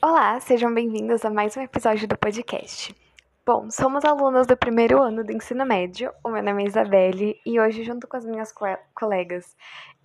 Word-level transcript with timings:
Olá, 0.00 0.38
sejam 0.38 0.72
bem-vindos 0.72 1.24
a 1.24 1.30
mais 1.30 1.56
um 1.56 1.62
episódio 1.62 2.06
do 2.06 2.16
podcast. 2.16 2.94
Bom, 3.44 3.68
somos 3.72 4.04
alunas 4.04 4.46
do 4.46 4.56
primeiro 4.56 5.02
ano 5.02 5.24
do 5.24 5.32
ensino 5.32 5.66
médio. 5.66 6.12
O 6.22 6.28
meu 6.28 6.44
nome 6.44 6.62
é 6.62 6.66
Isabelle 6.68 7.40
e 7.44 7.58
hoje, 7.58 7.82
junto 7.82 8.06
com 8.06 8.16
as 8.16 8.24
minhas 8.24 8.52
co 8.52 8.64
colegas 8.94 9.56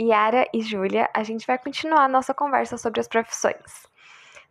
Yara 0.01 0.47
e 0.51 0.61
Júlia, 0.61 1.07
a 1.13 1.21
gente 1.21 1.45
vai 1.45 1.59
continuar 1.59 2.09
nossa 2.09 2.33
conversa 2.33 2.79
sobre 2.79 2.99
as 2.99 3.07
profissões. 3.07 3.92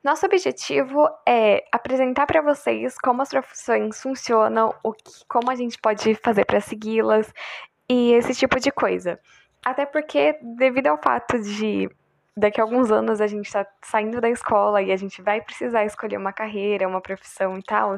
Nosso 0.03 0.27
objetivo 0.27 1.09
é 1.27 1.65
apresentar 1.71 2.27
para 2.27 2.43
vocês 2.43 2.99
como 2.99 3.23
as 3.23 3.29
profissões 3.29 4.03
funcionam, 4.03 4.75
o 4.83 4.93
que, 4.93 5.25
como 5.29 5.49
a 5.49 5.55
gente 5.55 5.79
pode 5.79 6.17
fazer 6.17 6.45
para 6.45 6.61
segui-las 6.61 7.33
e 7.89 8.13
esse 8.13 8.35
tipo 8.35 8.59
de 8.59 8.73
coisa. 8.73 9.21
Até 9.65 9.87
porque, 9.87 10.37
devido 10.43 10.89
ao 10.89 10.99
fato 10.99 11.39
de 11.41 11.89
daqui 12.37 12.61
a 12.61 12.65
alguns 12.65 12.91
anos 12.91 13.21
a 13.21 13.29
gente 13.29 13.47
está 13.47 13.65
saindo 13.85 14.21
da 14.21 14.29
escola 14.29 14.83
e 14.83 14.91
a 14.91 14.97
gente 14.97 15.23
vai 15.23 15.41
precisar 15.41 15.85
escolher 15.85 16.17
uma 16.17 16.33
carreira, 16.33 16.89
uma 16.89 17.01
profissão 17.01 17.57
e 17.57 17.63
tal, 17.63 17.97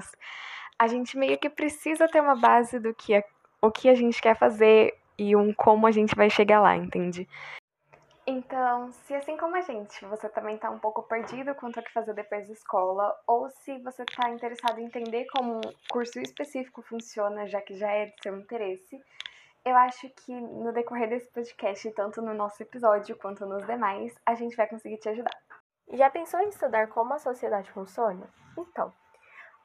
a 0.79 0.87
gente 0.87 1.17
meio 1.17 1.39
que 1.39 1.49
precisa 1.49 2.07
ter 2.09 2.21
uma 2.21 2.37
base 2.37 2.79
do 2.79 2.93
que 2.93 3.15
é, 3.15 3.25
o 3.63 3.71
que 3.71 3.89
a 3.89 3.95
gente 3.95 4.21
quer 4.21 4.37
fazer 4.37 4.95
e 5.17 5.35
um 5.35 5.55
como 5.55 5.87
a 5.87 5.91
gente 5.91 6.15
vai 6.15 6.29
chegar 6.29 6.61
lá, 6.61 6.77
entende? 6.77 7.27
Então, 8.27 8.91
se 8.91 9.15
assim 9.15 9.37
como 9.37 9.55
a 9.55 9.61
gente, 9.61 10.03
você 10.07 10.31
também 10.31 10.55
está 10.55 10.71
um 10.71 10.79
pouco 10.79 11.03
perdido 11.03 11.55
quanto 11.55 11.79
ao 11.79 11.85
que 11.85 11.93
fazer 11.93 12.15
depois 12.15 12.47
da 12.47 12.55
escola, 12.55 13.15
ou 13.27 13.51
se 13.51 13.79
você 13.81 14.03
está 14.03 14.31
interessado 14.31 14.79
em 14.79 14.87
entender 14.87 15.27
como 15.27 15.59
um 15.59 15.61
curso 15.91 16.19
específico 16.19 16.81
funciona, 16.81 17.47
já 17.47 17.61
que 17.61 17.77
já 17.77 17.91
é 17.91 18.07
de 18.07 18.15
seu 18.23 18.35
interesse, 18.39 18.99
eu 19.63 19.77
acho 19.77 20.09
que 20.09 20.33
no 20.33 20.73
decorrer 20.73 21.09
desse 21.09 21.31
podcast, 21.31 21.91
tanto 21.93 22.23
no 22.23 22.33
nosso 22.33 22.63
episódio 22.63 23.17
quanto 23.17 23.45
nos 23.45 23.67
demais, 23.67 24.15
a 24.25 24.35
gente 24.35 24.57
vai 24.57 24.67
conseguir 24.67 24.97
te 24.99 25.09
ajudar. 25.11 25.37
Já 25.93 26.09
pensou 26.09 26.41
em 26.41 26.49
estudar 26.49 26.89
como 26.89 27.13
a 27.13 27.19
sociedade 27.19 27.71
funciona? 27.73 28.27
Então, 28.57 28.91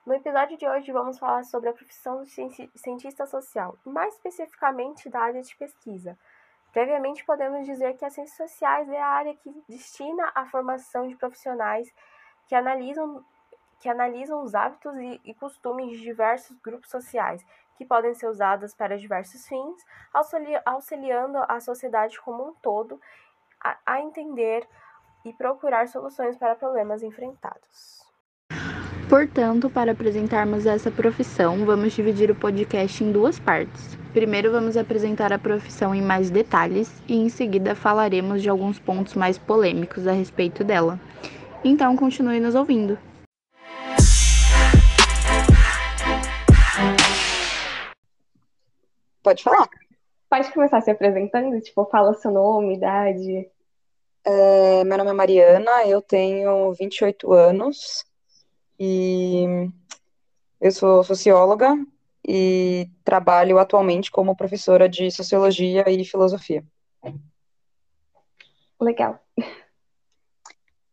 no 0.05 0.13
episódio 0.13 0.57
de 0.57 0.67
hoje 0.67 0.91
vamos 0.91 1.17
falar 1.17 1.43
sobre 1.43 1.69
a 1.69 1.73
profissão 1.73 2.23
de 2.23 2.29
cientista 2.75 3.25
social, 3.25 3.77
mais 3.85 4.15
especificamente 4.15 5.09
da 5.09 5.21
área 5.21 5.41
de 5.41 5.55
pesquisa. 5.55 6.17
Previamente, 6.71 7.25
podemos 7.25 7.65
dizer 7.65 7.97
que 7.97 8.05
as 8.05 8.13
ciências 8.13 8.37
sociais 8.37 8.87
é 8.89 9.01
a 9.01 9.07
área 9.07 9.35
que 9.35 9.51
destina 9.67 10.31
a 10.35 10.45
formação 10.45 11.07
de 11.07 11.15
profissionais 11.15 11.91
que 12.47 12.55
analisam, 12.55 13.23
que 13.79 13.89
analisam 13.89 14.43
os 14.43 14.53
hábitos 14.53 14.95
e, 14.97 15.21
e 15.25 15.33
costumes 15.33 15.91
de 15.91 16.01
diversos 16.01 16.57
grupos 16.59 16.89
sociais 16.89 17.45
que 17.75 17.85
podem 17.85 18.13
ser 18.13 18.27
usadas 18.27 18.73
para 18.75 18.97
diversos 18.97 19.47
fins, 19.47 19.85
auxiliando 20.65 21.37
a 21.47 21.59
sociedade 21.59 22.19
como 22.19 22.49
um 22.49 22.53
todo 22.55 22.99
a, 23.63 23.77
a 23.85 24.01
entender 24.01 24.67
e 25.25 25.33
procurar 25.33 25.87
soluções 25.87 26.37
para 26.37 26.55
problemas 26.55 27.03
enfrentados. 27.03 27.99
Portanto, 29.09 29.69
para 29.69 29.91
apresentarmos 29.91 30.65
essa 30.65 30.91
profissão, 30.91 31.65
vamos 31.65 31.93
dividir 31.93 32.29
o 32.29 32.35
podcast 32.35 33.03
em 33.03 33.11
duas 33.11 33.39
partes. 33.39 33.98
Primeiro, 34.13 34.51
vamos 34.51 34.75
apresentar 34.75 35.31
a 35.31 35.37
profissão 35.37 35.93
em 35.93 36.01
mais 36.01 36.31
detalhes 36.31 36.91
e, 37.07 37.15
em 37.15 37.29
seguida, 37.29 37.75
falaremos 37.75 38.41
de 38.41 38.49
alguns 38.49 38.79
pontos 38.79 39.13
mais 39.13 39.37
polêmicos 39.37 40.07
a 40.07 40.11
respeito 40.11 40.63
dela. 40.63 40.99
Então, 41.63 41.95
continue 41.95 42.39
nos 42.39 42.55
ouvindo. 42.55 42.97
Pode 49.21 49.43
falar. 49.43 49.69
Pode 50.27 50.51
começar 50.53 50.81
se 50.81 50.89
apresentando, 50.89 51.61
tipo, 51.61 51.85
fala 51.85 52.15
seu 52.15 52.31
nome, 52.31 52.77
idade. 52.77 53.47
É, 54.25 54.83
meu 54.85 54.97
nome 54.97 55.11
é 55.11 55.13
Mariana, 55.13 55.85
eu 55.85 56.01
tenho 56.01 56.73
28 56.73 57.31
anos 57.31 58.03
e 58.79 59.69
eu 60.59 60.71
sou 60.71 61.03
socióloga 61.03 61.75
e 62.31 62.87
trabalho 63.03 63.57
atualmente 63.57 64.11
como 64.11 64.35
professora 64.35 64.87
de 64.87 65.09
sociologia 65.09 65.83
e 65.89 66.05
filosofia. 66.05 66.63
Legal. 68.79 69.19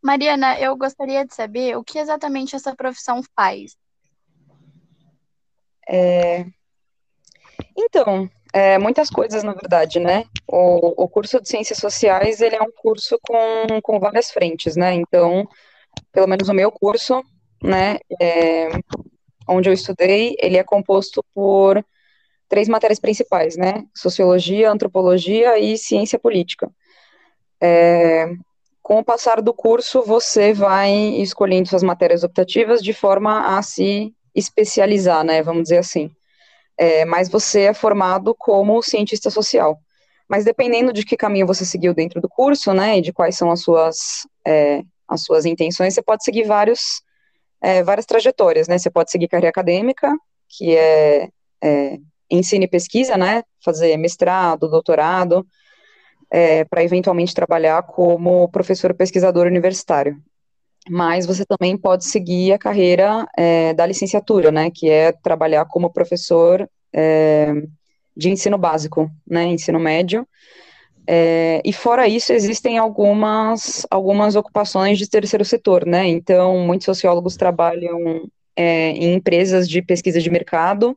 Mariana, 0.02 0.58
eu 0.58 0.74
gostaria 0.78 1.26
de 1.26 1.34
saber 1.34 1.76
o 1.76 1.84
que 1.84 1.98
exatamente 1.98 2.56
essa 2.56 2.74
profissão 2.74 3.20
faz. 3.34 3.76
É, 5.86 6.46
então, 7.76 8.30
é, 8.50 8.78
muitas 8.78 9.10
coisas, 9.10 9.42
na 9.42 9.52
verdade, 9.52 10.00
né? 10.00 10.24
O, 10.48 11.04
o 11.04 11.06
curso 11.06 11.38
de 11.38 11.50
Ciências 11.50 11.78
Sociais, 11.78 12.40
ele 12.40 12.56
é 12.56 12.62
um 12.62 12.72
curso 12.72 13.18
com, 13.20 13.80
com 13.82 14.00
várias 14.00 14.30
frentes, 14.30 14.74
né? 14.74 14.94
Então, 14.94 15.46
pelo 16.12 16.26
menos 16.26 16.48
o 16.48 16.54
meu 16.54 16.72
curso, 16.72 17.22
né, 17.62 17.98
é, 18.20 18.68
onde 19.48 19.68
eu 19.68 19.72
estudei, 19.72 20.36
ele 20.40 20.56
é 20.56 20.64
composto 20.64 21.24
por 21.34 21.84
três 22.48 22.68
matérias 22.68 23.00
principais, 23.00 23.56
né? 23.56 23.84
Sociologia, 23.94 24.70
antropologia 24.70 25.58
e 25.58 25.76
ciência 25.76 26.18
política. 26.18 26.70
É, 27.60 28.28
com 28.82 28.98
o 28.98 29.04
passar 29.04 29.42
do 29.42 29.52
curso, 29.52 30.02
você 30.02 30.52
vai 30.52 30.92
escolhendo 31.20 31.68
suas 31.68 31.82
matérias 31.82 32.22
optativas 32.22 32.82
de 32.82 32.92
forma 32.92 33.58
a 33.58 33.62
se 33.62 34.14
especializar, 34.34 35.24
né? 35.24 35.42
Vamos 35.42 35.64
dizer 35.64 35.78
assim 35.78 36.10
é, 36.76 37.04
mas 37.04 37.28
você 37.28 37.62
é 37.62 37.74
formado 37.74 38.34
como 38.38 38.82
cientista 38.82 39.30
social. 39.30 39.78
Mas 40.28 40.44
dependendo 40.44 40.92
de 40.92 41.04
que 41.04 41.16
caminho 41.16 41.46
você 41.46 41.64
seguiu 41.64 41.94
dentro 41.94 42.20
do 42.20 42.28
curso, 42.28 42.72
né, 42.72 42.98
e 42.98 43.00
de 43.00 43.12
quais 43.12 43.36
são 43.36 43.50
as 43.50 43.60
suas, 43.62 44.26
é, 44.46 44.82
as 45.08 45.22
suas 45.22 45.46
intenções, 45.46 45.94
você 45.94 46.02
pode 46.02 46.24
seguir 46.24 46.44
vários, 46.44 47.02
é, 47.66 47.82
várias 47.82 48.06
trajetórias, 48.06 48.68
né, 48.68 48.78
você 48.78 48.88
pode 48.88 49.10
seguir 49.10 49.26
carreira 49.26 49.48
acadêmica, 49.48 50.16
que 50.48 50.76
é, 50.76 51.28
é 51.60 51.98
ensino 52.30 52.62
e 52.62 52.68
pesquisa, 52.68 53.16
né, 53.16 53.42
fazer 53.64 53.96
mestrado, 53.96 54.68
doutorado, 54.68 55.44
é, 56.30 56.64
para 56.64 56.84
eventualmente 56.84 57.34
trabalhar 57.34 57.82
como 57.82 58.48
professor 58.50 58.94
pesquisador 58.94 59.48
universitário. 59.48 60.16
Mas 60.88 61.26
você 61.26 61.44
também 61.44 61.76
pode 61.76 62.04
seguir 62.04 62.52
a 62.52 62.58
carreira 62.58 63.26
é, 63.36 63.74
da 63.74 63.84
licenciatura, 63.84 64.52
né, 64.52 64.70
que 64.72 64.88
é 64.88 65.10
trabalhar 65.10 65.64
como 65.64 65.92
professor 65.92 66.70
é, 66.94 67.52
de 68.16 68.30
ensino 68.30 68.56
básico, 68.56 69.10
né, 69.26 69.44
ensino 69.46 69.80
médio, 69.80 70.24
é, 71.06 71.62
e 71.64 71.72
fora 71.72 72.08
isso, 72.08 72.32
existem 72.32 72.78
algumas, 72.78 73.86
algumas 73.90 74.36
ocupações 74.36 74.98
de 74.98 75.08
terceiro 75.08 75.44
setor, 75.44 75.86
né, 75.86 76.06
então 76.06 76.58
muitos 76.58 76.84
sociólogos 76.84 77.36
trabalham 77.36 78.28
é, 78.54 78.90
em 78.90 79.14
empresas 79.14 79.68
de 79.68 79.82
pesquisa 79.82 80.20
de 80.20 80.30
mercado, 80.30 80.96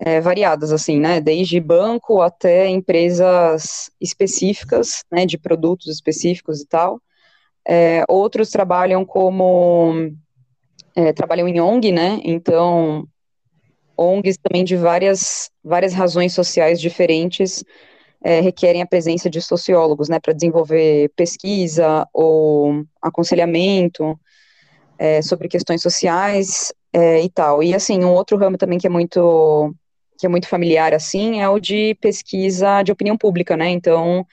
é, 0.00 0.20
variadas, 0.20 0.72
assim, 0.72 0.98
né, 0.98 1.20
desde 1.20 1.58
banco 1.60 2.20
até 2.20 2.68
empresas 2.68 3.90
específicas, 4.00 5.04
né, 5.10 5.26
de 5.26 5.38
produtos 5.38 5.88
específicos 5.88 6.60
e 6.60 6.66
tal, 6.66 7.00
é, 7.68 8.02
outros 8.08 8.48
trabalham 8.48 9.04
como 9.04 10.10
é, 10.96 11.12
trabalham 11.12 11.46
em 11.46 11.60
ONG, 11.60 11.92
né? 11.92 12.18
Então 12.24 13.06
ONGs 13.96 14.38
também 14.38 14.64
de 14.64 14.74
várias 14.74 15.50
várias 15.62 15.92
razões 15.92 16.32
sociais 16.32 16.80
diferentes 16.80 17.62
é, 18.22 18.40
requerem 18.40 18.82
a 18.82 18.86
presença 18.86 19.30
de 19.30 19.40
sociólogos, 19.40 20.08
né, 20.08 20.18
para 20.20 20.32
desenvolver 20.32 21.10
pesquisa 21.16 22.06
ou 22.12 22.84
aconselhamento 23.00 24.18
é, 24.98 25.22
sobre 25.22 25.48
questões 25.48 25.80
sociais 25.82 26.72
é, 26.92 27.22
e 27.22 27.30
tal. 27.30 27.62
E 27.62 27.74
assim, 27.74 28.02
um 28.04 28.12
outro 28.12 28.36
ramo 28.36 28.58
também 28.58 28.78
que 28.78 28.86
é 28.86 28.90
muito 28.90 29.74
que 30.18 30.26
é 30.26 30.28
muito 30.28 30.48
familiar 30.48 30.92
assim 30.92 31.40
é 31.40 31.48
o 31.48 31.60
de 31.60 31.94
pesquisa 32.00 32.82
de 32.82 32.90
opinião 32.90 33.16
pública, 33.16 33.56
né? 33.56 33.70
Então 33.70 34.26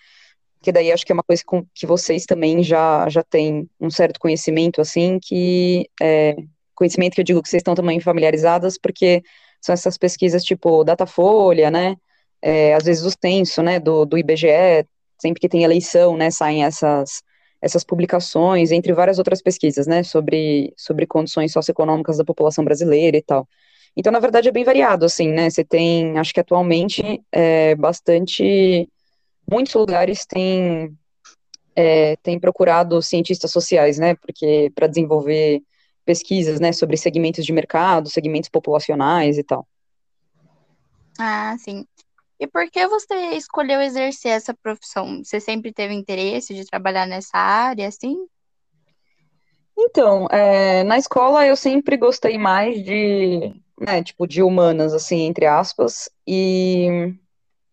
que 0.65 0.71
daí 0.71 0.91
acho 0.91 1.05
que 1.05 1.11
é 1.11 1.13
uma 1.13 1.23
coisa 1.23 1.43
que 1.75 1.85
vocês 1.85 2.25
também 2.25 2.63
já, 2.63 3.07
já 3.07 3.21
têm 3.21 3.69
um 3.79 3.91
certo 3.91 4.19
conhecimento, 4.19 4.81
assim, 4.81 5.19
que 5.21 5.87
é, 6.01 6.35
conhecimento 6.73 7.13
que 7.13 7.21
eu 7.21 7.25
digo 7.25 7.41
que 7.43 7.47
vocês 7.47 7.61
estão 7.61 7.75
também 7.75 7.99
familiarizadas, 7.99 8.75
porque 8.75 9.21
são 9.61 9.73
essas 9.73 9.95
pesquisas 9.95 10.43
tipo 10.43 10.83
Datafolha, 10.83 11.69
né, 11.69 11.95
é, 12.45 12.75
às 12.75 12.83
vezes 12.83 13.03
o 13.03 13.09
censo, 13.09 13.63
né, 13.63 13.79
do, 13.79 14.05
do 14.05 14.19
IBGE, 14.19 14.85
sempre 15.19 15.41
que 15.41 15.49
tem 15.49 15.63
eleição, 15.63 16.15
né, 16.15 16.29
saem 16.29 16.63
essas, 16.63 17.23
essas 17.59 17.83
publicações, 17.83 18.71
entre 18.71 18.93
várias 18.93 19.17
outras 19.17 19.41
pesquisas, 19.41 19.87
né, 19.87 20.03
sobre, 20.03 20.71
sobre 20.77 21.07
condições 21.07 21.51
socioeconômicas 21.51 22.17
da 22.19 22.23
população 22.23 22.63
brasileira 22.63 23.17
e 23.17 23.21
tal. 23.23 23.47
Então, 23.97 24.11
na 24.11 24.19
verdade, 24.19 24.47
é 24.47 24.51
bem 24.51 24.63
variado, 24.63 25.05
assim, 25.05 25.29
né, 25.29 25.49
você 25.49 25.63
tem, 25.63 26.19
acho 26.19 26.31
que 26.31 26.39
atualmente, 26.39 27.19
é, 27.31 27.73
bastante 27.73 28.87
muitos 29.51 29.73
lugares 29.73 30.23
têm, 30.27 30.95
é, 31.75 32.15
têm 32.17 32.39
procurado 32.39 33.01
cientistas 33.01 33.49
sociais, 33.49 33.97
né, 33.97 34.13
porque 34.13 34.71
para 34.75 34.85
desenvolver 34.85 35.63
pesquisas, 36.05 36.59
né, 36.59 36.71
sobre 36.71 36.95
segmentos 36.95 37.43
de 37.43 37.51
mercado, 37.51 38.07
segmentos 38.07 38.49
populacionais 38.49 39.39
e 39.39 39.43
tal. 39.43 39.67
Ah, 41.17 41.55
sim. 41.57 41.87
E 42.39 42.47
por 42.47 42.69
que 42.69 42.85
você 42.87 43.15
escolheu 43.31 43.81
exercer 43.81 44.31
essa 44.31 44.53
profissão? 44.53 45.23
Você 45.23 45.39
sempre 45.39 45.71
teve 45.71 45.93
interesse 45.93 46.53
de 46.53 46.65
trabalhar 46.65 47.05
nessa 47.05 47.37
área, 47.37 47.87
assim? 47.87 48.17
Então, 49.77 50.27
é, 50.27 50.83
na 50.83 50.97
escola 50.97 51.45
eu 51.45 51.55
sempre 51.55 51.97
gostei 51.97 52.37
mais 52.37 52.83
de, 52.83 53.53
né, 53.79 54.03
tipo, 54.03 54.27
de 54.27 54.41
humanas, 54.41 54.93
assim, 54.93 55.21
entre 55.21 55.45
aspas, 55.45 56.09
e 56.25 57.13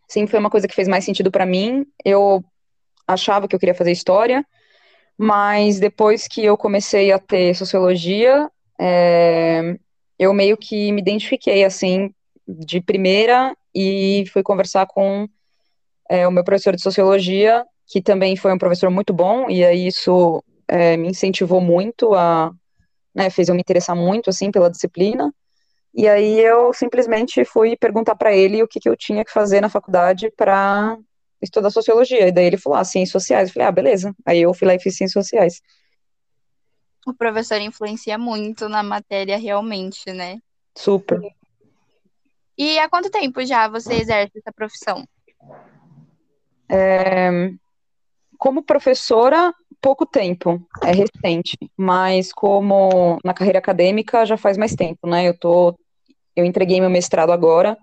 sempre 0.09 0.31
foi 0.31 0.41
uma 0.41 0.51
coisa 0.51 0.67
que 0.67 0.75
fez 0.75 0.89
mais 0.89 1.05
sentido 1.05 1.31
para 1.31 1.47
mim. 1.47 1.87
Eu 2.05 2.45
achava 3.07 3.47
que 3.47 3.55
eu 3.55 3.61
queria 3.61 3.75
fazer 3.75 3.93
história, 3.93 4.45
mas 5.17 5.79
depois 5.81 6.27
que 6.27 6.45
eu 6.45 6.57
comecei 6.57 7.13
a 7.13 7.19
ter 7.19 7.55
sociologia, 7.55 8.51
é, 8.81 9.77
eu 10.19 10.33
meio 10.33 10.57
que 10.57 10.93
me 10.93 11.01
identifiquei, 11.01 11.65
assim, 11.65 12.13
de 12.47 12.81
primeira 12.81 13.57
e 13.75 14.25
fui 14.33 14.43
conversar 14.43 14.87
com 14.87 15.29
é, 16.09 16.27
o 16.27 16.31
meu 16.31 16.45
professor 16.45 16.75
de 16.75 16.83
sociologia, 16.83 17.65
que 17.87 18.01
também 18.01 18.37
foi 18.37 18.53
um 18.53 18.59
professor 18.59 18.91
muito 18.91 19.13
bom, 19.13 19.49
e 19.49 19.65
aí 19.65 19.87
isso 19.87 20.43
é, 20.69 20.97
me 20.97 21.09
incentivou 21.09 21.61
muito 21.61 22.15
a, 22.15 22.53
né, 23.15 23.31
fez 23.31 23.49
eu 23.49 23.55
me 23.55 23.61
interessar 23.61 23.97
muito, 23.97 24.31
assim, 24.31 24.51
pela 24.51 24.71
disciplina, 24.71 25.33
e 25.95 26.09
aí 26.09 26.41
eu 26.41 26.73
simplesmente 26.73 27.45
fui 27.45 27.77
perguntar 27.77 28.15
para 28.15 28.35
ele 28.35 28.63
o 28.63 28.69
que, 28.69 28.81
que 28.81 28.89
eu 28.89 28.97
tinha 28.97 29.25
que 29.25 29.33
fazer 29.33 29.61
na 29.61 29.69
faculdade 29.69 30.31
para 30.37 30.97
estudar 31.41 31.71
sociologia, 31.71 32.29
e 32.29 32.33
daí 32.33 32.47
ele 32.47 32.57
falou, 32.57 32.79
ah, 32.79 32.85
ciências 32.85 33.13
sociais, 33.13 33.49
eu 33.49 33.55
falei, 33.55 33.69
ah, 33.69 33.73
beleza, 33.73 34.15
aí 34.25 34.41
eu 34.41 34.55
fui 34.55 34.67
lá 34.67 34.75
e 34.75 34.81
fiz 34.81 34.97
ciências 34.97 35.27
sociais. 35.27 35.61
O 37.07 37.13
professor 37.13 37.61
influencia 37.61 38.17
muito 38.17 38.69
na 38.69 38.83
matéria 38.83 39.37
realmente, 39.37 40.13
né? 40.13 40.39
Super. 40.77 41.21
E 42.57 42.79
há 42.79 42.89
quanto 42.89 43.11
tempo 43.11 43.45
já 43.45 43.69
você 43.69 43.95
exerce 43.95 44.39
essa 44.39 44.53
profissão? 44.53 45.05
É, 46.71 47.31
como 48.39 48.63
professora, 48.63 49.53
pouco 49.81 50.05
tempo, 50.07 50.61
é 50.85 50.93
recente, 50.93 51.57
mas 51.77 52.33
como 52.33 53.19
na 53.25 53.35
carreira 53.35 53.59
acadêmica 53.59 54.27
já 54.27 54.37
faz 54.37 54.57
mais 54.57 54.75
tempo, 54.75 55.07
né? 55.07 55.29
Eu 55.29 55.39
tô, 55.39 55.79
eu 56.35 56.45
entreguei 56.45 56.81
meu 56.81 56.91
mestrado 56.91 57.31
agora, 57.31 57.77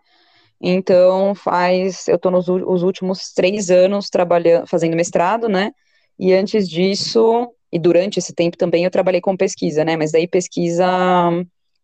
então 0.61 1.33
faz, 1.33 2.07
eu 2.07 2.19
tô 2.19 2.29
nos 2.29 2.47
os 2.49 2.83
últimos 2.83 3.31
três 3.33 3.69
anos 3.69 4.09
trabalhando, 4.09 4.67
fazendo 4.67 4.95
mestrado, 4.95 5.47
né? 5.47 5.71
E 6.17 6.33
antes 6.33 6.67
disso, 6.67 7.49
e 7.71 7.79
durante 7.79 8.19
esse 8.19 8.33
tempo 8.33 8.57
também 8.57 8.83
eu 8.83 8.91
trabalhei 8.91 9.21
com 9.21 9.37
pesquisa, 9.37 9.85
né? 9.85 9.95
Mas 9.95 10.11
daí 10.11 10.27
pesquisa 10.27 10.85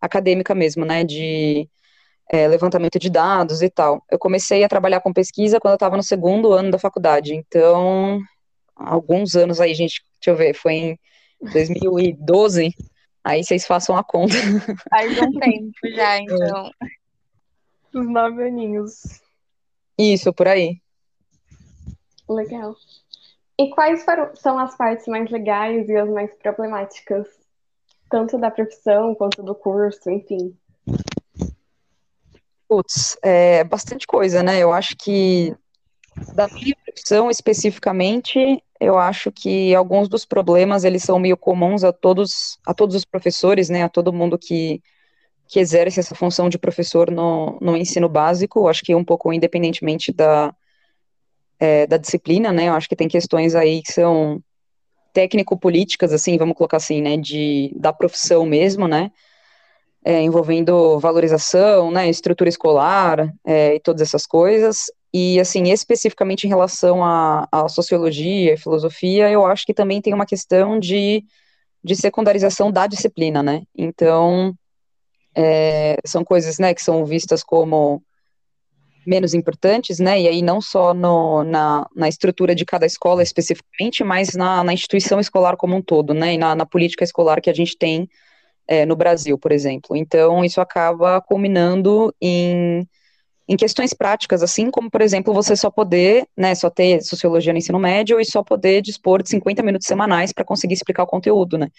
acadêmica 0.02 0.54
mesmo, 0.54 0.84
né? 0.84 1.04
De 1.04 1.70
é, 2.30 2.48
levantamento 2.48 3.00
de 3.00 3.10
dados 3.10 3.62
e 3.62 3.70
tal. 3.70 4.04
Eu 4.10 4.18
comecei 4.18 4.64
a 4.64 4.70
trabalhar 4.70 5.02
com 5.02 5.14
pesquisa 5.14 5.60
quando 5.60 5.74
eu 5.74 5.76
estava 5.76 5.98
no 5.98 6.04
segundo 6.04 6.54
ano 6.54 6.72
da 6.72 6.80
faculdade, 6.80 7.34
então, 7.34 8.20
alguns 8.76 9.36
anos 9.36 9.60
aí, 9.60 9.74
gente, 9.74 10.04
deixa 10.20 10.32
eu 10.32 10.36
ver, 10.36 10.54
foi 10.54 10.74
em 10.74 11.00
2012, 11.42 12.74
aí 13.24 13.44
vocês 13.44 13.66
façam 13.66 13.96
a 13.98 14.04
conta. 14.04 14.36
Faz 14.90 15.22
um 15.22 15.32
tempo 15.40 15.72
já, 15.96 16.18
então. 16.18 16.72
Os 17.94 18.08
nove 18.08 18.48
aninhos. 18.48 19.22
Isso, 19.98 20.34
por 20.34 20.48
aí. 20.48 20.82
Legal. 22.28 22.76
E 23.58 23.70
quais 23.70 24.04
foram, 24.04 24.36
são 24.36 24.60
as 24.60 24.76
partes 24.76 25.08
mais 25.08 25.30
legais 25.30 25.88
e 25.88 25.96
as 25.96 26.10
mais 26.10 26.34
problemáticas? 26.36 27.28
Tanto 28.10 28.38
da 28.38 28.52
profissão 28.52 29.16
quanto 29.16 29.42
do 29.42 29.56
curso, 29.56 30.10
enfim. 30.10 30.56
Putz, 32.76 33.18
é 33.24 33.64
bastante 33.64 34.06
coisa, 34.06 34.44
né? 34.44 34.60
Eu 34.60 34.74
acho 34.74 34.98
que 34.98 35.56
da 36.34 36.50
minha 36.62 36.76
profissão 36.84 37.32
especificamente, 37.32 38.38
eu 38.82 38.98
acho 38.98 39.32
que 39.32 39.74
alguns 39.74 40.10
dos 40.10 40.26
problemas 40.26 40.84
eles 40.84 41.02
são 41.02 41.18
meio 41.18 41.38
comuns 41.38 41.86
a 41.86 41.94
todos 41.94 42.60
a 42.66 42.74
todos 42.74 42.94
os 42.94 43.06
professores, 43.06 43.70
né? 43.70 43.84
A 43.84 43.88
todo 43.90 44.12
mundo 44.12 44.38
que 44.38 44.82
que 45.48 45.58
exerce 45.58 46.02
essa 46.02 46.14
função 46.16 46.50
de 46.50 46.58
professor 46.58 47.10
no, 47.10 47.58
no 47.62 47.78
ensino 47.78 48.10
básico. 48.10 48.68
Acho 48.68 48.84
que 48.84 48.94
um 48.94 49.06
pouco 49.06 49.32
independentemente 49.32 50.12
da 50.12 50.54
é, 51.58 51.88
da 51.88 51.96
disciplina, 51.96 52.52
né? 52.52 52.68
Eu 52.68 52.74
acho 52.74 52.90
que 52.90 52.96
tem 52.98 53.08
questões 53.08 53.56
aí 53.56 53.82
que 53.82 53.94
são 53.94 54.44
técnico-políticas, 55.14 56.12
assim, 56.12 56.38
vamos 56.38 56.58
colocar 56.58 56.76
assim, 56.76 57.02
né? 57.02 57.16
De 57.16 57.74
da 57.78 57.94
profissão 57.94 58.46
mesmo, 58.46 58.86
né? 58.86 59.14
É, 60.06 60.22
envolvendo 60.22 61.00
valorização, 61.00 61.90
né, 61.90 62.08
estrutura 62.08 62.48
escolar 62.48 63.34
é, 63.44 63.74
e 63.74 63.80
todas 63.80 64.04
essas 64.04 64.28
coisas. 64.28 64.86
E, 65.12 65.40
assim, 65.40 65.72
especificamente 65.72 66.44
em 66.44 66.50
relação 66.50 67.04
à, 67.04 67.48
à 67.52 67.68
sociologia 67.68 68.54
e 68.54 68.58
filosofia, 68.58 69.32
eu 69.32 69.44
acho 69.48 69.66
que 69.66 69.74
também 69.74 70.00
tem 70.02 70.14
uma 70.14 70.26
questão 70.26 70.78
de, 70.78 71.26
de 71.84 71.96
secundarização 71.96 72.72
da 72.72 72.86
disciplina, 72.86 73.42
né? 73.42 73.64
Então, 73.76 74.54
é, 75.34 75.98
são 76.06 76.24
coisas, 76.24 76.60
né, 76.60 76.76
que 76.76 76.84
são 76.84 77.04
vistas 77.04 77.42
como 77.42 78.04
menos 79.08 79.34
importantes, 79.34 80.00
né, 80.00 80.20
e 80.20 80.28
aí 80.28 80.42
não 80.42 80.60
só 80.60 80.94
no, 80.94 81.44
na, 81.44 81.88
na 81.96 82.10
estrutura 82.10 82.56
de 82.56 82.66
cada 82.66 82.88
escola 82.88 83.22
especificamente, 83.22 84.04
mas 84.04 84.34
na, 84.34 84.64
na 84.64 84.74
instituição 84.74 85.20
escolar 85.20 85.56
como 85.56 85.76
um 85.76 85.82
todo, 85.82 86.14
né, 86.14 86.34
e 86.34 86.38
na, 86.38 86.56
na 86.56 86.66
política 86.66 87.04
escolar 87.04 87.40
que 87.40 87.50
a 87.50 87.54
gente 87.54 87.78
tem 87.78 88.10
é, 88.68 88.86
no 88.86 88.96
Brasil, 88.96 89.38
por 89.38 89.52
exemplo. 89.52 89.96
Então, 89.96 90.44
isso 90.44 90.60
acaba 90.62 91.22
culminando 91.22 92.14
em, 92.22 92.88
em 93.48 93.56
questões 93.56 93.94
práticas, 93.94 94.42
assim 94.42 94.72
como, 94.72 94.90
por 94.90 95.02
exemplo, 95.02 95.34
você 95.34 95.56
só 95.56 95.70
poder, 95.70 96.28
né, 96.36 96.56
só 96.56 96.70
ter 96.70 97.02
sociologia 97.04 97.54
no 97.54 97.60
ensino 97.60 97.78
médio 97.80 98.20
e 98.20 98.26
só 98.26 98.44
poder 98.44 98.82
dispor 98.82 99.22
de 99.22 99.30
50 99.30 99.62
minutos 99.62 99.88
semanais 99.88 100.34
para 100.34 100.44
conseguir 100.44 100.74
explicar 100.74 101.04
o 101.04 101.08
conteúdo, 101.08 101.58
né. 101.58 101.70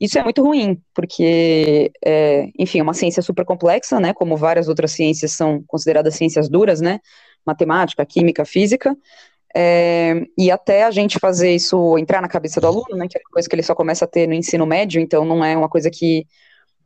Isso 0.00 0.18
é 0.18 0.22
muito 0.22 0.42
ruim, 0.42 0.80
porque, 0.94 1.90
é, 2.04 2.48
enfim, 2.58 2.80
é 2.80 2.82
uma 2.82 2.94
ciência 2.94 3.22
super 3.22 3.44
complexa, 3.44 3.98
né, 3.98 4.12
como 4.12 4.36
várias 4.36 4.68
outras 4.68 4.92
ciências 4.92 5.32
são 5.32 5.62
consideradas 5.66 6.14
ciências 6.14 6.48
duras, 6.48 6.80
né, 6.80 7.00
matemática, 7.46 8.04
química, 8.04 8.44
física, 8.44 8.94
é, 9.56 10.26
e 10.36 10.50
até 10.50 10.82
a 10.82 10.90
gente 10.90 11.18
fazer 11.20 11.54
isso 11.54 11.96
entrar 11.96 12.20
na 12.20 12.28
cabeça 12.28 12.60
do 12.60 12.66
aluno, 12.66 12.96
né, 12.96 13.06
que 13.08 13.16
é 13.16 13.20
uma 13.20 13.30
coisa 13.30 13.48
que 13.48 13.54
ele 13.54 13.62
só 13.62 13.74
começa 13.74 14.04
a 14.04 14.08
ter 14.08 14.26
no 14.26 14.34
ensino 14.34 14.66
médio, 14.66 15.00
então 15.00 15.24
não 15.24 15.44
é 15.44 15.56
uma 15.56 15.68
coisa 15.68 15.88
que, 15.90 16.26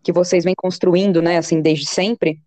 que 0.03 0.13
vocês 0.13 0.45
vêm 0.45 0.55
construindo, 0.55 1.23
né, 1.23 1.39
assim, 1.39 1.63
desde 1.63 1.87
sempre. 1.87 2.39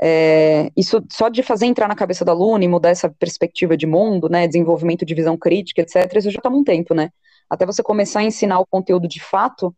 É, 0.00 0.70
isso 0.76 1.02
só 1.10 1.30
de 1.30 1.42
fazer 1.42 1.64
entrar 1.64 1.88
na 1.88 1.94
cabeça 1.94 2.24
do 2.24 2.30
aluno 2.30 2.62
e 2.62 2.68
mudar 2.68 2.90
essa 2.90 3.08
perspectiva 3.08 3.74
de 3.74 3.86
mundo, 3.86 4.28
né, 4.28 4.46
desenvolvimento 4.46 5.06
de 5.06 5.14
visão 5.14 5.36
crítica, 5.36 5.80
etc., 5.80 6.14
isso 6.16 6.30
já 6.30 6.42
toma 6.42 6.58
um 6.58 6.64
tempo, 6.64 6.92
né. 6.92 7.10
Até 7.48 7.64
você 7.64 7.82
começar 7.82 8.20
a 8.20 8.24
ensinar 8.24 8.58
o 8.58 8.66
conteúdo 8.66 9.08
de 9.08 9.22
fato, 9.22 9.74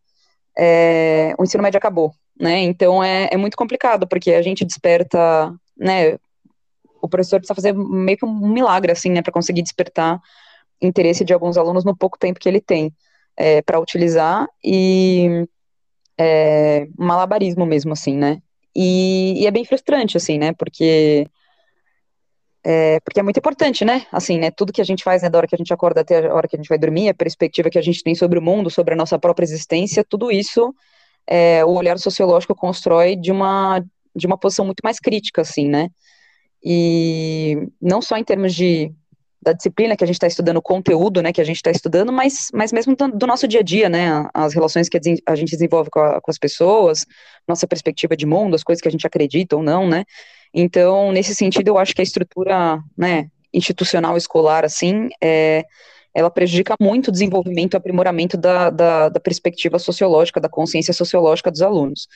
é, 0.59 1.33
o 1.39 1.45
ensino 1.45 1.63
médio 1.63 1.79
acabou, 1.79 2.13
né, 2.41 2.59
então 2.61 3.05
é, 3.05 3.29
é 3.31 3.37
muito 3.37 3.57
complicado, 3.57 4.09
porque 4.09 4.33
a 4.33 4.43
gente 4.43 4.65
desperta, 4.65 5.55
né, 5.77 6.19
o 7.07 7.09
professor 7.09 7.39
precisa 7.39 7.55
fazer 7.55 7.73
meio 7.75 8.19
que 8.19 8.25
um 8.25 8.49
milagre, 8.49 8.93
assim, 8.93 9.11
né, 9.11 9.23
para 9.23 9.33
conseguir 9.33 9.63
despertar 9.63 10.21
interesse 10.81 11.25
de 11.25 11.33
alguns 11.33 11.57
alunos 11.57 11.85
no 11.85 11.97
pouco 11.97 12.19
tempo 12.19 12.39
que 12.39 12.49
ele 12.49 12.61
tem 12.61 12.95
é, 13.37 13.63
para 13.63 13.81
utilizar 13.81 14.47
e 14.65 15.47
é, 16.19 16.87
malabarismo 16.99 17.65
mesmo, 17.67 17.93
assim, 17.93 18.17
né, 18.17 18.41
e, 18.75 19.43
e, 19.43 19.47
é 19.47 19.51
bem 19.51 19.65
frustrante, 19.65 20.17
assim, 20.17 20.39
né, 20.39 20.53
porque 20.53 21.27
é, 22.63 22.99
porque 23.01 23.21
é 23.21 23.23
muito 23.23 23.39
importante, 23.39 23.85
né, 23.85 24.07
assim, 24.11 24.39
né, 24.39 24.51
tudo 24.51 24.73
que 24.73 24.81
a 24.81 24.85
gente 24.85 25.05
faz, 25.05 25.23
né, 25.23 25.31
da 25.31 25.39
hora 25.39 25.47
que 25.47 25.55
a 25.55 25.59
gente 25.59 25.73
acorda 25.73 26.01
até 26.01 26.27
a 26.27 26.35
hora 26.35 26.49
que 26.49 26.57
a 26.57 26.59
gente 26.59 26.69
vai 26.69 26.79
dormir, 26.79 27.09
a 27.09 27.15
perspectiva 27.15 27.71
que 27.71 27.79
a 27.79 27.83
gente 27.83 28.03
tem 28.03 28.15
sobre 28.15 28.39
o 28.39 28.43
mundo, 28.43 28.69
sobre 28.71 28.95
a 28.95 28.97
nossa 28.97 29.19
própria 29.19 29.45
existência, 29.45 30.05
tudo 30.05 30.31
isso 30.33 30.75
é, 31.27 31.65
o 31.65 31.71
olhar 31.71 31.99
sociológico 31.99 32.55
constrói 32.55 33.17
de 33.17 33.33
uma 33.33 33.83
de 34.15 34.27
uma 34.27 34.39
posição 34.39 34.65
muito 34.65 34.81
mais 34.83 34.99
crítica, 34.99 35.43
assim, 35.43 35.69
né, 35.69 35.91
e 36.69 37.69
não 37.81 38.03
só 38.03 38.17
em 38.17 38.25
termos 38.25 38.53
de 38.53 38.93
da 39.41 39.53
disciplina 39.53 39.97
que 39.97 40.03
a 40.03 40.07
gente 40.09 40.17
está 40.17 40.27
estudando, 40.27 40.57
o 40.57 40.63
conteúdo, 40.63 41.23
né, 41.23 41.33
que 41.33 41.41
a 41.41 41.45
gente 41.45 41.59
está 41.59 41.71
estudando, 41.71 42.13
mas, 42.13 42.49
mas 42.53 42.73
mesmo 42.73 42.97
do, 42.97 43.27
nosso 43.29 43.47
dia 43.47 43.61
a 43.61 43.63
dia, 43.63 43.89
né, 43.89 44.29
as 44.35 44.53
relações 44.53 44.89
que 44.89 44.99
a 45.25 45.37
gente 45.37 45.51
desenvolve 45.53 45.89
com, 45.89 46.01
a, 46.01 46.21
com, 46.21 46.29
as 46.29 46.37
pessoas, 46.37 47.07
nossa 47.47 47.65
perspectiva 47.65 48.17
de 48.17 48.27
mundo, 48.27 48.57
as 48.57 48.65
coisas 48.65 48.83
que 48.83 48.89
a 48.89 48.91
gente 48.91 49.07
acredita 49.07 49.55
ou 49.55 49.63
não, 49.63 49.87
né, 49.87 50.03
então, 50.53 51.13
nesse 51.13 51.33
sentido, 51.33 51.69
eu 51.69 51.79
acho 51.79 51.95
que 51.95 52.01
a 52.01 52.03
estrutura, 52.03 52.81
né, 52.99 53.29
institucional 53.55 54.17
escolar, 54.17 54.65
assim, 54.65 55.11
é, 55.23 55.65
ela 56.13 56.31
prejudica 56.31 56.75
muito 56.81 57.09
o 57.09 57.13
desenvolvimento 57.13 57.75
e 57.75 57.77
aprimoramento 57.77 58.37
da, 58.37 58.71
da, 58.71 59.09
da 59.11 59.21
perspectiva 59.21 59.79
sociológica, 59.79 60.41
da 60.41 60.49
consciência 60.49 60.93
sociológica 60.93 61.53
dos 61.53 61.63
alunos. 61.63 62.09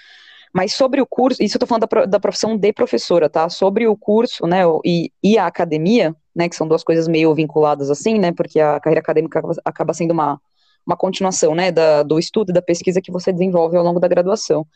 Mas 0.53 0.75
sobre 0.75 1.01
o 1.01 1.07
curso, 1.07 1.43
isso 1.43 1.57
eu 1.57 1.59
estou 1.59 1.69
falando 1.69 1.87
da, 1.87 2.07
da, 2.07 2.21
profissão 2.21 2.57
de 2.57 2.73
professora, 2.73 3.29
tá? 3.29 3.49
Sobre 3.49 3.87
o 3.87 3.97
curso, 3.97 4.47
né, 4.47 4.63
e, 4.85 5.13
e 5.23 5.39
a 5.39 5.47
academia, 5.47 6.15
né, 6.35 6.49
que 6.49 6.57
são 6.57 6.67
duas 6.67 6.83
coisas 6.83 7.07
meio 7.07 7.33
vinculadas 7.35 7.89
assim, 7.91 8.19
né, 8.19 8.33
porque 8.33 8.59
a 8.59 8.81
carreira 8.81 9.01
acadêmica 9.01 9.41
acaba, 9.65 9.95
sendo 9.95 10.11
uma, 10.11 10.41
uma 10.85 10.97
continuação, 10.97 11.55
né, 11.55 11.71
da, 11.71 12.03
do 12.03 12.19
estudo 12.19 12.51
e 12.51 12.53
da 12.53 12.63
pesquisa 12.63 13.01
que 13.01 13.13
você 13.13 13.33
desenvolve 13.33 13.77
ao 13.77 13.85
longo 13.85 14.01
da 14.01 14.09
graduação. 14.09 14.67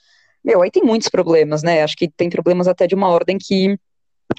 Meu, 0.44 0.62
aí 0.62 0.70
tem 0.70 0.82
muitos 0.82 1.08
problemas, 1.08 1.62
né, 1.62 1.82
acho 1.82 1.96
que 1.96 2.08
tem 2.08 2.30
problemas 2.30 2.68
até 2.68 2.86
de 2.86 2.94
uma 2.94 3.08
ordem 3.08 3.36
que 3.38 3.76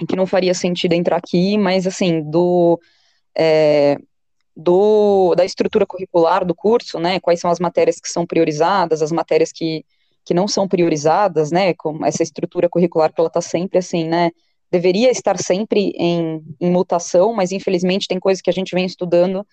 que 0.08 0.16
não 0.16 0.26
faria 0.26 0.54
sentido 0.54 0.94
entrar 0.94 1.18
aqui, 1.18 1.58
mas 1.58 1.86
assim, 1.86 2.22
do, 2.22 2.80
é, 3.38 3.98
do 4.56 5.36
da 5.36 5.46
estrutura 5.46 5.86
curricular 5.86 6.46
do 6.46 6.56
curso, 6.56 7.00
né? 7.00 7.20
Quais 7.20 7.40
são 7.40 7.52
as 7.52 7.60
matérias 7.60 8.00
que 8.00 8.10
são 8.10 8.26
priorizadas, 8.26 9.02
as 9.02 9.12
matérias 9.12 9.52
que, 9.52 9.86
que 10.26 10.34
não 10.34 10.48
são 10.48 10.68
priorizadas, 10.68 11.52
né? 11.52 11.74
Com 11.76 12.06
essa 12.06 12.24
estrutura 12.24 12.68
curricular 12.68 13.14
que 13.14 13.22
ela 13.22 13.28
está 13.28 13.42
sempre 13.42 13.78
assim, 13.78 14.06
né? 14.06 14.32
Deveria 14.72 15.12
estar 15.12 15.38
sempre 15.38 15.94
em, 15.96 16.44
em 16.60 16.72
mutação, 16.72 17.34
mas 17.34 17.52
infelizmente 17.52 18.08
tem 18.08 18.20
coisas 18.20 18.42
que 18.42 18.50
a 18.50 18.54
gente 18.54 18.74
vem 18.74 18.86
estudando 18.86 19.46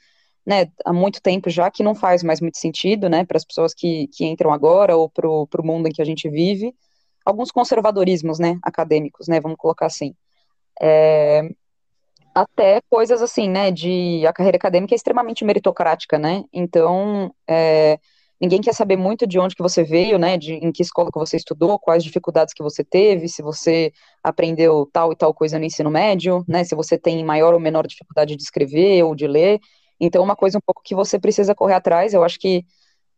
né, 0.45 0.67
há 0.85 0.93
muito 0.93 1.23
tempo 1.23 1.49
já, 1.49 1.71
que 1.71 1.83
não 1.83 1.95
faz 1.95 2.23
mais 2.23 2.41
muito 2.41 2.59
sentido, 2.59 3.09
né, 3.09 3.25
para 3.25 3.37
as 3.37 3.45
pessoas 3.45 3.73
que, 3.73 4.09
que 4.09 4.25
entram 4.25 4.53
agora 4.53 4.97
ou 4.97 5.09
para 5.09 5.29
o 5.29 5.65
mundo 5.65 5.89
em 5.89 5.93
que 5.93 6.03
a 6.03 6.05
gente 6.05 6.29
vive. 6.29 6.75
Alguns 7.25 7.53
conservadorismos, 7.53 8.39
né, 8.39 8.59
acadêmicos, 8.63 9.29
né, 9.29 9.41
vamos 9.41 9.57
colocar 9.57 9.87
assim. 9.87 10.15
É, 10.81 11.49
até 12.35 12.81
coisas 12.91 13.23
assim, 13.23 13.49
né, 13.49 13.71
de 13.71 14.27
a 14.27 14.33
carreira 14.33 14.57
acadêmica 14.57 14.95
é 14.95 14.97
extremamente 14.97 15.45
meritocrática, 15.45 16.19
né, 16.19 16.45
então 16.53 17.33
é, 17.49 17.99
ninguém 18.43 18.61
quer 18.61 18.75
saber 18.75 18.97
muito 18.97 19.27
de 19.27 19.39
onde 19.39 19.55
que 19.55 19.63
você 19.63 19.85
veio, 19.85 20.19
né, 20.19 20.37
de 20.37 20.55
em 20.55 20.73
que 20.73 20.83
escola 20.83 21.11
que 21.13 21.19
você 21.19 21.37
estudou, 21.37 21.79
quais 21.79 22.05
dificuldades 22.05 22.53
que 22.53 22.63
você 22.63 22.85
teve, 22.85 23.29
se 23.29 23.41
você 23.41 23.93
aprendeu 24.23 24.87
tal 24.93 25.13
e 25.13 25.17
tal 25.17 25.33
coisa 25.33 25.59
no 25.59 25.65
ensino 25.65 25.91
médio, 25.91 26.45
né, 26.49 26.65
se 26.65 26.75
você 26.75 26.99
tem 26.99 27.25
maior 27.25 27.55
ou 27.55 27.61
menor 27.61 27.87
dificuldade 27.87 28.37
de 28.37 28.43
escrever 28.43 29.05
ou 29.05 29.15
de 29.15 29.27
ler, 29.27 29.61
então, 30.05 30.21
uma 30.25 30.35
coisa 30.35 30.59
um 30.59 30.61
pouco 30.61 30.83
que 30.85 30.97
você 30.97 31.17
precisa 31.17 31.55
correr 31.55 31.75
atrás, 31.75 32.13
eu 32.13 32.25
acho 32.25 32.37
que, 32.41 32.67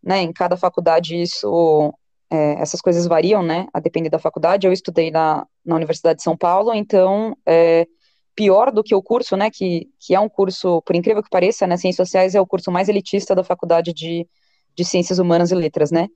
né, 0.03 0.21
em 0.21 0.31
cada 0.31 0.55
faculdade 0.55 1.21
isso, 1.21 1.95
é, 2.31 2.61
essas 2.61 2.83
coisas 2.83 3.07
variam, 3.07 3.43
né, 3.43 3.67
a 3.73 3.81
depender 3.81 4.11
da 4.11 4.19
faculdade. 4.19 4.67
Eu 4.67 4.73
estudei 4.73 5.11
na, 5.11 5.47
na 5.65 5.77
Universidade 5.77 6.19
de 6.19 6.23
São 6.23 6.37
Paulo, 6.37 6.75
então, 6.75 7.35
é, 7.47 7.87
pior 8.35 8.71
do 8.71 8.85
que 8.85 8.95
o 8.95 9.03
curso, 9.03 9.35
né, 9.35 9.51
que, 9.51 9.89
que 9.99 10.15
é 10.15 10.21
um 10.21 10.29
curso, 10.29 10.83
por 10.83 10.95
incrível 10.95 11.23
que 11.23 11.31
pareça, 11.31 11.67
né, 11.67 11.79
Ciências 11.79 12.07
Sociais 12.07 12.35
é 12.35 12.41
o 12.41 12.47
curso 12.47 12.71
mais 12.71 12.87
elitista 12.91 13.35
da 13.35 13.43
faculdade 13.43 13.95
de, 13.95 14.29
de 14.75 14.85
Ciências 14.85 15.19
Humanas 15.19 15.51
e 15.51 15.55
Letras, 15.55 15.91
né, 15.91 16.09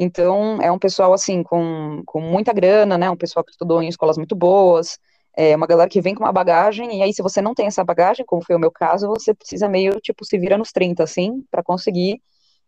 então, 0.00 0.62
é 0.62 0.70
um 0.70 0.78
pessoal, 0.78 1.12
assim, 1.12 1.42
com, 1.42 2.02
com 2.06 2.20
muita 2.20 2.52
grana, 2.52 2.96
né, 2.96 3.10
um 3.10 3.16
pessoal 3.16 3.44
que 3.44 3.50
estudou 3.50 3.82
em 3.82 3.88
escolas 3.88 4.16
muito 4.16 4.36
boas, 4.36 4.96
é 5.36 5.56
uma 5.56 5.66
galera 5.66 5.90
que 5.90 6.00
vem 6.00 6.14
com 6.14 6.22
uma 6.22 6.32
bagagem, 6.32 6.98
e 6.98 7.02
aí 7.02 7.12
se 7.12 7.20
você 7.20 7.42
não 7.42 7.52
tem 7.52 7.66
essa 7.66 7.82
bagagem, 7.82 8.24
como 8.24 8.44
foi 8.44 8.54
o 8.54 8.60
meu 8.60 8.70
caso, 8.70 9.08
você 9.08 9.34
precisa 9.34 9.68
meio, 9.68 10.00
tipo, 10.00 10.24
se 10.24 10.38
vira 10.38 10.56
nos 10.56 10.70
30, 10.70 11.02
assim, 11.02 11.44
para 11.50 11.64
conseguir 11.64 12.22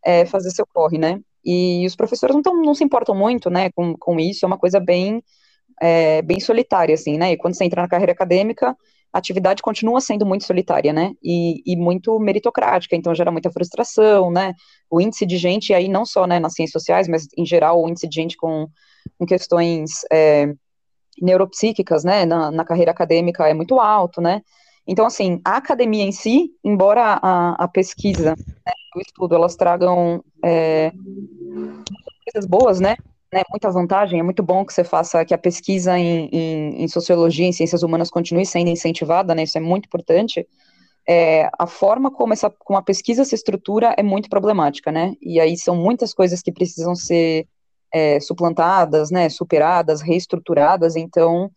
é, 0.04 0.26
fazer 0.26 0.50
seu 0.50 0.66
corre, 0.66 0.98
né? 0.98 1.20
E 1.44 1.86
os 1.86 1.94
professores 1.94 2.34
não, 2.34 2.42
tão, 2.42 2.60
não 2.62 2.74
se 2.74 2.82
importam 2.82 3.14
muito, 3.14 3.48
né, 3.48 3.70
com, 3.70 3.96
com 3.96 4.18
isso, 4.18 4.44
é 4.44 4.48
uma 4.48 4.58
coisa 4.58 4.80
bem, 4.80 5.22
é, 5.80 6.22
bem 6.22 6.40
solitária, 6.40 6.94
assim, 6.94 7.16
né? 7.16 7.32
E 7.32 7.36
quando 7.36 7.54
você 7.54 7.64
entra 7.64 7.82
na 7.82 7.88
carreira 7.88 8.12
acadêmica, 8.12 8.76
a 9.12 9.18
atividade 9.18 9.62
continua 9.62 10.00
sendo 10.00 10.24
muito 10.24 10.44
solitária, 10.44 10.92
né? 10.92 11.12
E, 11.22 11.62
e 11.66 11.76
muito 11.76 12.18
meritocrática, 12.18 12.96
então 12.96 13.14
gera 13.14 13.30
muita 13.30 13.50
frustração, 13.50 14.30
né? 14.30 14.54
O 14.90 15.00
índice 15.00 15.26
de 15.26 15.36
gente, 15.36 15.74
aí 15.74 15.88
não 15.88 16.04
só 16.04 16.26
né, 16.26 16.38
nas 16.38 16.54
ciências 16.54 16.82
sociais, 16.82 17.08
mas 17.08 17.26
em 17.36 17.44
geral 17.44 17.82
o 17.82 17.88
índice 17.88 18.08
de 18.08 18.14
gente 18.14 18.36
com, 18.36 18.66
com 19.18 19.26
questões 19.26 19.90
é, 20.12 20.52
neuropsíquicas, 21.20 22.04
né, 22.04 22.24
na, 22.24 22.50
na 22.50 22.64
carreira 22.64 22.90
acadêmica 22.90 23.48
é 23.48 23.54
muito 23.54 23.78
alto, 23.78 24.20
né, 24.20 24.42
então, 24.86 25.06
assim, 25.06 25.40
a 25.44 25.56
academia 25.56 26.02
em 26.02 26.10
si, 26.10 26.50
embora 26.64 27.20
a, 27.22 27.64
a 27.64 27.68
pesquisa, 27.68 28.34
né, 28.34 28.72
o 28.96 29.00
estudo, 29.00 29.36
elas 29.36 29.54
tragam 29.54 30.20
é, 30.44 30.92
coisas 32.24 32.48
boas, 32.48 32.80
né, 32.80 32.96
né, 33.32 33.42
muita 33.50 33.70
vantagem, 33.70 34.18
é 34.18 34.22
muito 34.22 34.42
bom 34.42 34.64
que 34.64 34.72
você 34.72 34.82
faça, 34.82 35.24
que 35.24 35.32
a 35.32 35.38
pesquisa 35.38 35.96
em, 35.98 36.28
em, 36.32 36.82
em 36.82 36.88
sociologia, 36.88 37.46
em 37.46 37.52
ciências 37.52 37.82
humanas 37.82 38.10
continue 38.10 38.44
sendo 38.44 38.70
incentivada, 38.70 39.34
né, 39.34 39.44
isso 39.44 39.56
é 39.56 39.60
muito 39.60 39.86
importante, 39.86 40.46
é, 41.08 41.48
a 41.58 41.66
forma 41.66 42.10
como, 42.10 42.32
essa, 42.32 42.50
como 42.50 42.78
a 42.78 42.82
pesquisa 42.82 43.24
se 43.24 43.34
estrutura 43.34 43.94
é 43.96 44.02
muito 44.02 44.28
problemática, 44.28 44.90
né, 44.90 45.14
e 45.22 45.38
aí 45.38 45.56
são 45.56 45.76
muitas 45.76 46.12
coisas 46.12 46.42
que 46.42 46.50
precisam 46.50 46.94
ser 46.94 47.46
é, 47.92 48.18
suplantadas, 48.20 49.10
né, 49.10 49.28
superadas, 49.28 50.00
reestruturadas, 50.00 50.96
então 50.96 51.50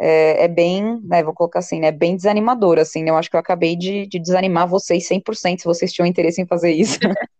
é, 0.00 0.44
é, 0.44 0.48
bem, 0.48 1.00
né, 1.02 1.24
vou 1.24 1.34
colocar 1.34 1.58
assim, 1.58 1.80
né, 1.80 1.90
bem 1.90 2.14
desanimador, 2.14 2.78
assim, 2.78 3.02
né, 3.02 3.10
eu 3.10 3.16
acho 3.16 3.28
que 3.28 3.34
eu 3.34 3.40
acabei 3.40 3.74
de, 3.74 4.06
de 4.06 4.20
desanimar 4.20 4.68
vocês 4.68 5.08
100% 5.08 5.58
se 5.58 5.64
vocês 5.64 5.92
tinham 5.92 6.06
interesse 6.06 6.40
em 6.40 6.46
fazer 6.46 6.70
isso. 6.70 6.98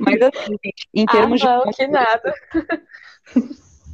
Mas 0.00 0.20
assim, 0.20 0.56
em 0.94 1.06
termos 1.06 1.42
ah, 1.42 1.58
não, 1.58 1.70
de... 1.70 1.76
que 1.76 1.86
nada. 1.86 2.34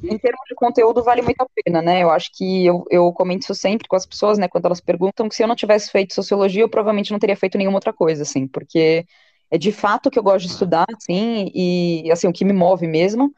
em 0.02 0.18
termos 0.18 0.40
de 0.48 0.54
conteúdo, 0.54 1.02
vale 1.02 1.22
muito 1.22 1.40
a 1.40 1.46
pena, 1.62 1.82
né? 1.82 2.02
Eu 2.02 2.10
acho 2.10 2.30
que 2.32 2.64
eu, 2.66 2.84
eu 2.90 3.12
comento 3.12 3.42
isso 3.42 3.54
sempre 3.54 3.86
com 3.86 3.96
as 3.96 4.06
pessoas, 4.06 4.38
né? 4.38 4.48
Quando 4.48 4.66
elas 4.66 4.80
perguntam 4.80 5.28
que 5.28 5.34
se 5.34 5.42
eu 5.42 5.48
não 5.48 5.56
tivesse 5.56 5.90
feito 5.90 6.14
sociologia, 6.14 6.62
eu 6.62 6.68
provavelmente 6.68 7.12
não 7.12 7.18
teria 7.18 7.36
feito 7.36 7.58
nenhuma 7.58 7.76
outra 7.76 7.92
coisa, 7.92 8.22
assim, 8.22 8.46
porque 8.48 9.04
é 9.50 9.58
de 9.58 9.72
fato 9.72 10.10
que 10.10 10.18
eu 10.18 10.22
gosto 10.22 10.46
de 10.46 10.52
estudar, 10.52 10.86
assim, 10.96 11.50
e 11.54 12.10
assim, 12.10 12.28
o 12.28 12.32
que 12.32 12.44
me 12.44 12.52
move 12.52 12.86
mesmo 12.86 13.32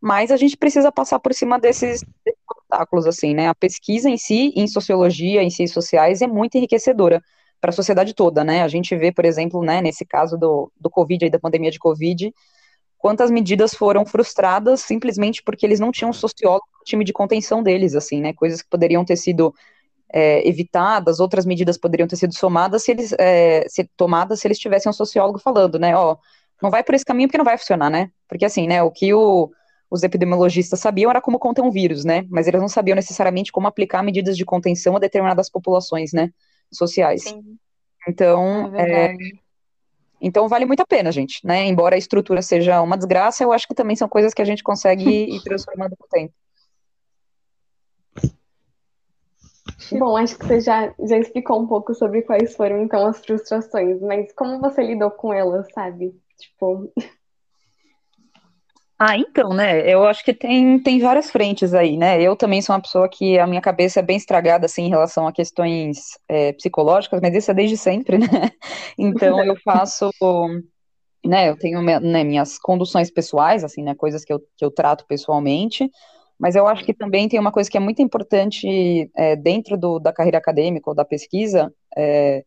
mas 0.00 0.30
a 0.30 0.36
gente 0.36 0.56
precisa 0.56 0.92
passar 0.92 1.18
por 1.18 1.34
cima 1.34 1.58
desses, 1.58 2.02
desses 2.24 2.40
obstáculos, 2.50 3.06
assim, 3.06 3.34
né? 3.34 3.48
A 3.48 3.54
pesquisa 3.54 4.08
em 4.08 4.16
si, 4.16 4.52
em 4.54 4.66
sociologia, 4.66 5.42
em 5.42 5.50
ciências 5.50 5.74
sociais, 5.74 6.22
é 6.22 6.26
muito 6.26 6.56
enriquecedora 6.56 7.22
para 7.60 7.70
a 7.70 7.72
sociedade 7.72 8.14
toda, 8.14 8.44
né? 8.44 8.62
A 8.62 8.68
gente 8.68 8.94
vê, 8.96 9.10
por 9.10 9.24
exemplo, 9.24 9.62
né, 9.62 9.80
nesse 9.82 10.04
caso 10.06 10.38
do, 10.38 10.70
do 10.80 10.88
Covid, 10.88 11.24
aí, 11.24 11.30
da 11.30 11.40
pandemia 11.40 11.70
de 11.70 11.78
Covid, 11.78 12.32
quantas 12.98 13.30
medidas 13.30 13.72
foram 13.74 14.04
frustradas 14.04 14.80
simplesmente 14.80 15.42
porque 15.42 15.64
eles 15.64 15.80
não 15.80 15.92
tinham 15.92 16.12
sociólogo 16.12 16.66
no 16.78 16.84
time 16.84 17.04
de 17.04 17.12
contenção 17.12 17.62
deles, 17.62 17.94
assim, 17.94 18.20
né? 18.20 18.32
Coisas 18.32 18.60
que 18.60 18.68
poderiam 18.68 19.04
ter 19.04 19.16
sido 19.16 19.54
é, 20.12 20.46
evitadas, 20.46 21.20
outras 21.20 21.46
medidas 21.46 21.78
poderiam 21.78 22.08
ter 22.08 22.16
sido 22.16 22.34
somadas 22.34 22.82
se 22.82 22.90
eles 22.90 23.14
é, 23.18 23.66
se, 23.68 23.84
tomadas 23.96 24.40
se 24.40 24.48
eles 24.48 24.58
tivessem 24.58 24.90
um 24.90 24.92
sociólogo 24.92 25.38
falando, 25.38 25.78
né? 25.78 25.96
Ó, 25.96 26.16
não 26.62 26.70
vai 26.70 26.82
por 26.82 26.94
esse 26.94 27.04
caminho 27.04 27.28
porque 27.28 27.38
não 27.38 27.44
vai 27.44 27.56
funcionar, 27.56 27.88
né? 27.88 28.10
Porque 28.28 28.44
assim, 28.44 28.66
né? 28.66 28.82
O 28.82 28.90
que 28.90 29.14
o 29.14 29.50
os 29.90 30.02
epidemiologistas 30.02 30.80
sabiam 30.80 31.10
era 31.10 31.20
como 31.20 31.38
conter 31.38 31.62
um 31.62 31.70
vírus, 31.70 32.04
né? 32.04 32.26
Mas 32.28 32.46
eles 32.46 32.60
não 32.60 32.68
sabiam 32.68 32.94
necessariamente 32.94 33.50
como 33.50 33.66
aplicar 33.66 34.02
medidas 34.02 34.36
de 34.36 34.44
contenção 34.44 34.96
a 34.96 34.98
determinadas 34.98 35.48
populações, 35.48 36.12
né? 36.12 36.30
Sociais. 36.70 37.22
Sim. 37.22 37.56
Então, 38.06 38.74
é, 38.76 39.06
é 39.06 39.16
então 40.20 40.48
vale 40.48 40.64
muito 40.64 40.80
a 40.80 40.86
pena, 40.86 41.12
gente, 41.12 41.44
né? 41.44 41.66
Embora 41.66 41.94
a 41.94 41.98
estrutura 41.98 42.42
seja 42.42 42.80
uma 42.82 42.96
desgraça, 42.96 43.44
eu 43.44 43.52
acho 43.52 43.66
que 43.66 43.74
também 43.74 43.96
são 43.96 44.08
coisas 44.08 44.34
que 44.34 44.42
a 44.42 44.44
gente 44.44 44.62
consegue 44.62 45.04
ir 45.34 45.42
transformando 45.42 45.96
com 45.96 46.04
o 46.04 46.08
tempo. 46.08 46.34
Bom, 49.92 50.16
acho 50.16 50.36
que 50.36 50.46
você 50.46 50.60
já, 50.60 50.92
já 50.98 51.18
explicou 51.18 51.60
um 51.60 51.66
pouco 51.66 51.94
sobre 51.94 52.22
quais 52.22 52.54
foram, 52.56 52.82
então, 52.82 53.06
as 53.06 53.24
frustrações, 53.24 54.00
mas 54.00 54.32
como 54.32 54.60
você 54.60 54.82
lidou 54.82 55.10
com 55.10 55.32
elas, 55.32 55.66
sabe? 55.72 56.14
Tipo, 56.36 56.92
ah, 59.00 59.16
então, 59.16 59.50
né? 59.50 59.88
Eu 59.88 60.04
acho 60.06 60.24
que 60.24 60.34
tem, 60.34 60.76
tem 60.80 60.98
várias 60.98 61.30
frentes 61.30 61.72
aí, 61.72 61.96
né? 61.96 62.20
Eu 62.20 62.34
também 62.34 62.60
sou 62.60 62.74
uma 62.74 62.82
pessoa 62.82 63.08
que 63.08 63.38
a 63.38 63.46
minha 63.46 63.60
cabeça 63.60 64.00
é 64.00 64.02
bem 64.02 64.16
estragada, 64.16 64.66
assim, 64.66 64.82
em 64.82 64.88
relação 64.88 65.26
a 65.26 65.32
questões 65.32 66.18
é, 66.28 66.52
psicológicas, 66.52 67.20
mas 67.20 67.32
isso 67.32 67.48
é 67.48 67.54
desde 67.54 67.76
sempre, 67.76 68.18
né? 68.18 68.50
Então, 68.98 69.42
eu 69.44 69.54
faço, 69.64 70.10
né? 71.24 71.48
Eu 71.48 71.56
tenho 71.56 71.80
né, 71.80 72.24
minhas 72.24 72.58
conduções 72.58 73.08
pessoais, 73.08 73.62
assim, 73.62 73.84
né? 73.84 73.94
Coisas 73.94 74.24
que 74.24 74.32
eu, 74.32 74.40
que 74.56 74.64
eu 74.64 74.70
trato 74.70 75.06
pessoalmente, 75.06 75.88
mas 76.36 76.56
eu 76.56 76.66
acho 76.66 76.84
que 76.84 76.92
também 76.92 77.28
tem 77.28 77.38
uma 77.38 77.52
coisa 77.52 77.70
que 77.70 77.76
é 77.76 77.80
muito 77.80 78.02
importante 78.02 79.08
é, 79.16 79.36
dentro 79.36 79.76
do, 79.76 80.00
da 80.00 80.12
carreira 80.12 80.38
acadêmica 80.38 80.90
ou 80.90 80.96
da 80.96 81.04
pesquisa, 81.04 81.72
é, 81.96 82.44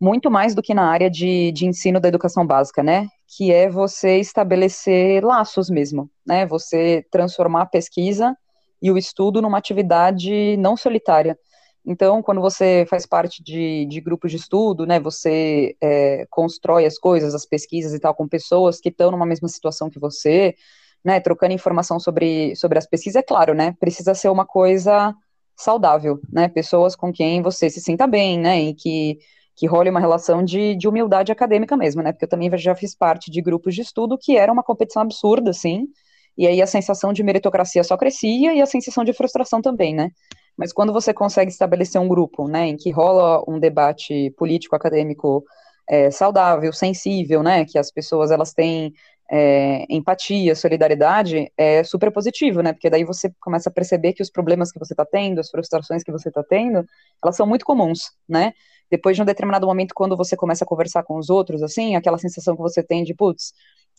muito 0.00 0.30
mais 0.30 0.54
do 0.54 0.62
que 0.62 0.72
na 0.72 0.90
área 0.90 1.10
de, 1.10 1.52
de 1.52 1.66
ensino 1.66 2.00
da 2.00 2.08
educação 2.08 2.46
básica, 2.46 2.82
né? 2.82 3.06
Que 3.36 3.52
é 3.52 3.68
você 3.68 4.18
estabelecer 4.18 5.24
laços 5.24 5.68
mesmo, 5.68 6.10
né? 6.26 6.46
Você 6.46 7.06
transformar 7.10 7.62
a 7.62 7.66
pesquisa 7.66 8.36
e 8.80 8.90
o 8.90 8.98
estudo 8.98 9.42
numa 9.42 9.58
atividade 9.58 10.56
não 10.56 10.76
solitária. 10.76 11.38
Então, 11.84 12.22
quando 12.22 12.40
você 12.40 12.84
faz 12.88 13.06
parte 13.06 13.42
de, 13.42 13.86
de 13.86 14.00
grupos 14.00 14.30
de 14.30 14.36
estudo, 14.36 14.86
né, 14.86 15.00
você 15.00 15.74
é, 15.80 16.26
constrói 16.28 16.84
as 16.84 16.98
coisas, 16.98 17.34
as 17.34 17.46
pesquisas 17.46 17.94
e 17.94 17.98
tal, 17.98 18.14
com 18.14 18.28
pessoas 18.28 18.78
que 18.78 18.90
estão 18.90 19.10
numa 19.10 19.24
mesma 19.24 19.48
situação 19.48 19.88
que 19.88 19.98
você, 19.98 20.54
né, 21.02 21.18
trocando 21.18 21.54
informação 21.54 21.98
sobre, 21.98 22.54
sobre 22.56 22.78
as 22.78 22.86
pesquisas, 22.86 23.16
é 23.16 23.22
claro, 23.22 23.54
né, 23.54 23.74
precisa 23.80 24.14
ser 24.14 24.28
uma 24.28 24.44
coisa 24.44 25.14
saudável, 25.56 26.20
né, 26.30 26.48
pessoas 26.48 26.94
com 26.94 27.10
quem 27.10 27.40
você 27.40 27.70
se 27.70 27.80
sinta 27.80 28.06
bem, 28.06 28.38
né, 28.38 28.60
e 28.60 28.74
que 28.74 29.18
que 29.58 29.66
role 29.66 29.90
uma 29.90 29.98
relação 29.98 30.44
de, 30.44 30.76
de 30.76 30.86
humildade 30.86 31.32
acadêmica 31.32 31.76
mesmo, 31.76 32.00
né? 32.00 32.12
Porque 32.12 32.24
eu 32.24 32.28
também 32.28 32.48
já 32.56 32.76
fiz 32.76 32.94
parte 32.94 33.28
de 33.28 33.42
grupos 33.42 33.74
de 33.74 33.82
estudo 33.82 34.16
que 34.16 34.36
era 34.36 34.52
uma 34.52 34.62
competição 34.62 35.02
absurda, 35.02 35.50
assim, 35.50 35.88
e 36.36 36.46
aí 36.46 36.62
a 36.62 36.66
sensação 36.66 37.12
de 37.12 37.24
meritocracia 37.24 37.82
só 37.82 37.96
crescia 37.96 38.54
e 38.54 38.62
a 38.62 38.66
sensação 38.66 39.02
de 39.02 39.12
frustração 39.12 39.60
também, 39.60 39.92
né? 39.92 40.10
Mas 40.56 40.72
quando 40.72 40.92
você 40.92 41.12
consegue 41.12 41.50
estabelecer 41.50 42.00
um 42.00 42.06
grupo, 42.06 42.46
né, 42.46 42.68
em 42.68 42.76
que 42.76 42.90
rola 42.92 43.42
um 43.48 43.58
debate 43.58 44.32
político 44.38 44.76
acadêmico 44.76 45.44
é, 45.88 46.10
saudável, 46.12 46.72
sensível, 46.72 47.42
né, 47.42 47.64
que 47.64 47.78
as 47.78 47.90
pessoas 47.90 48.30
elas 48.30 48.52
têm 48.52 48.92
é, 49.30 49.84
empatia, 49.90 50.54
solidariedade, 50.54 51.52
é 51.56 51.82
super 51.82 52.12
positivo, 52.12 52.62
né? 52.62 52.72
Porque 52.72 52.88
daí 52.88 53.04
você 53.04 53.30
começa 53.40 53.68
a 53.68 53.72
perceber 53.72 54.12
que 54.12 54.22
os 54.22 54.30
problemas 54.30 54.70
que 54.72 54.78
você 54.78 54.92
está 54.94 55.04
tendo, 55.04 55.40
as 55.40 55.50
frustrações 55.50 56.02
que 56.04 56.12
você 56.12 56.28
está 56.28 56.42
tendo, 56.42 56.84
elas 57.22 57.36
são 57.36 57.46
muito 57.46 57.64
comuns, 57.64 58.12
né? 58.28 58.52
Depois 58.90 59.16
de 59.16 59.22
um 59.22 59.24
determinado 59.26 59.66
momento, 59.66 59.94
quando 59.94 60.16
você 60.16 60.36
começa 60.36 60.64
a 60.64 60.66
conversar 60.66 61.02
com 61.02 61.18
os 61.18 61.30
outros, 61.30 61.62
assim, 61.62 61.96
aquela 61.96 62.18
sensação 62.18 62.56
que 62.56 62.62
você 62.62 62.82
tem 62.82 63.04
de, 63.04 63.14
putz, 63.14 63.52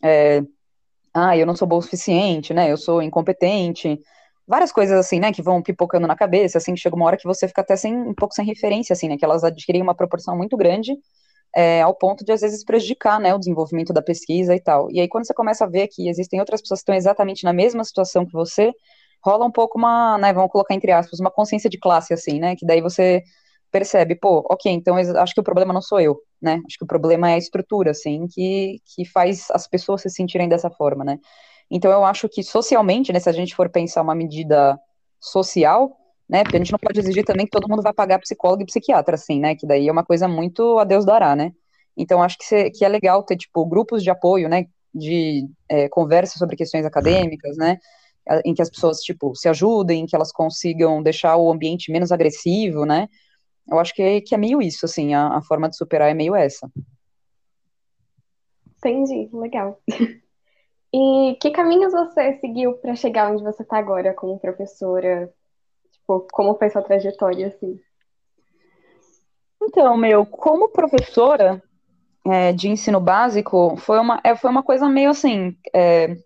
é, 0.04 0.42
ah, 1.14 1.38
eu 1.38 1.46
não 1.46 1.56
sou 1.56 1.68
bom 1.68 1.78
o 1.78 1.82
suficiente, 1.82 2.54
né? 2.54 2.72
Eu 2.72 2.78
sou 2.78 3.02
incompetente, 3.02 4.00
várias 4.50 4.72
coisas 4.72 4.98
assim, 4.98 5.20
né, 5.20 5.32
que 5.32 5.44
vão 5.44 5.62
pipocando 5.62 6.08
na 6.08 6.16
cabeça, 6.16 6.58
assim, 6.58 6.76
chega 6.76 6.96
uma 6.96 7.06
hora 7.06 7.16
que 7.18 7.28
você 7.28 7.48
fica 7.48 7.62
até 7.62 7.76
sem, 7.76 7.96
um 7.96 8.16
pouco 8.16 8.34
sem 8.34 8.44
referência, 8.44 8.94
assim, 8.94 9.08
né, 9.08 9.16
que 9.16 9.24
elas 9.24 9.44
adquirem 9.44 9.80
uma 9.80 9.94
proporção 9.94 10.36
muito 10.36 10.58
grande, 10.58 10.98
é, 11.56 11.84
ao 11.84 11.94
ponto 11.94 12.26
de, 12.26 12.32
às 12.32 12.42
vezes, 12.42 12.66
prejudicar, 12.66 13.20
né, 13.20 13.34
o 13.34 13.38
desenvolvimento 13.38 13.94
da 13.94 14.02
pesquisa 14.02 14.56
e 14.56 14.60
tal. 14.60 14.90
E 14.92 15.00
aí, 15.00 15.08
quando 15.08 15.28
você 15.28 15.36
começa 15.36 15.66
a 15.66 15.68
ver 15.68 15.88
que 15.88 16.10
existem 16.10 16.40
outras 16.40 16.62
pessoas 16.62 16.80
que 16.80 16.82
estão 16.82 16.96
exatamente 16.96 17.44
na 17.44 17.54
mesma 17.54 17.84
situação 17.84 18.26
que 18.26 18.34
você, 18.34 18.74
rola 19.24 19.46
um 19.46 19.52
pouco 19.52 19.78
uma, 19.78 20.18
né, 20.18 20.34
vamos 20.34 20.52
colocar 20.52 20.74
entre 20.74 20.92
aspas, 20.92 21.20
uma 21.20 21.30
consciência 21.30 21.70
de 21.70 21.78
classe, 21.78 22.12
assim, 22.12 22.40
né, 22.40 22.56
que 22.56 22.66
daí 22.66 22.82
você 22.82 23.22
percebe, 23.72 24.16
pô, 24.16 24.46
ok, 24.50 24.72
então 24.72 24.96
acho 24.96 25.34
que 25.34 25.40
o 25.42 25.44
problema 25.44 25.74
não 25.74 25.82
sou 25.82 26.00
eu, 26.00 26.20
né, 26.42 26.62
acho 26.66 26.78
que 26.78 26.84
o 26.84 26.88
problema 26.88 27.30
é 27.30 27.36
a 27.36 27.38
estrutura, 27.38 27.92
assim, 27.92 28.28
que, 28.28 28.82
que 28.96 29.06
faz 29.06 29.48
as 29.52 29.68
pessoas 29.68 30.02
se 30.02 30.10
sentirem 30.10 30.50
dessa 30.50 30.70
forma, 30.70 31.04
né. 31.06 31.20
Então, 31.72 31.92
eu 31.92 32.04
acho 32.04 32.28
que 32.28 32.42
socialmente, 32.44 33.14
né, 33.14 33.20
se 33.20 33.30
a 33.30 33.34
gente 33.34 33.56
for 33.56 33.70
pensar 33.70 34.02
uma 34.02 34.16
medida 34.16 34.80
social, 35.20 35.96
né, 36.28 36.44
porque 36.44 36.58
a 36.58 36.60
gente 36.60 36.72
não 36.72 36.80
pode 36.80 37.00
exigir 37.00 37.24
também 37.24 37.46
que 37.46 37.52
todo 37.52 37.68
mundo 37.70 37.84
vá 37.84 37.94
pagar 37.94 38.20
psicólogo 38.20 38.64
e 38.64 38.66
psiquiatra, 38.66 39.16
assim, 39.16 39.40
né, 39.40 39.56
que 39.56 39.68
daí 39.68 39.88
é 39.88 39.92
uma 39.92 40.04
coisa 40.04 40.28
muito 40.28 40.80
a 40.80 40.84
Deus 40.84 41.06
dará, 41.06 41.36
né. 41.36 41.52
Então, 41.96 42.24
acho 42.24 42.38
que, 42.38 42.46
cê, 42.46 42.72
que 42.72 42.84
é 42.86 42.88
legal 42.90 43.24
ter, 43.24 43.38
tipo, 43.38 43.66
grupos 43.66 44.04
de 44.04 44.10
apoio, 44.10 44.50
né, 44.50 44.66
de 44.94 45.48
é, 45.70 45.88
conversa 45.90 46.40
sobre 46.40 46.56
questões 46.56 46.86
acadêmicas, 46.86 47.56
né, 47.58 47.78
em 48.46 48.54
que 48.54 48.62
as 48.62 48.70
pessoas, 48.70 49.00
tipo, 49.00 49.36
se 49.36 49.50
ajudem, 49.50 50.06
que 50.06 50.16
elas 50.16 50.32
consigam 50.32 51.02
deixar 51.02 51.36
o 51.38 51.52
ambiente 51.52 51.92
menos 51.92 52.12
agressivo, 52.12 52.86
né, 52.86 53.08
eu 53.70 53.80
acho 53.80 53.94
que, 53.94 54.22
que 54.22 54.36
é 54.36 54.38
meio 54.38 54.62
isso, 54.62 54.86
assim, 54.86 55.14
a, 55.14 55.38
a 55.38 55.42
forma 55.42 55.70
de 55.70 55.78
superar 55.78 56.10
é 56.10 56.14
meio 56.14 56.36
essa. 56.36 56.70
Entendi, 58.78 59.30
legal. 59.34 59.80
E 60.92 61.38
que 61.40 61.52
caminhos 61.52 61.94
você 61.94 62.34
seguiu 62.40 62.74
para 62.74 62.96
chegar 62.96 63.32
onde 63.32 63.44
você 63.44 63.62
está 63.62 63.78
agora 63.78 64.12
como 64.12 64.40
professora? 64.40 65.32
Tipo, 65.92 66.26
como 66.32 66.56
foi 66.56 66.70
sua 66.70 66.82
trajetória, 66.82 67.48
assim? 67.48 67.80
Então, 69.62 69.96
meu, 69.96 70.26
como 70.26 70.70
professora 70.70 71.62
é, 72.26 72.52
de 72.52 72.70
ensino 72.70 73.00
básico, 73.00 73.78
foi 73.78 74.00
uma, 74.00 74.20
é, 74.24 74.36
foi 74.36 74.50
uma 74.50 74.64
coisa 74.64 74.90
meio 74.90 75.12
assim. 75.12 75.56
É, 75.74 76.18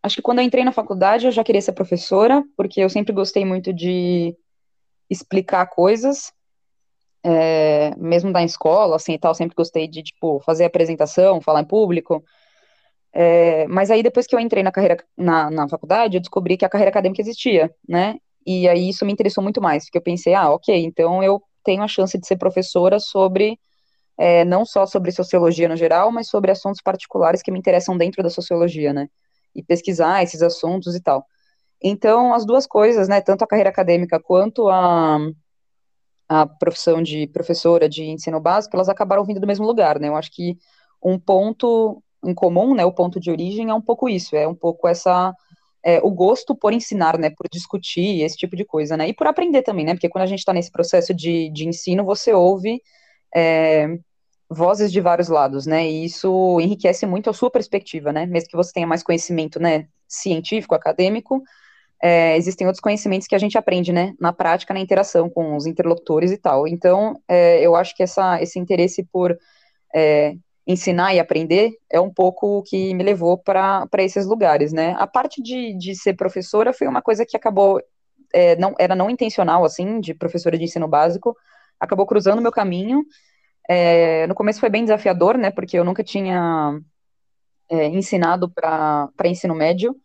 acho 0.00 0.16
que 0.16 0.22
quando 0.22 0.38
eu 0.38 0.44
entrei 0.44 0.64
na 0.64 0.70
faculdade 0.72 1.26
eu 1.26 1.32
já 1.32 1.42
queria 1.42 1.62
ser 1.62 1.72
professora, 1.72 2.44
porque 2.56 2.80
eu 2.80 2.88
sempre 2.88 3.12
gostei 3.12 3.44
muito 3.44 3.72
de 3.72 4.36
explicar 5.10 5.66
coisas, 5.66 6.32
é, 7.24 7.94
mesmo 7.96 8.32
da 8.32 8.42
escola, 8.44 8.96
assim 8.96 9.14
e 9.14 9.18
tal, 9.18 9.34
sempre 9.34 9.56
gostei 9.56 9.88
de, 9.88 10.02
tipo, 10.02 10.40
fazer 10.40 10.64
apresentação, 10.64 11.40
falar 11.40 11.62
em 11.62 11.64
público. 11.66 12.24
É, 13.12 13.66
mas 13.68 13.90
aí 13.90 14.02
depois 14.02 14.26
que 14.26 14.34
eu 14.34 14.40
entrei 14.40 14.62
na 14.62 14.72
carreira 14.72 14.96
na, 15.16 15.50
na 15.50 15.68
faculdade, 15.68 16.16
eu 16.16 16.20
descobri 16.20 16.56
que 16.56 16.64
a 16.64 16.68
carreira 16.68 16.90
acadêmica 16.90 17.22
existia, 17.22 17.74
né? 17.88 18.16
E 18.46 18.68
aí 18.68 18.88
isso 18.88 19.06
me 19.06 19.12
interessou 19.12 19.42
muito 19.42 19.60
mais, 19.62 19.84
porque 19.84 19.98
eu 19.98 20.02
pensei, 20.02 20.34
ah, 20.34 20.50
ok, 20.50 20.74
então 20.84 21.22
eu 21.22 21.42
tenho 21.64 21.82
a 21.82 21.88
chance 21.88 22.18
de 22.18 22.26
ser 22.26 22.36
professora 22.36 23.00
sobre 23.00 23.58
é, 24.18 24.44
não 24.44 24.64
só 24.64 24.86
sobre 24.86 25.12
sociologia 25.12 25.68
no 25.68 25.76
geral, 25.76 26.12
mas 26.12 26.28
sobre 26.28 26.50
assuntos 26.50 26.80
particulares 26.82 27.42
que 27.42 27.50
me 27.50 27.58
interessam 27.58 27.96
dentro 27.96 28.22
da 28.22 28.30
sociologia, 28.30 28.92
né? 28.92 29.08
E 29.54 29.62
pesquisar 29.62 30.22
esses 30.22 30.42
assuntos 30.42 30.94
e 30.94 31.02
tal. 31.02 31.24
Então, 31.82 32.34
as 32.34 32.46
duas 32.46 32.66
coisas, 32.66 33.08
né? 33.08 33.20
Tanto 33.20 33.44
a 33.44 33.46
carreira 33.46 33.70
acadêmica 33.70 34.20
quanto 34.20 34.68
a, 34.68 35.18
a 36.42 36.46
profissão 36.46 37.02
de 37.02 37.26
professora 37.28 37.88
de 37.88 38.04
ensino 38.04 38.40
básico, 38.40 38.76
elas 38.76 38.88
acabaram 38.88 39.24
vindo 39.24 39.40
do 39.40 39.46
mesmo 39.46 39.66
lugar, 39.66 40.00
né? 40.00 40.08
Eu 40.08 40.16
acho 40.16 40.30
que 40.32 40.58
um 41.02 41.18
ponto 41.18 42.02
em 42.24 42.34
comum, 42.34 42.74
né, 42.74 42.84
o 42.84 42.92
ponto 42.92 43.20
de 43.20 43.30
origem 43.30 43.68
é 43.68 43.74
um 43.74 43.80
pouco 43.80 44.08
isso, 44.08 44.34
é 44.34 44.48
um 44.48 44.54
pouco 44.54 44.88
essa 44.88 45.34
é, 45.84 46.00
o 46.02 46.10
gosto 46.10 46.56
por 46.56 46.72
ensinar, 46.72 47.18
né, 47.18 47.28
por 47.28 47.46
discutir 47.52 48.22
esse 48.22 48.36
tipo 48.36 48.56
de 48.56 48.64
coisa, 48.64 48.96
né, 48.96 49.08
e 49.08 49.12
por 49.14 49.26
aprender 49.26 49.62
também, 49.62 49.84
né, 49.84 49.92
porque 49.92 50.08
quando 50.08 50.22
a 50.24 50.26
gente 50.26 50.38
está 50.38 50.52
nesse 50.52 50.72
processo 50.72 51.12
de, 51.12 51.50
de 51.50 51.68
ensino, 51.68 52.04
você 52.04 52.32
ouve 52.32 52.80
é, 53.34 53.98
vozes 54.48 54.90
de 54.90 55.00
vários 55.02 55.28
lados, 55.28 55.66
né, 55.66 55.86
e 55.86 56.06
isso 56.06 56.58
enriquece 56.58 57.04
muito 57.04 57.28
a 57.28 57.34
sua 57.34 57.50
perspectiva, 57.50 58.12
né, 58.12 58.24
mesmo 58.24 58.48
que 58.48 58.56
você 58.56 58.72
tenha 58.72 58.86
mais 58.86 59.02
conhecimento, 59.02 59.60
né, 59.60 59.86
científico, 60.08 60.74
acadêmico, 60.74 61.42
é, 62.06 62.36
existem 62.36 62.66
outros 62.66 62.82
conhecimentos 62.82 63.26
que 63.26 63.34
a 63.34 63.38
gente 63.38 63.56
aprende, 63.56 63.90
né, 63.90 64.12
na 64.20 64.30
prática, 64.30 64.74
na 64.74 64.80
interação 64.80 65.30
com 65.30 65.56
os 65.56 65.64
interlocutores 65.64 66.30
e 66.30 66.36
tal. 66.36 66.68
Então, 66.68 67.18
é, 67.26 67.66
eu 67.66 67.74
acho 67.74 67.96
que 67.96 68.02
essa, 68.02 68.42
esse 68.42 68.58
interesse 68.58 69.02
por 69.10 69.34
é, 69.94 70.34
ensinar 70.66 71.14
e 71.14 71.18
aprender 71.18 71.70
é 71.90 71.98
um 71.98 72.12
pouco 72.12 72.58
o 72.58 72.62
que 72.62 72.92
me 72.92 73.02
levou 73.02 73.38
para 73.38 73.88
esses 74.00 74.26
lugares, 74.26 74.70
né? 74.70 74.94
A 74.98 75.06
parte 75.06 75.42
de, 75.42 75.72
de 75.78 75.96
ser 75.96 76.12
professora 76.12 76.74
foi 76.74 76.86
uma 76.86 77.00
coisa 77.00 77.24
que 77.24 77.38
acabou, 77.38 77.80
é, 78.34 78.54
não, 78.56 78.74
era 78.78 78.94
não 78.94 79.08
intencional, 79.08 79.64
assim, 79.64 79.98
de 79.98 80.12
professora 80.12 80.58
de 80.58 80.64
ensino 80.64 80.86
básico, 80.86 81.34
acabou 81.80 82.04
cruzando 82.04 82.42
meu 82.42 82.52
caminho. 82.52 83.02
É, 83.66 84.26
no 84.26 84.34
começo 84.34 84.60
foi 84.60 84.68
bem 84.68 84.84
desafiador, 84.84 85.38
né? 85.38 85.50
Porque 85.50 85.78
eu 85.78 85.84
nunca 85.84 86.04
tinha 86.04 86.78
é, 87.70 87.86
ensinado 87.86 88.50
para 88.50 89.10
ensino 89.24 89.54
médio, 89.54 89.96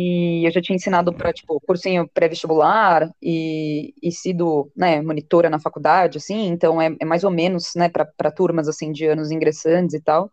e 0.00 0.46
eu 0.46 0.52
já 0.52 0.60
tinha 0.62 0.76
ensinado 0.76 1.12
para, 1.12 1.32
tipo, 1.32 1.60
cursinho 1.66 2.08
pré-vestibular 2.14 3.10
e, 3.20 3.92
e 4.00 4.12
sido, 4.12 4.70
né, 4.76 5.02
monitora 5.02 5.50
na 5.50 5.58
faculdade, 5.58 6.18
assim, 6.18 6.46
então 6.46 6.80
é, 6.80 6.94
é 7.00 7.04
mais 7.04 7.24
ou 7.24 7.32
menos, 7.32 7.72
né, 7.74 7.88
para 7.88 8.30
turmas, 8.30 8.68
assim, 8.68 8.92
de 8.92 9.06
anos 9.06 9.32
ingressantes 9.32 9.94
e 9.94 10.00
tal. 10.00 10.30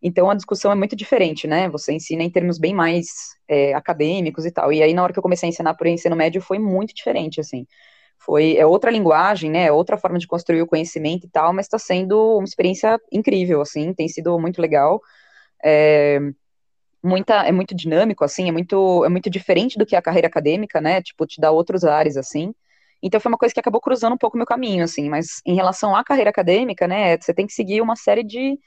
Então 0.00 0.30
a 0.30 0.34
discussão 0.36 0.70
é 0.70 0.76
muito 0.76 0.94
diferente, 0.94 1.48
né, 1.48 1.68
você 1.68 1.92
ensina 1.92 2.22
em 2.22 2.30
termos 2.30 2.58
bem 2.60 2.72
mais 2.72 3.08
é, 3.48 3.74
acadêmicos 3.74 4.46
e 4.46 4.52
tal. 4.52 4.72
E 4.72 4.82
aí 4.84 4.94
na 4.94 5.02
hora 5.02 5.12
que 5.12 5.18
eu 5.18 5.22
comecei 5.22 5.48
a 5.48 5.50
ensinar 5.50 5.74
por 5.74 5.88
ensino 5.88 6.14
médio 6.14 6.40
foi 6.40 6.58
muito 6.60 6.94
diferente, 6.94 7.40
assim. 7.40 7.66
Foi, 8.20 8.56
é 8.56 8.64
outra 8.66 8.88
linguagem, 8.90 9.50
né, 9.50 9.64
é 9.66 9.72
outra 9.72 9.98
forma 9.98 10.18
de 10.18 10.28
construir 10.28 10.62
o 10.62 10.66
conhecimento 10.66 11.26
e 11.26 11.30
tal, 11.30 11.52
mas 11.52 11.66
está 11.66 11.78
sendo 11.78 12.36
uma 12.38 12.44
experiência 12.44 12.96
incrível, 13.12 13.60
assim, 13.62 13.92
tem 13.94 14.06
sido 14.08 14.38
muito 14.38 14.60
legal. 14.62 15.00
É, 15.64 16.20
muita, 17.02 17.34
é 17.46 17.52
muito 17.52 17.74
dinâmico, 17.74 18.24
assim, 18.24 18.48
é 18.48 18.52
muito, 18.52 19.04
é 19.04 19.08
muito 19.08 19.30
diferente 19.30 19.78
do 19.78 19.86
que 19.86 19.96
a 19.96 20.02
carreira 20.02 20.28
acadêmica, 20.28 20.80
né, 20.80 21.02
tipo, 21.02 21.26
te 21.26 21.40
dá 21.40 21.50
outros 21.50 21.84
ares, 21.84 22.16
assim, 22.16 22.54
então 23.02 23.20
foi 23.20 23.30
uma 23.30 23.38
coisa 23.38 23.54
que 23.54 23.60
acabou 23.60 23.80
cruzando 23.80 24.14
um 24.14 24.18
pouco 24.18 24.36
o 24.36 24.38
meu 24.38 24.46
caminho, 24.46 24.84
assim, 24.84 25.08
mas 25.08 25.40
em 25.46 25.54
relação 25.54 25.94
à 25.96 26.04
carreira 26.04 26.30
acadêmica, 26.30 26.88
né, 26.88 27.16
você 27.18 27.32
tem 27.34 27.46
que 27.46 27.52
seguir 27.52 27.80
uma 27.80 27.96
série 27.96 28.24
de, 28.24 28.58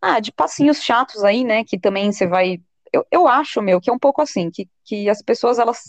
ah, 0.00 0.20
de 0.20 0.32
passinhos 0.32 0.82
chatos 0.82 1.24
aí, 1.24 1.44
né, 1.44 1.64
que 1.64 1.78
também 1.78 2.12
você 2.12 2.26
vai, 2.26 2.60
eu, 2.92 3.06
eu 3.10 3.28
acho, 3.28 3.62
meu, 3.62 3.80
que 3.80 3.90
é 3.90 3.92
um 3.92 3.98
pouco 3.98 4.20
assim, 4.22 4.50
que, 4.50 4.68
que 4.84 5.08
as 5.08 5.22
pessoas, 5.22 5.58
elas, 5.58 5.80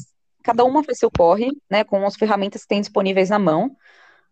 cada 0.43 0.63
uma 0.63 0.83
faz 0.83 0.99
seu 0.99 1.09
corre, 1.11 1.49
né, 1.69 1.83
com 1.83 2.05
as 2.05 2.15
ferramentas 2.15 2.61
que 2.63 2.67
tem 2.67 2.81
disponíveis 2.81 3.29
na 3.29 3.39
mão, 3.39 3.75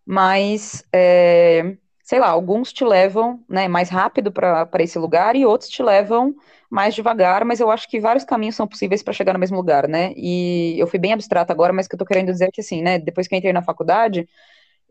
mas, 0.06 0.84
é, 0.94 1.78
sei 2.12 2.20
lá, 2.20 2.28
alguns 2.28 2.74
te 2.74 2.84
levam, 2.84 3.42
né, 3.48 3.70
mais 3.70 3.88
rápido 3.88 4.34
para 4.34 4.68
esse 4.80 5.00
lugar 5.00 5.34
e 5.34 5.46
outros 5.46 5.70
te 5.70 5.82
levam 5.82 6.36
mais 6.70 6.94
devagar, 6.94 7.46
mas 7.46 7.62
eu 7.62 7.72
acho 7.72 7.88
que 7.90 8.02
vários 8.02 8.26
caminhos 8.26 8.54
são 8.54 8.68
possíveis 8.68 9.02
para 9.02 9.14
chegar 9.14 9.32
no 9.32 9.40
mesmo 9.40 9.56
lugar, 9.56 9.88
né? 9.88 10.12
E 10.18 10.78
eu 10.78 10.88
fui 10.88 11.00
bem 11.00 11.14
abstrata 11.14 11.54
agora, 11.54 11.72
mas 11.72 11.86
o 11.86 11.90
que 11.90 11.96
eu 11.96 12.00
tô 12.00 12.06
querendo 12.06 12.30
dizer 12.30 12.50
é 12.50 12.52
que, 12.52 12.60
assim, 12.60 12.82
né, 12.82 13.00
depois 13.00 13.30
que 13.30 13.34
eu 13.34 13.38
entrei 13.38 13.54
na 13.54 13.62
faculdade, 13.62 14.28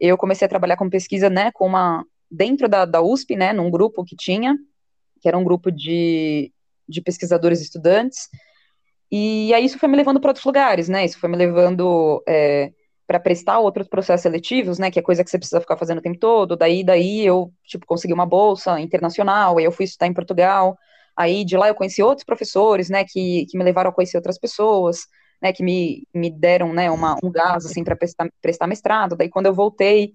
eu 0.00 0.16
comecei 0.16 0.46
a 0.46 0.48
trabalhar 0.48 0.78
com 0.78 0.88
pesquisa, 0.88 1.28
né, 1.28 1.52
com 1.52 1.66
uma, 1.66 2.06
dentro 2.30 2.66
da, 2.66 2.87
da 2.87 3.02
USP, 3.02 3.37
né, 3.37 3.52
num 3.52 3.70
grupo 3.70 4.02
que 4.02 4.16
tinha, 4.16 4.56
que 5.20 5.28
era 5.28 5.37
um 5.37 5.44
grupo 5.44 5.70
de, 5.70 6.50
de 6.88 7.02
pesquisadores 7.02 7.61
estudantes, 7.61 8.30
e 9.12 9.52
aí 9.52 9.66
isso 9.66 9.78
foi 9.78 9.90
me 9.90 9.96
levando 9.98 10.20
para 10.20 10.30
outros 10.30 10.46
lugares, 10.46 10.88
né, 10.88 11.04
isso 11.04 11.18
foi 11.18 11.28
me 11.28 11.37
levando 11.37 12.24
é, 12.26 12.72
para 13.11 13.18
prestar 13.18 13.59
outros 13.59 13.88
processos 13.88 14.23
seletivos, 14.23 14.79
né, 14.79 14.88
que 14.88 15.01
é 15.01 15.03
coisa 15.03 15.25
que 15.25 15.31
você 15.31 15.38
precisa 15.38 15.61
ficar 15.61 15.77
fazendo 15.77 15.99
o 15.99 16.03
tempo 16.03 16.18
todo, 16.18 16.57
daí, 16.57 16.85
daí 16.85 17.27
eu, 17.27 17.53
tipo, 17.64 17.85
consegui 17.85 18.14
uma 18.14 18.25
bolsa 18.27 18.79
internacional, 18.81 19.59
aí 19.59 19.64
eu 19.64 19.73
fui 19.73 19.85
estudar 19.85 20.07
em 20.07 20.14
Portugal, 20.14 20.79
Aí 21.20 21.44
de 21.44 21.55
lá 21.57 21.68
eu 21.68 21.75
conheci 21.75 22.03
outros 22.03 22.25
professores, 22.25 22.88
né, 22.88 23.05
que, 23.05 23.44
que 23.46 23.59
me 23.59 23.62
levaram 23.64 23.90
a 23.90 23.92
conhecer 23.92 24.16
outras 24.16 24.38
pessoas, 24.38 25.01
né, 25.42 25.53
que 25.53 25.62
me, 25.62 26.07
me 26.14 26.31
deram, 26.31 26.73
né, 26.73 26.90
uma, 26.90 27.16
um 27.23 27.31
gás, 27.31 27.66
assim, 27.66 27.85
para 27.85 27.94
prestar, 27.94 28.27
prestar 28.40 28.66
mestrado. 28.66 29.16
Daí 29.16 29.29
quando 29.29 29.44
eu 29.46 29.55
voltei, 29.55 30.14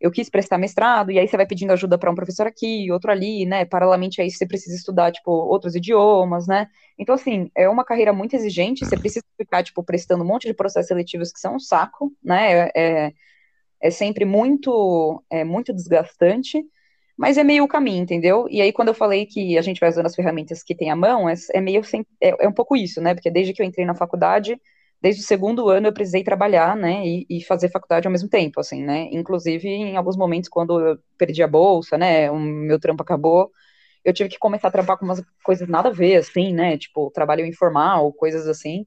eu 0.00 0.10
quis 0.10 0.28
prestar 0.30 0.58
mestrado, 0.58 1.10
e 1.10 1.18
aí 1.18 1.26
você 1.26 1.36
vai 1.36 1.46
pedindo 1.46 1.72
ajuda 1.72 1.98
para 1.98 2.10
um 2.10 2.14
professor 2.14 2.46
aqui, 2.46 2.90
outro 2.92 3.10
ali, 3.10 3.46
né, 3.46 3.64
paralelamente 3.64 4.20
a 4.20 4.24
isso 4.24 4.38
você 4.38 4.46
precisa 4.46 4.76
estudar, 4.76 5.12
tipo, 5.12 5.30
outros 5.30 5.74
idiomas, 5.74 6.46
né, 6.46 6.68
então, 6.98 7.14
assim, 7.14 7.50
é 7.54 7.68
uma 7.68 7.84
carreira 7.84 8.12
muito 8.12 8.34
exigente, 8.36 8.84
você 8.84 8.96
precisa 8.96 9.24
ficar, 9.38 9.62
tipo, 9.62 9.82
prestando 9.82 10.24
um 10.24 10.26
monte 10.26 10.46
de 10.46 10.54
processos 10.54 10.88
seletivos 10.88 11.32
que 11.32 11.40
são 11.40 11.56
um 11.56 11.60
saco, 11.60 12.12
né, 12.22 12.70
é, 12.74 13.06
é, 13.06 13.12
é 13.80 13.90
sempre 13.90 14.24
muito, 14.24 15.22
é 15.30 15.44
muito 15.44 15.72
desgastante, 15.72 16.62
mas 17.16 17.38
é 17.38 17.44
meio 17.44 17.64
o 17.64 17.68
caminho, 17.68 18.02
entendeu? 18.02 18.46
E 18.50 18.60
aí, 18.60 18.72
quando 18.72 18.88
eu 18.88 18.94
falei 18.94 19.24
que 19.26 19.56
a 19.56 19.62
gente 19.62 19.80
vai 19.80 19.88
usando 19.88 20.06
as 20.06 20.14
ferramentas 20.14 20.62
que 20.62 20.74
tem 20.74 20.90
à 20.90 20.96
mão, 20.96 21.28
é, 21.28 21.34
é 21.54 21.60
meio 21.60 21.82
sem, 21.82 22.06
é, 22.20 22.44
é, 22.44 22.48
um 22.48 22.52
pouco 22.52 22.76
isso, 22.76 23.00
né? 23.00 23.14
Porque 23.14 23.30
desde 23.30 23.54
que 23.54 23.62
eu 23.62 23.66
entrei 23.66 23.86
na 23.86 23.94
faculdade, 23.94 24.60
desde 25.00 25.22
o 25.22 25.24
segundo 25.24 25.68
ano 25.68 25.88
eu 25.88 25.92
precisei 25.92 26.24
trabalhar, 26.24 26.76
né? 26.76 27.06
E, 27.06 27.26
e, 27.28 27.44
fazer 27.44 27.70
faculdade 27.70 28.06
ao 28.06 28.12
mesmo 28.12 28.28
tempo, 28.28 28.60
assim, 28.60 28.82
né? 28.82 29.08
Inclusive, 29.12 29.68
em 29.68 29.96
alguns 29.96 30.16
momentos, 30.16 30.48
quando 30.48 30.80
eu 30.80 30.98
perdi 31.18 31.42
a 31.42 31.48
bolsa, 31.48 31.98
né? 31.98 32.30
O 32.30 32.38
meu 32.38 32.78
trampo 32.80 33.02
acabou, 33.02 33.50
eu 34.04 34.12
tive 34.12 34.28
que 34.30 34.38
começar 34.38 34.68
a 34.68 34.70
trampar 34.70 34.98
com 34.98 35.04
umas 35.04 35.22
coisas 35.44 35.68
nada 35.68 35.88
a 35.90 35.92
ver, 35.92 36.16
assim, 36.16 36.52
né? 36.52 36.78
Tipo, 36.78 37.10
trabalho 37.10 37.44
informal, 37.46 38.12
coisas 38.12 38.46
assim. 38.48 38.86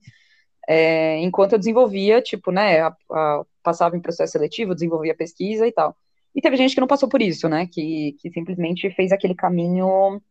É, 0.68 1.18
enquanto 1.20 1.54
eu 1.54 1.60
desenvolvia, 1.60 2.22
tipo, 2.22 2.52
né? 2.52 2.82
A, 2.82 2.96
a, 3.12 3.46
passava 3.64 3.98
em 3.98 4.02
processo 4.02 4.34
seletivo, 4.34 4.74
desenvolvia 4.74 5.16
pesquisa 5.16 5.68
e 5.68 5.72
tal. 5.72 5.96
E 6.36 6.42
teve 6.42 6.58
gente 6.58 6.76
que 6.76 6.82
não 6.82 6.88
passou 6.88 7.10
por 7.10 7.22
isso, 7.22 7.50
né? 7.50 7.68
Que, 7.72 8.16
que 8.20 8.32
simplesmente 8.32 8.90
fez 8.92 9.12
aquele 9.12 9.36
caminho 9.36 10.22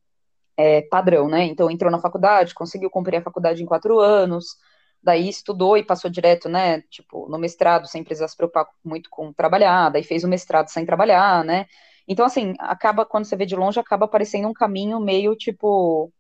é, 0.57 0.83
padrão, 0.83 1.29
né? 1.29 1.45
Então 1.45 1.71
entrou 1.71 1.91
na 1.91 2.01
faculdade, 2.01 2.55
conseguiu 2.55 2.91
cumprir 2.91 3.19
a 3.19 3.23
faculdade 3.23 3.63
em 3.63 3.67
quatro 3.67 4.01
anos, 4.01 4.57
daí 5.03 5.29
estudou 5.29 5.77
e 5.77 5.85
passou 5.85 6.11
direto, 6.11 6.49
né? 6.49 6.83
Tipo, 6.83 7.29
no 7.29 7.39
mestrado, 7.39 7.87
sem 7.87 8.05
precisar 8.05 8.29
se 8.29 8.37
preocupar 8.37 8.67
muito 8.85 9.09
com 9.11 9.33
trabalhar, 9.33 9.91
daí 9.91 10.03
fez 10.03 10.25
o 10.25 10.29
mestrado 10.29 10.69
sem 10.69 10.85
trabalhar, 10.87 11.45
né? 11.45 11.67
Então, 12.07 12.25
assim, 12.25 12.55
acaba, 12.59 13.05
quando 13.05 13.25
você 13.27 13.37
vê 13.37 13.47
de 13.47 13.55
longe, 13.57 13.79
acaba 13.79 14.09
parecendo 14.09 14.49
um 14.49 14.53
caminho 14.53 14.99
meio, 15.01 15.37
tipo, 15.37 16.13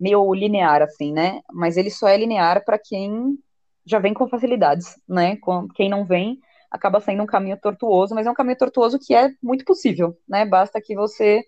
meio 0.00 0.32
linear, 0.34 0.82
assim, 0.82 1.12
né? 1.12 1.40
Mas 1.52 1.76
ele 1.76 1.90
só 1.90 2.08
é 2.08 2.16
linear 2.16 2.64
para 2.64 2.78
quem 2.78 3.38
já 3.84 3.98
vem 3.98 4.14
com 4.14 4.28
facilidades, 4.28 4.98
né? 5.08 5.36
Com, 5.36 5.68
quem 5.68 5.88
não 5.88 6.04
vem, 6.04 6.38
acaba 6.70 7.00
sendo 7.00 7.22
um 7.22 7.26
caminho 7.26 7.58
tortuoso, 7.60 8.14
mas 8.14 8.26
é 8.26 8.30
um 8.30 8.34
caminho 8.34 8.58
tortuoso 8.58 8.98
que 8.98 9.14
é 9.14 9.30
muito 9.42 9.64
possível, 9.64 10.16
né? 10.28 10.44
Basta 10.46 10.80
que 10.80 10.94
você 10.94 11.42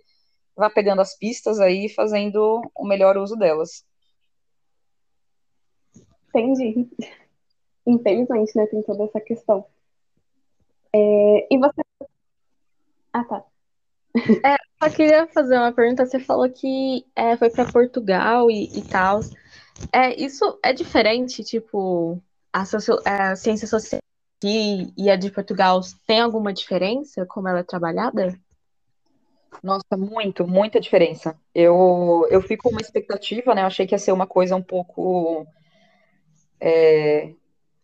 vá 0.56 0.70
pegando 0.70 1.00
as 1.02 1.16
pistas 1.16 1.60
aí 1.60 1.86
e 1.86 1.94
fazendo 1.94 2.62
o 2.74 2.86
melhor 2.86 3.16
uso 3.16 3.36
delas. 3.36 3.84
Entendi. 6.36 6.88
Infelizmente, 7.86 8.56
né? 8.56 8.66
Tem 8.66 8.82
toda 8.82 9.04
essa 9.04 9.20
questão. 9.20 9.64
É, 10.94 11.54
e 11.54 11.58
você. 11.58 11.82
Ah, 13.12 13.24
tá. 13.24 13.44
É, 14.44 14.56
só 14.82 14.94
queria 14.94 15.26
fazer 15.28 15.56
uma 15.56 15.72
pergunta. 15.72 16.04
Você 16.04 16.18
falou 16.18 16.48
que 16.50 17.06
é, 17.14 17.36
foi 17.36 17.50
para 17.50 17.70
Portugal 17.70 18.50
e, 18.50 18.64
e 18.76 18.82
tal. 18.82 19.20
É, 19.92 20.14
isso 20.14 20.58
é 20.62 20.72
diferente, 20.72 21.44
tipo, 21.44 22.20
a, 22.52 22.64
socio, 22.64 22.98
a 23.04 23.36
ciência 23.36 23.66
social 23.66 24.00
aqui 24.38 24.92
e 24.96 25.10
a 25.10 25.16
de 25.16 25.30
Portugal 25.30 25.80
tem 26.06 26.20
alguma 26.20 26.52
diferença 26.52 27.24
como 27.26 27.48
ela 27.48 27.60
é 27.60 27.62
trabalhada? 27.62 28.38
Nossa, 29.62 29.96
muito, 29.96 30.46
muita 30.46 30.80
diferença. 30.80 31.34
Eu, 31.54 32.26
eu 32.30 32.42
fico 32.42 32.64
com 32.64 32.70
uma 32.70 32.80
expectativa, 32.80 33.54
né? 33.54 33.62
Eu 33.62 33.66
achei 33.66 33.86
que 33.86 33.94
ia 33.94 33.98
ser 33.98 34.12
uma 34.12 34.26
coisa 34.26 34.54
um 34.54 34.62
pouco. 34.62 35.46
É... 36.60 37.32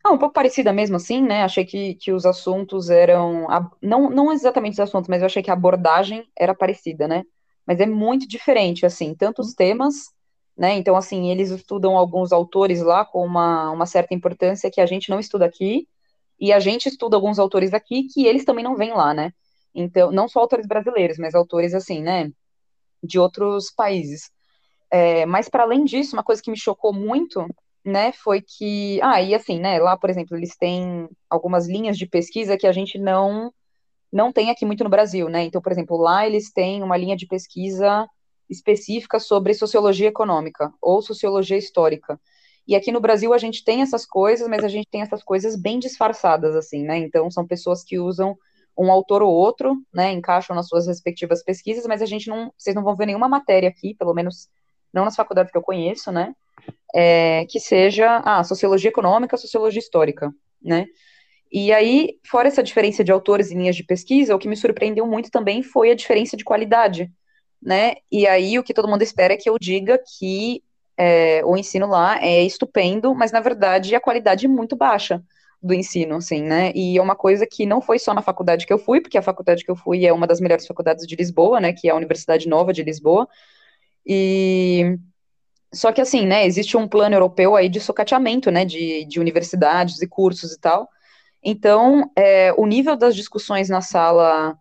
Ah, 0.04 0.12
um 0.12 0.18
pouco 0.18 0.34
parecida 0.34 0.72
mesmo 0.72 0.96
assim, 0.96 1.22
né? 1.22 1.42
Achei 1.42 1.64
que, 1.64 1.94
que 1.94 2.12
os 2.12 2.26
assuntos 2.26 2.90
eram. 2.90 3.46
Não, 3.80 4.10
não 4.10 4.32
exatamente 4.32 4.74
os 4.74 4.80
assuntos, 4.80 5.08
mas 5.08 5.22
eu 5.22 5.26
achei 5.26 5.42
que 5.42 5.50
a 5.50 5.54
abordagem 5.54 6.26
era 6.36 6.54
parecida, 6.54 7.06
né? 7.06 7.24
Mas 7.66 7.80
é 7.80 7.86
muito 7.86 8.26
diferente, 8.26 8.84
assim, 8.84 9.14
tanto 9.14 9.40
os 9.40 9.54
temas, 9.54 9.94
né? 10.56 10.74
Então, 10.74 10.96
assim, 10.96 11.30
eles 11.30 11.50
estudam 11.50 11.96
alguns 11.96 12.32
autores 12.32 12.82
lá 12.82 13.04
com 13.04 13.24
uma, 13.24 13.70
uma 13.70 13.86
certa 13.86 14.14
importância 14.14 14.70
que 14.70 14.80
a 14.80 14.86
gente 14.86 15.08
não 15.10 15.20
estuda 15.20 15.46
aqui, 15.46 15.88
e 16.40 16.52
a 16.52 16.58
gente 16.58 16.88
estuda 16.88 17.16
alguns 17.16 17.38
autores 17.38 17.72
aqui 17.72 18.08
que 18.12 18.26
eles 18.26 18.44
também 18.44 18.64
não 18.64 18.76
vêm 18.76 18.92
lá, 18.92 19.14
né? 19.14 19.32
Então, 19.74 20.10
não 20.10 20.28
só 20.28 20.40
autores 20.40 20.66
brasileiros, 20.66 21.18
mas 21.18 21.34
autores 21.34 21.74
assim, 21.74 22.02
né? 22.02 22.30
De 23.02 23.18
outros 23.18 23.70
países. 23.70 24.30
É, 24.90 25.24
mas 25.26 25.48
para 25.48 25.62
além 25.62 25.84
disso, 25.84 26.16
uma 26.16 26.24
coisa 26.24 26.42
que 26.42 26.50
me 26.50 26.58
chocou 26.58 26.92
muito, 26.92 27.46
né, 27.84 28.12
foi 28.12 28.40
que, 28.40 29.00
ah, 29.02 29.20
e 29.20 29.34
assim, 29.34 29.58
né, 29.58 29.78
lá, 29.78 29.96
por 29.96 30.10
exemplo, 30.10 30.36
eles 30.36 30.56
têm 30.56 31.08
algumas 31.28 31.66
linhas 31.68 31.98
de 31.98 32.06
pesquisa 32.06 32.56
que 32.56 32.66
a 32.66 32.72
gente 32.72 32.98
não 32.98 33.52
não 34.12 34.30
tem 34.30 34.50
aqui 34.50 34.66
muito 34.66 34.84
no 34.84 34.90
Brasil, 34.90 35.28
né? 35.30 35.44
Então, 35.44 35.62
por 35.62 35.72
exemplo, 35.72 35.96
lá 35.96 36.26
eles 36.26 36.52
têm 36.52 36.82
uma 36.82 36.98
linha 36.98 37.16
de 37.16 37.26
pesquisa 37.26 38.06
específica 38.48 39.18
sobre 39.18 39.54
sociologia 39.54 40.08
econômica 40.08 40.70
ou 40.82 41.00
sociologia 41.00 41.56
histórica. 41.56 42.20
E 42.66 42.76
aqui 42.76 42.92
no 42.92 43.00
Brasil 43.00 43.32
a 43.32 43.38
gente 43.38 43.64
tem 43.64 43.80
essas 43.82 44.04
coisas, 44.06 44.46
mas 44.48 44.62
a 44.62 44.68
gente 44.68 44.86
tem 44.90 45.00
essas 45.00 45.22
coisas 45.22 45.56
bem 45.56 45.78
disfarçadas, 45.78 46.54
assim, 46.54 46.84
né? 46.84 46.98
Então 46.98 47.30
são 47.30 47.46
pessoas 47.46 47.82
que 47.82 47.98
usam 47.98 48.36
um 48.78 48.90
autor 48.92 49.22
ou 49.22 49.32
outro, 49.32 49.76
né? 49.92 50.12
Encaixam 50.12 50.54
nas 50.54 50.68
suas 50.68 50.86
respectivas 50.86 51.42
pesquisas, 51.42 51.86
mas 51.86 52.02
a 52.02 52.06
gente 52.06 52.28
não, 52.28 52.52
vocês 52.56 52.76
não 52.76 52.84
vão 52.84 52.94
ver 52.94 53.06
nenhuma 53.06 53.28
matéria 53.28 53.68
aqui, 53.68 53.94
pelo 53.94 54.14
menos 54.14 54.48
não 54.92 55.04
nas 55.04 55.16
faculdades 55.16 55.50
que 55.50 55.58
eu 55.58 55.62
conheço, 55.62 56.12
né? 56.12 56.34
É, 56.94 57.46
que 57.46 57.58
seja 57.58 58.22
ah, 58.24 58.44
sociologia 58.44 58.90
econômica, 58.90 59.36
sociologia 59.36 59.78
histórica, 59.78 60.30
né? 60.62 60.86
E 61.50 61.72
aí, 61.72 62.18
fora 62.26 62.48
essa 62.48 62.62
diferença 62.62 63.04
de 63.04 63.12
autores 63.12 63.50
e 63.50 63.54
linhas 63.54 63.76
de 63.76 63.84
pesquisa, 63.84 64.34
o 64.34 64.38
que 64.38 64.48
me 64.48 64.56
surpreendeu 64.56 65.06
muito 65.06 65.30
também 65.30 65.62
foi 65.62 65.90
a 65.90 65.94
diferença 65.94 66.36
de 66.36 66.44
qualidade, 66.44 67.12
né? 67.60 67.94
E 68.10 68.26
aí 68.26 68.58
o 68.58 68.62
que 68.64 68.74
todo 68.74 68.88
mundo 68.88 69.02
espera 69.02 69.34
é 69.34 69.36
que 69.36 69.48
eu 69.50 69.58
diga 69.58 69.98
que 70.18 70.62
é, 70.96 71.44
o 71.44 71.56
ensino 71.56 71.86
lá 71.86 72.18
é 72.22 72.42
estupendo, 72.42 73.14
mas 73.14 73.32
na 73.32 73.40
verdade 73.40 73.94
a 73.94 74.00
qualidade 74.00 74.46
é 74.46 74.48
muito 74.48 74.76
baixa 74.76 75.22
do 75.62 75.72
ensino, 75.74 76.16
assim, 76.16 76.42
né? 76.42 76.72
E 76.74 76.98
é 76.98 77.02
uma 77.02 77.14
coisa 77.14 77.46
que 77.46 77.64
não 77.66 77.80
foi 77.80 77.98
só 77.98 78.12
na 78.12 78.22
faculdade 78.22 78.66
que 78.66 78.72
eu 78.72 78.78
fui, 78.78 79.00
porque 79.00 79.16
a 79.16 79.22
faculdade 79.22 79.64
que 79.64 79.70
eu 79.70 79.76
fui 79.76 80.04
é 80.06 80.12
uma 80.12 80.26
das 80.26 80.40
melhores 80.40 80.66
faculdades 80.66 81.06
de 81.06 81.14
Lisboa, 81.14 81.60
né? 81.60 81.72
Que 81.72 81.88
é 81.88 81.92
a 81.92 81.96
Universidade 81.96 82.48
Nova 82.48 82.72
de 82.72 82.82
Lisboa. 82.82 83.28
E 84.04 84.98
só 85.74 85.92
que 85.92 86.00
assim, 86.00 86.26
né? 86.26 86.46
Existe 86.46 86.76
um 86.76 86.88
plano 86.88 87.14
europeu 87.14 87.56
aí 87.56 87.68
de 87.68 87.80
socateamento, 87.80 88.50
né? 88.50 88.64
De, 88.64 89.04
de 89.04 89.20
universidades 89.20 90.00
e 90.02 90.06
cursos 90.06 90.52
e 90.52 90.60
tal. 90.60 90.88
Então, 91.42 92.10
é, 92.16 92.52
o 92.56 92.66
nível 92.66 92.96
das 92.96 93.16
discussões 93.16 93.68
na 93.68 93.80
sala 93.80 94.56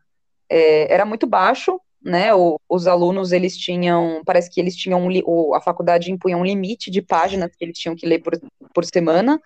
é, 0.50 0.92
era 0.92 1.06
muito 1.06 1.28
baixo, 1.28 1.80
né, 2.04 2.34
o, 2.34 2.60
os 2.68 2.88
alunos, 2.88 3.32
eles 3.32 3.56
tinham, 3.56 4.24
parece 4.26 4.50
que 4.50 4.60
eles 4.60 4.76
tinham, 4.76 5.08
um, 5.08 5.54
a 5.54 5.62
faculdade 5.62 6.12
impunha 6.12 6.36
um 6.36 6.44
limite 6.44 6.90
de 6.90 7.02
páginas 7.02 7.52
que 7.56 7.64
eles 7.64 7.78
tinham 7.78 7.96
que 7.96 8.08
ler 8.08 8.20
por, 8.20 8.34
por 8.74 8.84
semana, 8.84 9.40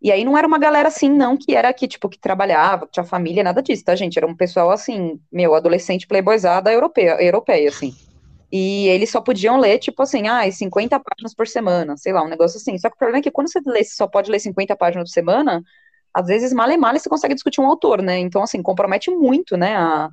e 0.00 0.12
aí 0.12 0.24
não 0.24 0.38
era 0.38 0.46
uma 0.46 0.58
galera 0.58 0.86
assim, 0.88 1.10
não, 1.10 1.36
que 1.36 1.56
era 1.56 1.72
que, 1.72 1.88
tipo, 1.88 2.08
que 2.08 2.18
trabalhava, 2.18 2.86
que 2.86 2.92
tinha 2.92 3.04
família, 3.04 3.42
nada 3.42 3.60
disso, 3.60 3.84
tá, 3.84 3.96
gente? 3.96 4.16
Era 4.16 4.28
um 4.28 4.36
pessoal, 4.36 4.70
assim, 4.70 5.20
meu, 5.30 5.56
adolescente 5.56 6.06
playboyzada 6.06 6.72
europeia, 6.72 7.20
europeia, 7.20 7.68
assim. 7.68 7.92
E 8.50 8.88
eles 8.88 9.10
só 9.10 9.20
podiam 9.20 9.58
ler, 9.58 9.78
tipo 9.78 10.02
assim, 10.02 10.26
ah, 10.26 10.50
50 10.50 10.98
páginas 11.00 11.34
por 11.34 11.46
semana, 11.46 11.96
sei 11.96 12.12
lá, 12.12 12.22
um 12.22 12.28
negócio 12.28 12.56
assim. 12.58 12.78
Só 12.78 12.88
que 12.88 12.96
o 12.96 12.98
problema 12.98 13.18
é 13.18 13.22
que 13.22 13.30
quando 13.30 13.50
você 13.50 13.60
lê, 13.66 13.84
você 13.84 13.94
só 13.94 14.06
pode 14.06 14.30
ler 14.30 14.40
50 14.40 14.74
páginas 14.76 15.08
por 15.10 15.12
semana, 15.12 15.62
às 16.14 16.26
vezes, 16.26 16.52
mal 16.52 16.70
e 16.70 16.76
mal, 16.76 16.92
você 16.94 17.08
consegue 17.08 17.34
discutir 17.34 17.60
um 17.60 17.66
autor, 17.66 18.02
né? 18.02 18.18
Então, 18.18 18.42
assim, 18.42 18.62
compromete 18.62 19.10
muito, 19.10 19.56
né, 19.56 19.76
a, 19.76 20.08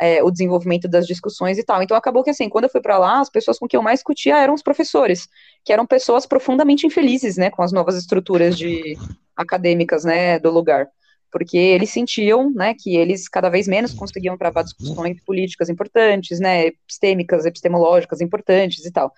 é, 0.00 0.22
o 0.22 0.30
desenvolvimento 0.30 0.88
das 0.88 1.06
discussões 1.06 1.58
e 1.58 1.62
tal. 1.62 1.82
Então 1.82 1.96
acabou 1.96 2.24
que 2.24 2.30
assim, 2.30 2.48
quando 2.48 2.64
eu 2.64 2.70
fui 2.70 2.80
para 2.80 2.98
lá, 2.98 3.20
as 3.20 3.28
pessoas 3.28 3.58
com 3.58 3.68
quem 3.68 3.76
eu 3.76 3.82
mais 3.82 3.98
discutia 3.98 4.38
eram 4.38 4.54
os 4.54 4.62
professores, 4.62 5.28
que 5.64 5.72
eram 5.72 5.86
pessoas 5.86 6.24
profundamente 6.24 6.86
infelizes, 6.86 7.36
né, 7.36 7.50
com 7.50 7.62
as 7.62 7.70
novas 7.70 7.96
estruturas 7.96 8.56
de 8.56 8.96
acadêmicas, 9.36 10.04
né, 10.04 10.38
do 10.38 10.50
lugar. 10.50 10.88
Porque 11.30 11.56
eles 11.56 11.90
sentiam, 11.90 12.50
né, 12.50 12.74
que 12.74 12.96
eles 12.96 13.28
cada 13.28 13.48
vez 13.48 13.68
menos 13.68 13.94
conseguiam 13.94 14.36
travar 14.36 14.64
discussões 14.64 15.22
políticas 15.24 15.68
importantes, 15.68 16.40
né, 16.40 16.66
epistêmicas, 16.66 17.46
epistemológicas 17.46 18.20
importantes 18.20 18.84
e 18.84 18.90
tal. 18.90 19.12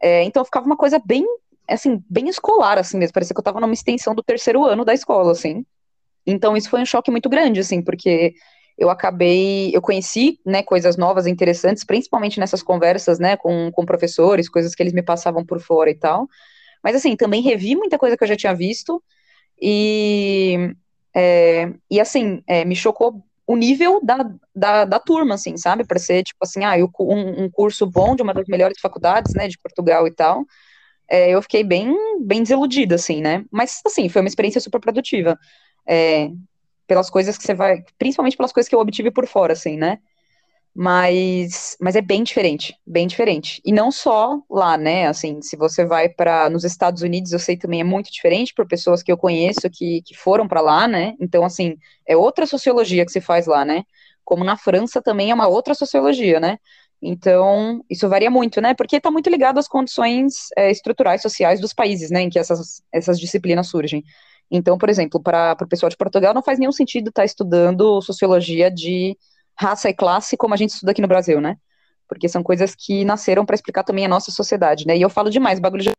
É, 0.00 0.22
então 0.24 0.44
ficava 0.44 0.66
uma 0.66 0.76
coisa 0.76 1.00
bem, 1.04 1.24
assim, 1.68 2.02
bem 2.10 2.28
escolar, 2.28 2.78
assim 2.78 2.98
mesmo, 2.98 3.14
parecia 3.14 3.34
que 3.34 3.38
eu 3.38 3.42
estava 3.42 3.60
numa 3.60 3.72
extensão 3.72 4.14
do 4.14 4.22
terceiro 4.22 4.64
ano 4.64 4.84
da 4.84 4.92
escola, 4.92 5.32
assim. 5.32 5.64
Então 6.26 6.56
isso 6.56 6.68
foi 6.68 6.80
um 6.80 6.86
choque 6.86 7.10
muito 7.10 7.28
grande, 7.28 7.60
assim, 7.60 7.82
porque 7.82 8.34
eu 8.76 8.90
acabei, 8.90 9.70
eu 9.74 9.80
conheci, 9.80 10.38
né, 10.44 10.62
coisas 10.62 10.96
novas 10.96 11.26
e 11.26 11.30
interessantes, 11.30 11.84
principalmente 11.84 12.40
nessas 12.40 12.62
conversas, 12.62 13.18
né, 13.18 13.36
com, 13.36 13.70
com 13.72 13.86
professores, 13.86 14.48
coisas 14.48 14.74
que 14.74 14.82
eles 14.82 14.92
me 14.92 15.02
passavam 15.02 15.44
por 15.44 15.60
fora 15.60 15.90
e 15.90 15.94
tal, 15.94 16.28
mas 16.82 16.96
assim, 16.96 17.16
também 17.16 17.40
revi 17.40 17.76
muita 17.76 17.96
coisa 17.96 18.16
que 18.16 18.24
eu 18.24 18.28
já 18.28 18.36
tinha 18.36 18.54
visto, 18.54 19.02
e, 19.60 20.74
é, 21.14 21.72
e 21.90 22.00
assim, 22.00 22.42
é, 22.46 22.64
me 22.64 22.74
chocou 22.74 23.24
o 23.46 23.56
nível 23.56 24.00
da, 24.02 24.30
da, 24.54 24.84
da 24.84 24.98
turma, 24.98 25.34
assim, 25.34 25.56
sabe, 25.56 25.84
para 25.84 25.98
ser, 25.98 26.22
tipo 26.22 26.38
assim, 26.42 26.64
ah, 26.64 26.78
eu, 26.78 26.90
um, 27.00 27.44
um, 27.44 27.50
curso 27.50 27.86
bom 27.86 28.16
de 28.16 28.22
uma 28.22 28.32
das 28.32 28.46
melhores 28.48 28.80
faculdades, 28.80 29.34
né, 29.34 29.48
de 29.48 29.58
Portugal 29.58 30.06
e 30.06 30.10
tal, 30.10 30.44
é, 31.08 31.30
eu 31.30 31.42
fiquei 31.42 31.62
bem, 31.62 31.94
bem 32.22 32.42
desiludida, 32.42 32.94
assim, 32.94 33.20
né, 33.20 33.44
mas, 33.50 33.80
assim, 33.86 34.08
foi 34.08 34.22
uma 34.22 34.28
experiência 34.28 34.60
super 34.60 34.80
produtiva, 34.80 35.38
é, 35.86 36.30
pelas 36.86 37.10
coisas 37.10 37.36
que 37.36 37.44
você 37.44 37.54
vai, 37.54 37.84
principalmente 37.98 38.36
pelas 38.36 38.52
coisas 38.52 38.68
que 38.68 38.74
eu 38.74 38.80
obtive 38.80 39.10
por 39.10 39.26
fora, 39.26 39.52
assim, 39.52 39.76
né? 39.76 39.98
Mas, 40.76 41.76
mas 41.80 41.94
é 41.94 42.00
bem 42.00 42.24
diferente, 42.24 42.76
bem 42.84 43.06
diferente. 43.06 43.62
E 43.64 43.70
não 43.70 43.92
só 43.92 44.40
lá, 44.50 44.76
né? 44.76 45.06
Assim, 45.06 45.40
se 45.40 45.56
você 45.56 45.84
vai 45.84 46.08
para 46.08 46.50
nos 46.50 46.64
Estados 46.64 47.00
Unidos, 47.02 47.32
eu 47.32 47.38
sei 47.38 47.56
também 47.56 47.80
é 47.80 47.84
muito 47.84 48.10
diferente 48.10 48.52
por 48.52 48.66
pessoas 48.66 49.00
que 49.00 49.12
eu 49.12 49.16
conheço 49.16 49.70
que, 49.70 50.02
que 50.02 50.16
foram 50.16 50.48
para 50.48 50.60
lá, 50.60 50.88
né? 50.88 51.14
Então, 51.20 51.44
assim, 51.44 51.76
é 52.06 52.16
outra 52.16 52.44
sociologia 52.44 53.04
que 53.04 53.12
se 53.12 53.20
faz 53.20 53.46
lá, 53.46 53.64
né? 53.64 53.84
Como 54.24 54.42
na 54.42 54.56
França 54.56 55.00
também 55.00 55.30
é 55.30 55.34
uma 55.34 55.46
outra 55.46 55.74
sociologia, 55.74 56.40
né? 56.40 56.58
Então, 57.00 57.84
isso 57.88 58.08
varia 58.08 58.30
muito, 58.30 58.60
né? 58.60 58.74
Porque 58.74 58.96
está 58.96 59.10
muito 59.10 59.30
ligado 59.30 59.58
às 59.58 59.68
condições 59.68 60.48
é, 60.56 60.70
estruturais 60.72 61.22
sociais 61.22 61.60
dos 61.60 61.72
países, 61.72 62.10
né, 62.10 62.22
em 62.22 62.30
que 62.30 62.38
essas, 62.38 62.82
essas 62.92 63.20
disciplinas 63.20 63.68
surgem. 63.68 64.02
Então, 64.50 64.78
por 64.78 64.88
exemplo, 64.88 65.22
para 65.22 65.56
o 65.60 65.68
pessoal 65.68 65.90
de 65.90 65.96
Portugal 65.96 66.34
não 66.34 66.42
faz 66.42 66.58
nenhum 66.58 66.72
sentido 66.72 67.08
estar 67.08 67.22
tá 67.22 67.26
estudando 67.26 68.00
sociologia 68.00 68.70
de 68.70 69.16
raça 69.58 69.88
e 69.88 69.94
classe 69.94 70.36
como 70.36 70.54
a 70.54 70.56
gente 70.56 70.70
estuda 70.70 70.92
aqui 70.92 71.00
no 71.00 71.08
Brasil, 71.08 71.40
né? 71.40 71.56
Porque 72.08 72.28
são 72.28 72.42
coisas 72.42 72.74
que 72.74 73.04
nasceram 73.04 73.46
para 73.46 73.54
explicar 73.54 73.84
também 73.84 74.04
a 74.04 74.08
nossa 74.08 74.30
sociedade, 74.30 74.86
né? 74.86 74.96
E 74.96 75.02
eu 75.02 75.10
falo 75.10 75.30
demais, 75.30 75.58
bagulho 75.58 75.82
de 75.82 75.92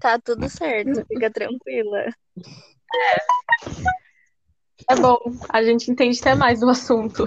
Tá 0.00 0.18
tudo 0.18 0.48
certo, 0.48 1.06
fica 1.06 1.30
tranquila. 1.30 2.06
É. 4.88 4.96
bom, 4.96 5.16
a 5.48 5.62
gente 5.62 5.90
entende 5.90 6.18
até 6.20 6.34
mais 6.34 6.58
do 6.58 6.68
assunto. 6.68 7.24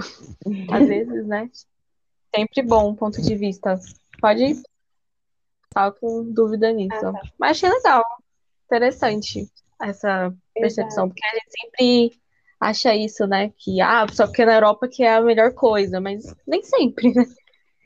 Às 0.70 0.86
vezes, 0.86 1.26
né? 1.26 1.48
Sempre 2.34 2.62
bom 2.62 2.94
ponto 2.94 3.22
de 3.22 3.34
vista. 3.34 3.80
Pode 4.20 4.60
estar 5.64 5.92
com 5.92 6.30
dúvida 6.30 6.70
nisso. 6.70 7.06
Ah, 7.06 7.12
tá. 7.12 7.22
Mas 7.38 7.50
achei 7.52 7.70
legal, 7.70 8.04
interessante 8.66 9.48
essa 9.80 10.34
percepção, 10.54 11.04
Exato. 11.04 11.08
porque 11.08 11.26
a 11.26 11.30
gente 11.30 11.50
sempre 11.60 12.20
acha 12.60 12.94
isso, 12.94 13.26
né? 13.26 13.52
Que, 13.56 13.80
ah, 13.80 14.06
só 14.10 14.26
porque 14.26 14.44
na 14.44 14.54
Europa 14.54 14.88
que 14.88 15.02
é 15.02 15.14
a 15.14 15.20
melhor 15.20 15.52
coisa, 15.52 16.00
mas 16.00 16.34
nem 16.46 16.62
sempre, 16.62 17.12
né? 17.14 17.24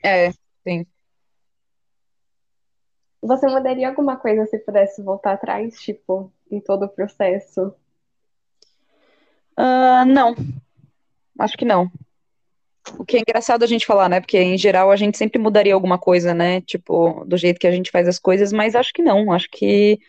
É, 0.03 0.31
sim. 0.63 0.85
Você 3.21 3.45
mudaria 3.47 3.87
alguma 3.87 4.17
coisa 4.17 4.47
se 4.47 4.57
pudesse 4.57 5.01
voltar 5.03 5.33
atrás, 5.33 5.79
tipo, 5.79 6.31
em 6.49 6.59
todo 6.59 6.85
o 6.85 6.89
processo? 6.89 7.73
Uh, 9.57 10.05
não. 10.07 10.35
Acho 11.37 11.55
que 11.55 11.65
não. 11.65 11.91
O 12.97 13.05
que 13.05 13.17
é 13.17 13.19
engraçado 13.19 13.61
a 13.61 13.67
gente 13.67 13.85
falar, 13.85 14.09
né? 14.09 14.19
Porque 14.19 14.39
em 14.39 14.57
geral 14.57 14.89
a 14.89 14.95
gente 14.95 15.17
sempre 15.17 15.39
mudaria 15.39 15.73
alguma 15.73 15.99
coisa, 15.99 16.33
né? 16.33 16.61
Tipo, 16.61 17.23
do 17.25 17.37
jeito 17.37 17.59
que 17.59 17.67
a 17.67 17.71
gente 17.71 17.91
faz 17.91 18.07
as 18.07 18.17
coisas, 18.17 18.51
mas 18.51 18.75
acho 18.75 18.91
que 18.91 19.03
não. 19.03 19.31
Acho 19.31 19.47
que 19.51 19.99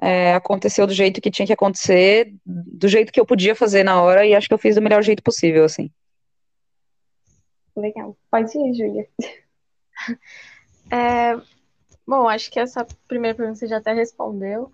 é, 0.00 0.34
aconteceu 0.34 0.86
do 0.86 0.92
jeito 0.92 1.20
que 1.20 1.30
tinha 1.30 1.46
que 1.46 1.52
acontecer, 1.52 2.34
do 2.44 2.88
jeito 2.88 3.12
que 3.12 3.20
eu 3.20 3.26
podia 3.26 3.54
fazer 3.54 3.84
na 3.84 4.00
hora, 4.00 4.26
e 4.26 4.34
acho 4.34 4.48
que 4.48 4.54
eu 4.54 4.58
fiz 4.58 4.74
do 4.74 4.82
melhor 4.82 5.02
jeito 5.02 5.22
possível, 5.22 5.64
assim. 5.64 5.90
Legal. 7.76 8.16
Pode 8.30 8.56
ir, 8.56 8.74
Júlia. 8.74 9.08
É, 10.90 11.34
bom, 12.06 12.28
acho 12.28 12.50
que 12.50 12.60
essa 12.60 12.86
primeira 13.08 13.34
pergunta 13.34 13.58
você 13.58 13.66
já 13.66 13.78
até 13.78 13.94
respondeu. 13.94 14.70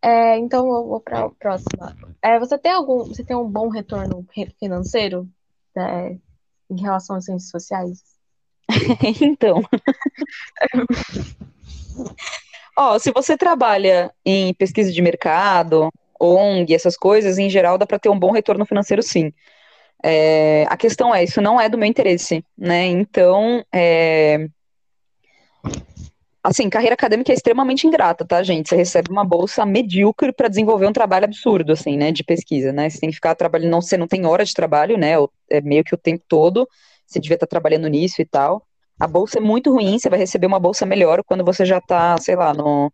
É, 0.00 0.38
então 0.38 0.66
eu 0.66 0.86
vou 0.86 1.00
para 1.00 1.26
a 1.26 1.30
próxima. 1.30 1.94
É, 2.22 2.38
você 2.38 2.58
tem 2.58 2.72
algum, 2.72 3.04
você 3.04 3.22
tem 3.22 3.36
um 3.36 3.46
bom 3.46 3.68
retorno 3.68 4.26
financeiro 4.58 5.28
é, 5.76 6.16
em 6.70 6.80
relação 6.80 7.16
às 7.16 7.26
ciências 7.26 7.50
sociais? 7.50 8.02
então. 9.20 9.60
Ó, 12.76 12.98
se 12.98 13.12
você 13.12 13.36
trabalha 13.36 14.12
em 14.24 14.52
pesquisa 14.54 14.92
de 14.92 15.00
mercado, 15.00 15.90
ONG, 16.20 16.74
essas 16.74 16.96
coisas, 16.96 17.38
em 17.38 17.48
geral 17.48 17.78
dá 17.78 17.86
para 17.86 17.98
ter 17.98 18.08
um 18.08 18.18
bom 18.18 18.32
retorno 18.32 18.66
financeiro, 18.66 19.02
sim. 19.02 19.32
É, 20.02 20.66
a 20.68 20.76
questão 20.76 21.14
é, 21.14 21.24
isso 21.24 21.40
não 21.40 21.60
é 21.60 21.68
do 21.68 21.78
meu 21.78 21.88
interesse, 21.88 22.44
né? 22.58 22.86
Então, 22.86 23.64
é, 23.72 24.48
assim, 26.42 26.68
carreira 26.68 26.94
acadêmica 26.94 27.32
é 27.32 27.34
extremamente 27.34 27.86
ingrata, 27.86 28.22
tá, 28.22 28.42
gente? 28.42 28.68
Você 28.68 28.76
recebe 28.76 29.10
uma 29.10 29.24
bolsa 29.24 29.64
medíocre 29.64 30.30
para 30.30 30.48
desenvolver 30.48 30.86
um 30.86 30.92
trabalho 30.92 31.24
absurdo, 31.24 31.72
assim, 31.72 31.96
né, 31.96 32.12
de 32.12 32.22
pesquisa, 32.22 32.70
né? 32.70 32.90
Você 32.90 33.00
tem 33.00 33.08
que 33.08 33.14
ficar 33.14 33.34
trabalhando, 33.34 33.70
não, 33.70 33.80
você 33.80 33.96
não 33.96 34.06
tem 34.06 34.26
hora 34.26 34.44
de 34.44 34.52
trabalho, 34.52 34.98
né? 34.98 35.14
É 35.48 35.60
meio 35.62 35.82
que 35.82 35.94
o 35.94 35.98
tempo 35.98 36.22
todo, 36.28 36.68
você 37.06 37.18
devia 37.18 37.36
estar 37.36 37.46
trabalhando 37.46 37.88
nisso 37.88 38.20
e 38.20 38.26
tal. 38.26 38.66
A 38.98 39.06
bolsa 39.06 39.38
é 39.38 39.40
muito 39.40 39.72
ruim, 39.72 39.98
você 39.98 40.08
vai 40.08 40.18
receber 40.18 40.46
uma 40.46 40.60
bolsa 40.60 40.86
melhor 40.86 41.22
quando 41.24 41.44
você 41.44 41.64
já 41.64 41.78
está, 41.78 42.16
sei 42.18 42.36
lá, 42.36 42.54
no, 42.54 42.92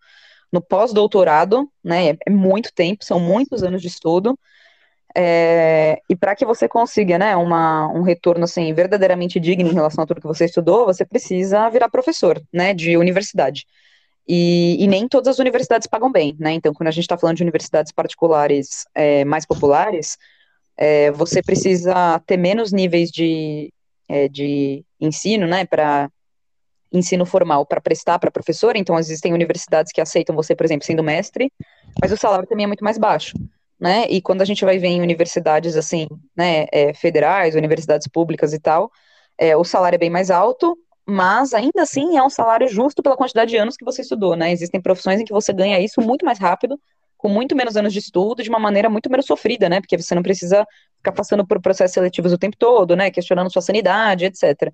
no 0.53 0.61
pós-doutorado, 0.61 1.71
né? 1.85 2.17
É 2.27 2.31
muito 2.31 2.73
tempo, 2.73 3.05
são 3.05 3.21
muitos 3.21 3.63
anos 3.63 3.83
de 3.83 3.89
estudo. 3.89 4.39
É, 5.17 6.01
e 6.09 6.15
para 6.15 6.37
que 6.37 6.45
você 6.45 6.69
consiga, 6.69 7.19
né, 7.19 7.37
uma, 7.37 7.89
um 7.89 8.03
retorno 8.03 8.45
assim 8.45 8.73
verdadeiramente 8.73 9.41
digno 9.41 9.69
em 9.69 9.75
relação 9.75 10.05
a 10.05 10.07
tudo 10.07 10.21
que 10.21 10.27
você 10.27 10.45
estudou, 10.45 10.87
você 10.87 11.05
precisa 11.05 11.69
virar 11.69 11.89
professor, 11.89 12.41
né, 12.53 12.73
de 12.73 12.97
universidade. 12.97 13.67
E, 14.29 14.77
e 14.83 14.87
nem 14.87 15.09
todas 15.09 15.29
as 15.29 15.39
universidades 15.41 15.89
pagam 15.89 16.13
bem, 16.13 16.37
né? 16.39 16.53
Então, 16.53 16.73
quando 16.73 16.89
a 16.89 16.93
gente 16.93 17.03
está 17.05 17.19
falando 17.19 17.37
de 17.39 17.43
universidades 17.43 17.91
particulares 17.93 18.87
é, 18.95 19.25
mais 19.25 19.45
populares, 19.45 20.17
é, 20.77 21.11
você 21.11 21.43
precisa 21.43 22.21
ter 22.27 22.37
menos 22.37 22.73
níveis 22.73 23.11
de, 23.11 23.73
é, 24.11 24.29
de 24.29 24.85
ensino, 25.01 25.47
né, 25.47 25.65
para 25.65 26.11
ensino 26.93 27.25
formal 27.25 27.65
para 27.65 27.81
prestar 27.81 28.19
para 28.19 28.33
professor, 28.33 28.75
então 28.75 28.99
existem 28.99 29.33
universidades 29.33 29.93
que 29.93 30.01
aceitam 30.01 30.35
você, 30.35 30.57
por 30.57 30.67
exemplo, 30.67 30.85
sendo 30.85 31.05
mestre, 31.05 31.53
mas 32.03 32.11
o 32.11 32.17
salário 32.17 32.49
também 32.49 32.65
é 32.65 32.67
muito 32.67 32.83
mais 32.83 32.99
baixo, 32.99 33.35
né, 33.79 34.07
e 34.11 34.21
quando 34.21 34.43
a 34.43 34.45
gente 34.45 34.65
vai 34.65 34.79
ver 34.79 34.89
em 34.89 35.01
universidades, 35.01 35.77
assim, 35.77 36.09
né, 36.37 36.67
é, 36.73 36.93
federais, 36.93 37.55
universidades 37.55 38.09
públicas 38.09 38.53
e 38.53 38.59
tal, 38.59 38.91
é, 39.39 39.57
o 39.57 39.63
salário 39.63 39.95
é 39.95 39.99
bem 39.99 40.11
mais 40.11 40.29
alto, 40.29 40.77
mas 41.07 41.55
ainda 41.55 41.83
assim 41.83 42.17
é 42.17 42.23
um 42.23 42.31
salário 42.31 42.67
justo 42.67 43.03
pela 43.03 43.17
quantidade 43.17 43.53
de 43.53 43.57
anos 43.57 43.77
que 43.77 43.85
você 43.85 44.03
estudou, 44.03 44.35
né, 44.35 44.51
existem 44.51 44.83
profissões 44.83 45.21
em 45.21 45.25
que 45.25 45.33
você 45.33 45.53
ganha 45.53 45.79
isso 45.79 46.01
muito 46.01 46.25
mais 46.25 46.41
rápido, 46.41 46.77
com 47.21 47.29
muito 47.29 47.55
menos 47.55 47.77
anos 47.77 47.93
de 47.93 47.99
estudo, 47.99 48.43
de 48.43 48.49
uma 48.49 48.59
maneira 48.59 48.89
muito 48.89 49.11
menos 49.11 49.27
sofrida, 49.27 49.69
né? 49.69 49.79
Porque 49.79 49.97
você 49.99 50.15
não 50.15 50.23
precisa 50.23 50.67
ficar 50.97 51.13
passando 51.13 51.47
por 51.47 51.61
processos 51.61 51.93
seletivos 51.93 52.33
o 52.33 52.39
tempo 52.39 52.57
todo, 52.57 52.97
né? 52.97 53.11
Questionando 53.11 53.53
sua 53.53 53.61
sanidade, 53.61 54.25
etc. 54.25 54.73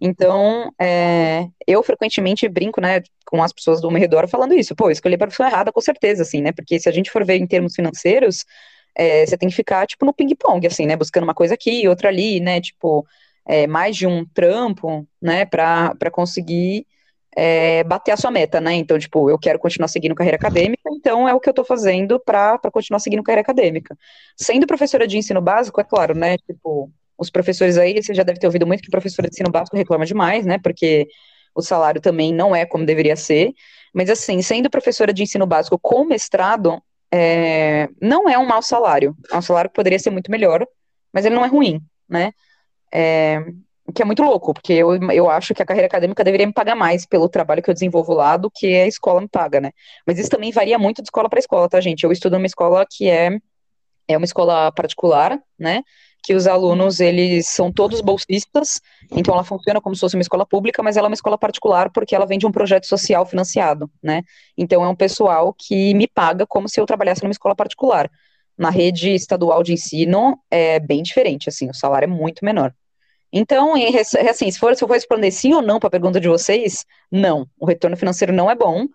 Então, 0.00 0.72
é, 0.80 1.48
eu 1.66 1.82
frequentemente 1.82 2.48
brinco, 2.48 2.80
né, 2.80 3.02
com 3.26 3.42
as 3.42 3.52
pessoas 3.52 3.80
do 3.80 3.90
meu 3.90 4.00
redor 4.00 4.28
falando 4.28 4.54
isso. 4.54 4.76
Pô, 4.76 4.90
escolhi 4.92 5.16
a 5.16 5.18
profissão 5.18 5.44
errada, 5.44 5.72
com 5.72 5.80
certeza, 5.80 6.22
assim, 6.22 6.40
né? 6.40 6.52
Porque 6.52 6.78
se 6.78 6.88
a 6.88 6.92
gente 6.92 7.10
for 7.10 7.24
ver 7.24 7.36
em 7.36 7.46
termos 7.48 7.74
financeiros, 7.74 8.44
é, 8.94 9.26
você 9.26 9.36
tem 9.36 9.48
que 9.48 9.54
ficar, 9.56 9.84
tipo, 9.84 10.06
no 10.06 10.14
ping-pong, 10.14 10.64
assim, 10.68 10.86
né? 10.86 10.96
Buscando 10.96 11.24
uma 11.24 11.34
coisa 11.34 11.54
aqui, 11.54 11.88
outra 11.88 12.10
ali, 12.10 12.38
né? 12.38 12.60
Tipo, 12.60 13.04
é, 13.44 13.66
mais 13.66 13.96
de 13.96 14.06
um 14.06 14.24
trampo, 14.24 15.04
né? 15.20 15.44
Para 15.44 16.10
conseguir 16.12 16.86
é, 17.36 17.84
bater 17.84 18.12
a 18.12 18.16
sua 18.16 18.30
meta, 18.30 18.60
né? 18.60 18.74
Então, 18.74 18.98
tipo, 18.98 19.30
eu 19.30 19.38
quero 19.38 19.58
continuar 19.58 19.88
seguindo 19.88 20.14
carreira 20.14 20.36
acadêmica, 20.36 20.88
então 20.92 21.28
é 21.28 21.34
o 21.34 21.40
que 21.40 21.48
eu 21.48 21.54
tô 21.54 21.64
fazendo 21.64 22.18
para 22.18 22.58
continuar 22.72 22.98
seguindo 23.00 23.22
carreira 23.22 23.42
acadêmica. 23.42 23.96
Sendo 24.36 24.66
professora 24.66 25.06
de 25.06 25.18
ensino 25.18 25.40
básico, 25.40 25.80
é 25.80 25.84
claro, 25.84 26.16
né? 26.16 26.36
Tipo, 26.38 26.90
os 27.16 27.30
professores 27.30 27.76
aí, 27.78 28.02
você 28.02 28.14
já 28.14 28.22
deve 28.22 28.38
ter 28.38 28.46
ouvido 28.46 28.66
muito 28.66 28.82
que 28.82 28.90
professora 28.90 29.28
de 29.28 29.34
ensino 29.34 29.50
básico 29.50 29.76
reclama 29.76 30.06
demais, 30.06 30.46
né? 30.46 30.58
Porque 30.58 31.08
o 31.54 31.62
salário 31.62 32.00
também 32.00 32.32
não 32.32 32.54
é 32.54 32.64
como 32.64 32.86
deveria 32.86 33.16
ser. 33.16 33.52
Mas, 33.92 34.10
assim, 34.10 34.40
sendo 34.42 34.70
professora 34.70 35.12
de 35.12 35.22
ensino 35.22 35.46
básico 35.46 35.78
com 35.78 36.04
mestrado, 36.04 36.82
é, 37.12 37.88
não 38.00 38.28
é 38.28 38.38
um 38.38 38.46
mau 38.46 38.62
salário. 38.62 39.16
É 39.32 39.36
um 39.36 39.42
salário 39.42 39.70
que 39.70 39.76
poderia 39.76 39.98
ser 39.98 40.10
muito 40.10 40.30
melhor, 40.30 40.66
mas 41.12 41.24
ele 41.24 41.34
não 41.34 41.44
é 41.44 41.48
ruim, 41.48 41.80
né? 42.08 42.32
É, 42.92 43.44
que 43.92 44.02
é 44.02 44.04
muito 44.04 44.22
louco, 44.22 44.52
porque 44.52 44.72
eu, 44.72 44.94
eu 45.10 45.30
acho 45.30 45.54
que 45.54 45.62
a 45.62 45.66
carreira 45.66 45.86
acadêmica 45.86 46.22
deveria 46.22 46.46
me 46.46 46.52
pagar 46.52 46.74
mais 46.74 47.06
pelo 47.06 47.28
trabalho 47.28 47.62
que 47.62 47.70
eu 47.70 47.74
desenvolvo 47.74 48.12
lá 48.12 48.36
do 48.36 48.50
que 48.50 48.66
a 48.66 48.86
escola 48.86 49.20
me 49.20 49.28
paga, 49.28 49.60
né? 49.60 49.72
Mas 50.06 50.18
isso 50.18 50.28
também 50.28 50.52
varia 50.52 50.78
muito 50.78 51.00
de 51.02 51.06
escola 51.06 51.28
para 51.28 51.38
escola, 51.38 51.68
tá, 51.68 51.80
gente? 51.80 52.04
Eu 52.04 52.12
estudo 52.12 52.34
numa 52.34 52.46
escola 52.46 52.84
que 52.88 53.08
é, 53.08 53.38
é 54.06 54.16
uma 54.16 54.26
escola 54.26 54.70
particular, 54.72 55.38
né? 55.58 55.82
Que 56.22 56.34
os 56.34 56.46
alunos, 56.46 57.00
eles 57.00 57.48
são 57.48 57.72
todos 57.72 58.00
bolsistas, 58.02 58.80
então 59.10 59.32
ela 59.32 59.44
funciona 59.44 59.80
como 59.80 59.94
se 59.94 60.00
fosse 60.00 60.16
uma 60.16 60.22
escola 60.22 60.44
pública, 60.44 60.82
mas 60.82 60.96
ela 60.96 61.06
é 61.06 61.10
uma 61.10 61.14
escola 61.14 61.38
particular 61.38 61.90
porque 61.90 62.14
ela 62.14 62.26
vem 62.26 62.38
de 62.38 62.46
um 62.46 62.52
projeto 62.52 62.86
social 62.86 63.24
financiado, 63.24 63.90
né? 64.02 64.22
Então 64.56 64.84
é 64.84 64.88
um 64.88 64.96
pessoal 64.96 65.54
que 65.56 65.94
me 65.94 66.06
paga 66.06 66.46
como 66.46 66.68
se 66.68 66.78
eu 66.80 66.84
trabalhasse 66.84 67.22
numa 67.22 67.32
escola 67.32 67.54
particular. 67.54 68.10
Na 68.58 68.70
rede 68.70 69.10
estadual 69.14 69.62
de 69.62 69.72
ensino 69.72 70.38
é 70.50 70.78
bem 70.80 71.02
diferente, 71.02 71.48
assim, 71.48 71.70
o 71.70 71.74
salário 71.74 72.04
é 72.04 72.08
muito 72.08 72.44
menor. 72.44 72.74
Então, 73.32 73.74
assim, 74.28 74.50
se 74.50 74.58
for, 74.58 74.74
se 74.74 74.82
eu 74.82 74.88
for 74.88 74.94
responder 74.94 75.30
sim 75.30 75.52
ou 75.54 75.62
não 75.62 75.78
para 75.78 75.88
a 75.88 75.90
pergunta 75.90 76.20
de 76.20 76.28
vocês, 76.28 76.84
não. 77.10 77.46
O 77.58 77.66
retorno 77.66 77.96
financeiro 77.96 78.32
não 78.32 78.50
é 78.50 78.54
bom, 78.54 78.86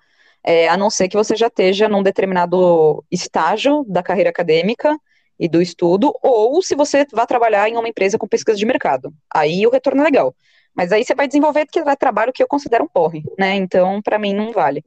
é, 0.44 0.68
a 0.68 0.76
não 0.76 0.90
ser 0.90 1.08
que 1.08 1.16
você 1.16 1.36
já 1.36 1.48
esteja 1.48 1.88
num 1.88 2.04
determinado 2.04 3.04
estágio 3.12 3.86
da 3.88 4.04
carreira 4.04 4.30
acadêmica 4.30 4.98
e 5.40 5.48
do 5.48 5.62
estudo, 5.62 6.14
ou 6.22 6.62
se 6.62 6.76
você 6.76 7.06
vai 7.12 7.26
trabalhar 7.26 7.70
em 7.70 7.78
uma 7.78 7.88
empresa 7.88 8.18
com 8.18 8.28
pesquisa 8.28 8.58
de 8.58 8.66
mercado. 8.66 9.14
Aí 9.34 9.66
o 9.66 9.70
retorno 9.70 10.02
é 10.02 10.06
legal. 10.06 10.36
Mas 10.76 10.92
aí 10.92 11.04
você 11.04 11.14
vai 11.14 11.28
desenvolver 11.28 11.68
que 11.68 11.80
é 11.80 11.96
trabalho 11.96 12.34
que 12.34 12.42
eu 12.42 12.48
considero 12.48 12.84
um 12.84 12.88
porre, 12.88 13.24
né? 13.38 13.56
Então, 13.56 14.02
para 14.02 14.18
mim, 14.18 14.34
não 14.34 14.52
vale. 14.52 14.84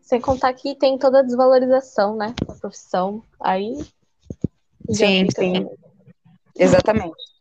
Sem 0.00 0.20
contar 0.20 0.52
que 0.54 0.74
tem 0.74 0.98
toda 0.98 1.20
a 1.20 1.22
desvalorização, 1.22 2.16
né? 2.16 2.34
Da 2.46 2.54
profissão. 2.54 3.22
Aí. 3.40 3.78
Sim, 4.90 5.26
sim. 5.34 5.68
Exatamente. 6.56 7.31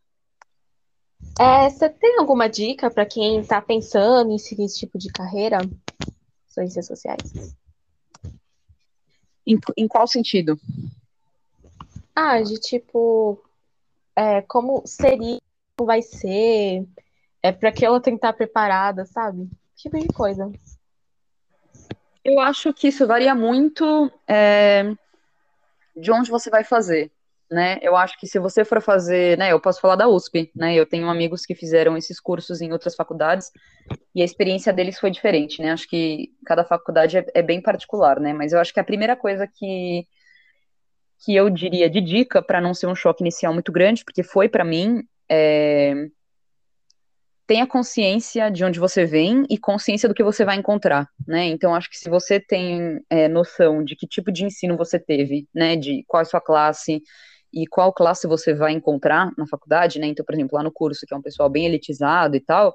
É, 1.39 1.69
você 1.69 1.89
tem 1.89 2.19
alguma 2.19 2.47
dica 2.47 2.89
para 2.89 3.05
quem 3.05 3.39
está 3.39 3.61
pensando 3.61 4.31
em 4.31 4.37
seguir 4.37 4.65
esse 4.65 4.79
tipo 4.79 4.97
de 4.97 5.11
carreira? 5.11 5.59
Ciências 6.47 6.85
sociais. 6.85 7.55
Em, 9.45 9.59
em 9.77 9.87
qual 9.87 10.07
sentido? 10.07 10.59
Ah, 12.15 12.41
de 12.41 12.59
tipo, 12.59 13.41
é, 14.15 14.41
como 14.41 14.83
seria, 14.85 15.39
como 15.75 15.87
vai 15.87 16.01
ser, 16.01 16.85
é 17.41 17.51
para 17.51 17.71
que 17.71 17.85
ela 17.85 17.99
tentar 17.99 18.33
preparada, 18.33 19.05
sabe? 19.05 19.49
Tipo 19.75 19.97
de 19.97 20.07
coisa. 20.09 20.51
Eu 22.23 22.39
acho 22.39 22.71
que 22.73 22.89
isso 22.89 23.07
varia 23.07 23.33
muito 23.33 24.11
é, 24.27 24.95
de 25.95 26.11
onde 26.11 26.29
você 26.29 26.49
vai 26.49 26.63
fazer, 26.63 27.11
né? 27.51 27.77
Eu 27.81 27.97
acho 27.97 28.17
que 28.17 28.25
se 28.25 28.39
você 28.39 28.63
for 28.63 28.81
fazer, 28.81 29.37
né? 29.37 29.51
Eu 29.51 29.59
posso 29.59 29.81
falar 29.81 29.97
da 29.97 30.07
USP, 30.07 30.49
né? 30.55 30.73
Eu 30.73 30.85
tenho 30.85 31.09
amigos 31.09 31.45
que 31.45 31.53
fizeram 31.53 31.97
esses 31.97 32.19
cursos 32.19 32.61
em 32.61 32.71
outras 32.71 32.95
faculdades 32.95 33.51
e 34.15 34.21
a 34.21 34.25
experiência 34.25 34.71
deles 34.71 34.97
foi 34.97 35.11
diferente, 35.11 35.61
né? 35.61 35.71
Acho 35.71 35.87
que 35.87 36.31
cada 36.45 36.63
faculdade 36.63 37.17
é, 37.17 37.25
é 37.33 37.41
bem 37.41 37.61
particular, 37.61 38.19
né? 38.21 38.31
Mas 38.31 38.53
eu 38.53 38.59
acho 38.59 38.73
que 38.73 38.79
a 38.79 38.85
primeira 38.85 39.17
coisa 39.17 39.45
que 39.45 40.07
que 41.23 41.35
eu 41.35 41.51
diria 41.51 41.87
de 41.87 42.01
dica 42.01 42.41
para 42.41 42.59
não 42.59 42.73
ser 42.73 42.87
um 42.87 42.95
choque 42.95 43.21
inicial 43.21 43.53
muito 43.53 43.71
grande, 43.71 44.03
porque 44.03 44.23
foi 44.23 44.49
para 44.49 44.63
mim, 44.63 45.03
é, 45.29 45.93
tenha 47.45 47.67
consciência 47.67 48.49
de 48.49 48.63
onde 48.63 48.79
você 48.79 49.05
vem 49.05 49.45
e 49.47 49.55
consciência 49.55 50.09
do 50.09 50.15
que 50.15 50.23
você 50.23 50.43
vai 50.43 50.55
encontrar, 50.55 51.07
né? 51.27 51.45
Então, 51.45 51.75
acho 51.75 51.89
que 51.91 51.97
se 51.97 52.09
você 52.09 52.39
tem 52.39 53.03
é, 53.07 53.27
noção 53.27 53.83
de 53.83 53.95
que 53.95 54.07
tipo 54.07 54.31
de 54.31 54.45
ensino 54.45 54.75
você 54.75 54.97
teve, 54.97 55.47
né, 55.53 55.75
de 55.75 56.03
qual 56.07 56.21
é 56.21 56.23
a 56.23 56.25
sua 56.25 56.41
classe 56.41 57.03
e 57.53 57.67
qual 57.67 57.93
classe 57.93 58.27
você 58.27 58.53
vai 58.53 58.71
encontrar 58.73 59.31
na 59.37 59.45
faculdade, 59.47 59.99
né? 59.99 60.07
Então, 60.07 60.25
por 60.25 60.33
exemplo, 60.33 60.57
lá 60.57 60.63
no 60.63 60.71
curso, 60.71 61.05
que 61.05 61.13
é 61.13 61.17
um 61.17 61.21
pessoal 61.21 61.49
bem 61.49 61.65
elitizado 61.65 62.35
e 62.35 62.39
tal, 62.39 62.73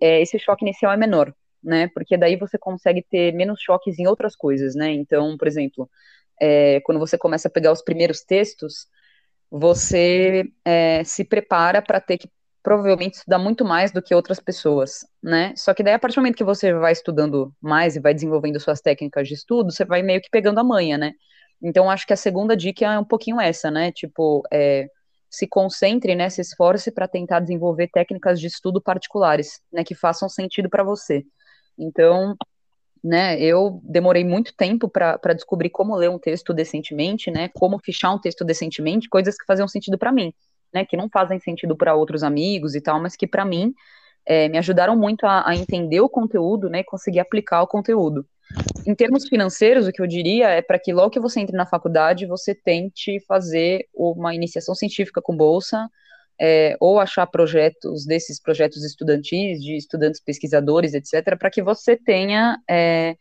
é, 0.00 0.20
esse 0.22 0.38
choque 0.38 0.64
inicial 0.64 0.92
é 0.92 0.96
menor, 0.96 1.34
né? 1.62 1.88
Porque 1.88 2.16
daí 2.16 2.36
você 2.36 2.58
consegue 2.58 3.02
ter 3.02 3.32
menos 3.32 3.60
choques 3.60 3.98
em 3.98 4.06
outras 4.06 4.36
coisas, 4.36 4.74
né? 4.74 4.92
Então, 4.92 5.36
por 5.36 5.48
exemplo, 5.48 5.88
é, 6.40 6.80
quando 6.80 6.98
você 6.98 7.18
começa 7.18 7.48
a 7.48 7.50
pegar 7.50 7.72
os 7.72 7.82
primeiros 7.82 8.22
textos, 8.22 8.86
você 9.50 10.44
é, 10.64 11.04
se 11.04 11.24
prepara 11.24 11.80
para 11.82 12.00
ter 12.00 12.18
que 12.18 12.28
provavelmente 12.62 13.16
estudar 13.16 13.38
muito 13.38 13.62
mais 13.64 13.92
do 13.92 14.00
que 14.02 14.14
outras 14.14 14.40
pessoas, 14.40 15.00
né? 15.22 15.52
Só 15.54 15.74
que 15.74 15.82
daí, 15.82 15.94
a 15.94 15.98
partir 15.98 16.16
do 16.16 16.20
momento 16.22 16.36
que 16.36 16.44
você 16.44 16.72
vai 16.72 16.92
estudando 16.92 17.54
mais 17.60 17.94
e 17.94 18.00
vai 18.00 18.14
desenvolvendo 18.14 18.58
suas 18.58 18.80
técnicas 18.80 19.28
de 19.28 19.34
estudo, 19.34 19.70
você 19.70 19.84
vai 19.84 20.02
meio 20.02 20.20
que 20.20 20.30
pegando 20.30 20.58
a 20.60 20.64
manha, 20.64 20.96
né? 20.96 21.12
Então, 21.64 21.90
acho 21.90 22.06
que 22.06 22.12
a 22.12 22.16
segunda 22.16 22.56
dica 22.56 22.84
é 22.84 22.98
um 22.98 23.04
pouquinho 23.04 23.40
essa, 23.40 23.70
né? 23.70 23.90
Tipo, 23.90 24.42
é, 24.52 24.86
se 25.30 25.46
concentre, 25.46 26.14
né? 26.14 26.28
Se 26.28 26.40
esforce 26.40 26.92
para 26.92 27.08
tentar 27.08 27.40
desenvolver 27.40 27.88
técnicas 27.88 28.38
de 28.38 28.46
estudo 28.46 28.80
particulares, 28.82 29.60
né? 29.72 29.82
Que 29.82 29.94
façam 29.94 30.28
sentido 30.28 30.68
para 30.68 30.84
você. 30.84 31.24
Então, 31.78 32.36
né? 33.02 33.40
Eu 33.40 33.80
demorei 33.82 34.24
muito 34.24 34.54
tempo 34.54 34.88
para 34.88 35.32
descobrir 35.34 35.70
como 35.70 35.96
ler 35.96 36.10
um 36.10 36.18
texto 36.18 36.52
decentemente, 36.52 37.30
né? 37.30 37.48
Como 37.54 37.78
fichar 37.78 38.14
um 38.14 38.20
texto 38.20 38.44
decentemente, 38.44 39.08
coisas 39.08 39.36
que 39.36 39.46
faziam 39.46 39.68
sentido 39.68 39.98
para 39.98 40.12
mim 40.12 40.32
né, 40.74 40.84
que 40.84 40.96
não 40.96 41.08
fazem 41.08 41.38
sentido 41.38 41.76
para 41.76 41.94
outros 41.94 42.24
amigos 42.24 42.74
e 42.74 42.80
tal, 42.80 43.00
mas 43.00 43.14
que 43.14 43.28
para 43.28 43.44
mim 43.44 43.72
é, 44.26 44.48
me 44.48 44.58
ajudaram 44.58 44.96
muito 44.96 45.24
a, 45.24 45.48
a, 45.48 45.54
entender 45.54 46.00
o 46.00 46.08
conteúdo, 46.08 46.68
né, 46.68 46.80
e 46.80 46.84
conseguir 46.84 47.20
aplicar 47.20 47.62
o 47.62 47.68
conteúdo. 47.68 48.26
Em 48.86 48.94
termos 48.94 49.26
financeiros, 49.26 49.86
o 49.86 49.92
que 49.92 50.00
eu 50.00 50.06
diria 50.06 50.48
é 50.48 50.62
para 50.62 50.78
que 50.78 50.92
logo 50.92 51.10
que 51.10 51.20
você 51.20 51.40
entre 51.40 51.56
na 51.56 51.66
faculdade, 51.66 52.26
você 52.26 52.54
tente 52.54 53.18
fazer 53.26 53.88
uma 53.94 54.34
iniciação 54.34 54.74
científica 54.74 55.20
com 55.22 55.36
bolsa, 55.36 55.88
é, 56.40 56.76
ou 56.80 56.98
achar 56.98 57.26
projetos 57.26 58.04
desses 58.04 58.40
projetos 58.40 58.84
estudantis, 58.84 59.62
de 59.62 59.76
estudantes 59.76 60.20
pesquisadores, 60.20 60.94
etc., 60.94 61.36
para 61.38 61.50
que 61.50 61.62
você 61.62 61.96
tenha 61.96 62.58
é, 62.68 63.16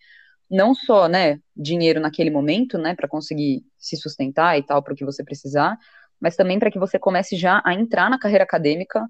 não 0.50 0.76
só, 0.76 1.08
né, 1.08 1.40
dinheiro 1.56 2.00
naquele 2.00 2.30
momento, 2.30 2.78
né, 2.78 2.96
para 2.96 3.08
conseguir 3.08 3.64
se 3.78 3.96
sustentar 3.98 4.58
e 4.58 4.64
tal, 4.64 4.84
para 4.84 4.94
o 4.94 4.96
que 4.96 5.06
você 5.06 5.24
precisar, 5.24 5.78
mas 6.20 6.36
também 6.36 6.60
para 6.60 6.72
que 6.72 6.80
você 6.80 7.00
comece 7.00 7.36
já 7.36 7.62
a 7.66 7.74
entrar 7.74 8.10
na 8.10 8.20
carreira 8.20 8.44
acadêmica 8.44 9.04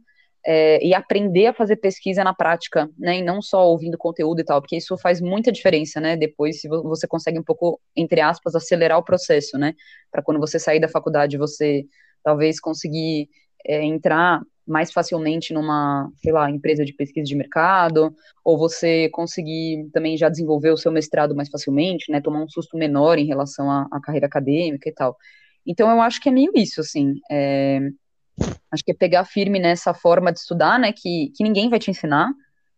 é, 0.46 0.86
e 0.86 0.94
aprender 0.94 1.48
a 1.48 1.54
fazer 1.54 1.78
pesquisa 1.78 2.24
na 2.24 2.34
prática, 2.34 2.90
né, 2.98 3.20
e 3.20 3.22
não 3.22 3.42
só 3.42 3.66
ouvindo 3.68 3.98
conteúdo 3.98 4.42
e 4.42 4.44
tal, 4.44 4.62
porque 4.62 4.78
isso 4.78 4.98
faz 4.98 5.22
muita 5.22 5.52
diferença, 5.52 6.02
né, 6.02 6.18
depois 6.18 6.62
se 6.62 6.68
você 6.68 7.08
consegue 7.08 7.40
um 7.40 7.44
pouco, 7.44 7.80
entre 7.96 8.22
aspas, 8.22 8.56
acelerar 8.56 8.98
o 8.98 9.04
processo, 9.04 9.58
né, 9.58 9.74
para 10.12 10.22
quando 10.22 10.40
você 10.40 10.60
sair 10.60 10.80
da 10.80 10.88
faculdade, 10.90 11.38
você 11.38 11.86
talvez 12.24 12.60
conseguir 12.60 13.30
é, 13.66 13.84
entrar 13.84 14.42
mais 14.66 14.92
facilmente 14.92 15.54
numa, 15.54 16.10
sei 16.22 16.32
lá, 16.32 16.50
empresa 16.50 16.86
de 16.86 16.94
pesquisa 16.94 17.26
de 17.26 17.36
mercado, 17.36 18.14
ou 18.44 18.58
você 18.58 19.10
conseguir 19.10 19.90
também 19.92 20.18
já 20.18 20.30
desenvolver 20.30 20.72
o 20.72 20.78
seu 20.78 20.92
mestrado 20.92 21.36
mais 21.36 21.50
facilmente, 21.50 22.12
né, 22.12 22.22
tomar 22.22 22.42
um 22.42 22.50
susto 22.50 22.78
menor 22.78 23.18
em 23.18 23.26
relação 23.26 23.70
à, 23.70 23.88
à 23.92 24.00
carreira 24.02 24.28
acadêmica 24.28 24.88
e 24.90 24.94
tal. 24.94 25.18
Então, 25.66 25.90
eu 25.90 26.02
acho 26.02 26.22
que 26.22 26.30
é 26.30 26.32
meio 26.32 26.52
isso, 26.56 26.82
assim. 26.82 27.16
É, 27.32 27.80
acho 28.72 28.84
que 28.84 28.91
é 28.91 28.96
pegar 28.96 29.26
firme 29.26 29.60
nessa 29.60 29.93
forma 29.93 30.32
de 30.32 30.39
estudar, 30.39 30.80
né? 30.80 30.91
Que, 30.91 31.32
que 31.36 31.43
ninguém 31.43 31.69
vai 31.69 31.80
te 31.80 31.91
ensinar, 31.91 32.30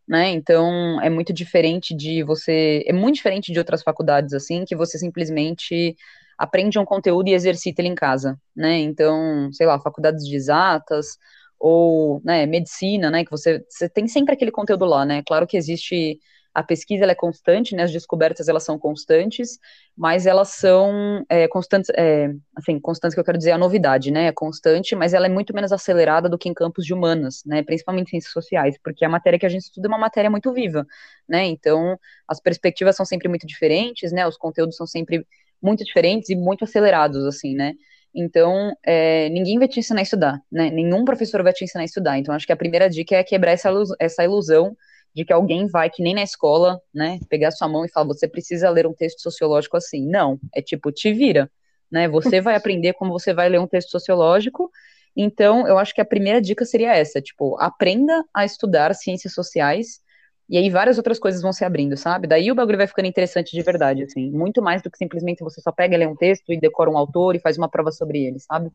né? 0.07 0.29
Então, 0.31 1.01
é 1.01 1.09
muito 1.09 1.33
diferente 1.33 1.95
de 1.95 2.23
você. 2.23 2.83
É 2.85 2.93
muito 2.93 3.15
diferente 3.15 3.51
de 3.51 3.59
outras 3.59 3.81
faculdades, 3.81 4.33
assim, 4.33 4.65
que 4.65 4.75
você 4.75 4.97
simplesmente 4.97 5.95
aprende 6.37 6.77
um 6.77 6.85
conteúdo 6.85 7.29
e 7.29 7.33
exercita 7.33 7.81
ele 7.81 7.89
em 7.89 7.95
casa, 7.95 8.37
né? 8.55 8.79
Então, 8.79 9.51
sei 9.53 9.65
lá, 9.65 9.79
faculdades 9.79 10.25
de 10.25 10.35
exatas 10.35 11.17
ou, 11.57 12.21
né, 12.23 12.45
medicina, 12.45 13.09
né? 13.09 13.23
Que 13.23 13.31
você, 13.31 13.65
você 13.69 13.87
tem 13.87 14.07
sempre 14.07 14.33
aquele 14.33 14.51
conteúdo 14.51 14.85
lá, 14.85 15.05
né? 15.05 15.23
Claro 15.25 15.47
que 15.47 15.57
existe 15.57 16.19
a 16.55 16.63
pesquisa 16.63 17.03
é 17.05 17.13
constante, 17.13 17.75
né, 17.75 17.83
as 17.83 17.91
descobertas 17.91 18.47
elas 18.47 18.63
são 18.63 18.79
constantes, 18.79 19.59
mas 19.95 20.25
elas 20.25 20.49
são 20.49 21.25
é, 21.27 21.49
constantes, 21.49 21.91
é, 21.95 22.33
assim, 22.55 22.79
constantes 22.79 23.13
que 23.13 23.19
eu 23.19 23.25
quero 23.25 23.37
dizer 23.37 23.51
a 23.51 23.57
novidade, 23.57 24.09
né, 24.09 24.27
é 24.27 24.31
constante, 24.31 24.95
mas 24.95 25.13
ela 25.13 25.25
é 25.25 25.29
muito 25.29 25.53
menos 25.53 25.73
acelerada 25.73 26.29
do 26.29 26.37
que 26.37 26.47
em 26.47 26.53
campos 26.53 26.85
de 26.85 26.93
humanas, 26.93 27.43
né, 27.45 27.61
principalmente 27.61 28.11
ciências 28.11 28.31
sociais, 28.31 28.77
porque 28.81 29.03
a 29.03 29.09
matéria 29.09 29.37
que 29.37 29.45
a 29.45 29.49
gente 29.49 29.63
estuda 29.63 29.87
é 29.87 29.89
uma 29.89 29.97
matéria 29.97 30.29
muito 30.31 30.53
viva, 30.53 30.87
né, 31.27 31.43
então 31.45 31.99
as 32.25 32.39
perspectivas 32.39 32.95
são 32.95 33.05
sempre 33.05 33.27
muito 33.27 33.45
diferentes, 33.45 34.13
né, 34.13 34.25
os 34.25 34.37
conteúdos 34.37 34.77
são 34.77 34.87
sempre 34.87 35.27
muito 35.61 35.83
diferentes 35.83 36.29
e 36.29 36.35
muito 36.35 36.63
acelerados, 36.63 37.25
assim, 37.25 37.53
né, 37.53 37.73
então, 38.17 38.73
é, 38.81 39.27
ninguém 39.27 39.59
vai 39.59 39.67
te 39.67 39.81
ensinar 39.81 39.99
a 39.99 40.03
estudar, 40.03 40.41
né? 40.49 40.69
Nenhum 40.69 41.03
professor 41.03 41.43
vai 41.43 41.51
te 41.51 41.65
ensinar 41.65 41.81
a 41.81 41.85
estudar. 41.85 42.17
Então, 42.17 42.33
acho 42.33 42.45
que 42.45 42.53
a 42.53 42.55
primeira 42.55 42.89
dica 42.89 43.13
é 43.17 43.23
quebrar 43.25 43.51
essa, 43.51 43.69
essa 43.99 44.23
ilusão 44.23 44.73
de 45.15 45.23
que 45.23 45.31
alguém 45.31 45.65
vai, 45.67 45.89
que 45.89 46.03
nem 46.03 46.13
na 46.13 46.23
escola, 46.23 46.79
né, 46.93 47.19
pegar 47.29 47.51
sua 47.51 47.69
mão 47.69 47.85
e 47.85 47.89
falar, 47.89 48.07
você 48.07 48.27
precisa 48.27 48.69
ler 48.69 48.85
um 48.85 48.93
texto 48.93 49.21
sociológico 49.21 49.77
assim. 49.77 50.05
Não, 50.05 50.37
é 50.53 50.61
tipo, 50.61 50.91
te 50.91 51.13
vira, 51.13 51.49
né, 51.89 52.07
você 52.07 52.41
vai 52.41 52.55
aprender 52.55 52.93
como 52.93 53.13
você 53.13 53.33
vai 53.33 53.47
ler 53.47 53.59
um 53.59 53.67
texto 53.67 53.91
sociológico, 53.91 54.69
então 55.15 55.65
eu 55.65 55.77
acho 55.77 55.95
que 55.95 56.01
a 56.01 56.05
primeira 56.05 56.41
dica 56.41 56.65
seria 56.65 56.93
essa, 56.93 57.21
tipo, 57.21 57.57
aprenda 57.61 58.25
a 58.33 58.43
estudar 58.43 58.93
ciências 58.93 59.33
sociais, 59.33 60.01
e 60.49 60.57
aí 60.57 60.69
várias 60.69 60.97
outras 60.97 61.17
coisas 61.17 61.41
vão 61.41 61.53
se 61.53 61.63
abrindo, 61.63 61.95
sabe? 61.95 62.27
Daí 62.27 62.51
o 62.51 62.55
bagulho 62.55 62.77
vai 62.77 62.85
ficando 62.85 63.07
interessante 63.07 63.55
de 63.55 63.61
verdade, 63.63 64.03
assim, 64.03 64.29
muito 64.29 64.61
mais 64.61 64.81
do 64.81 64.91
que 64.91 64.97
simplesmente 64.97 65.43
você 65.43 65.61
só 65.61 65.71
pega 65.71 65.95
e 65.95 65.97
lê 65.97 66.05
um 66.05 66.15
texto 66.15 66.51
e 66.51 66.59
decora 66.59 66.89
um 66.89 66.97
autor 66.97 67.35
e 67.35 67.39
faz 67.39 67.57
uma 67.57 67.69
prova 67.69 67.91
sobre 67.91 68.25
ele, 68.25 68.39
sabe? 68.39 68.69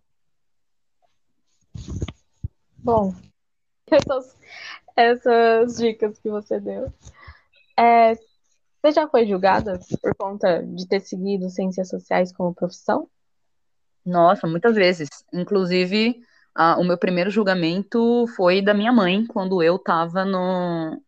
Bom, 2.79 3.15
dicas 5.77 6.19
que 6.19 6.31
você 6.31 6.61
deu. 6.61 6.93
É, 7.79 8.15
você 8.83 8.93
já 8.93 9.09
foi 9.09 9.27
julgada 9.27 9.79
por 10.03 10.15
conta 10.15 10.63
de 10.63 10.89
ter 10.89 11.01
seguido 11.01 11.51
ciências 11.51 11.89
sociais 11.89 12.33
como 12.33 12.55
profissão? 12.55 13.09
Nossa, 14.05 14.47
muitas 14.47 14.75
vezes. 14.75 15.09
Inclusive, 15.33 16.23
a, 16.55 16.79
o 16.79 16.85
meu 16.85 16.97
primeiro 16.97 17.31
julgamento 17.31 18.27
foi 18.37 18.63
da 18.63 18.73
minha 18.73 18.93
mãe, 18.93 19.27
quando 19.27 19.63
eu 19.63 19.77
estava 19.77 20.25
no, 20.25 21.01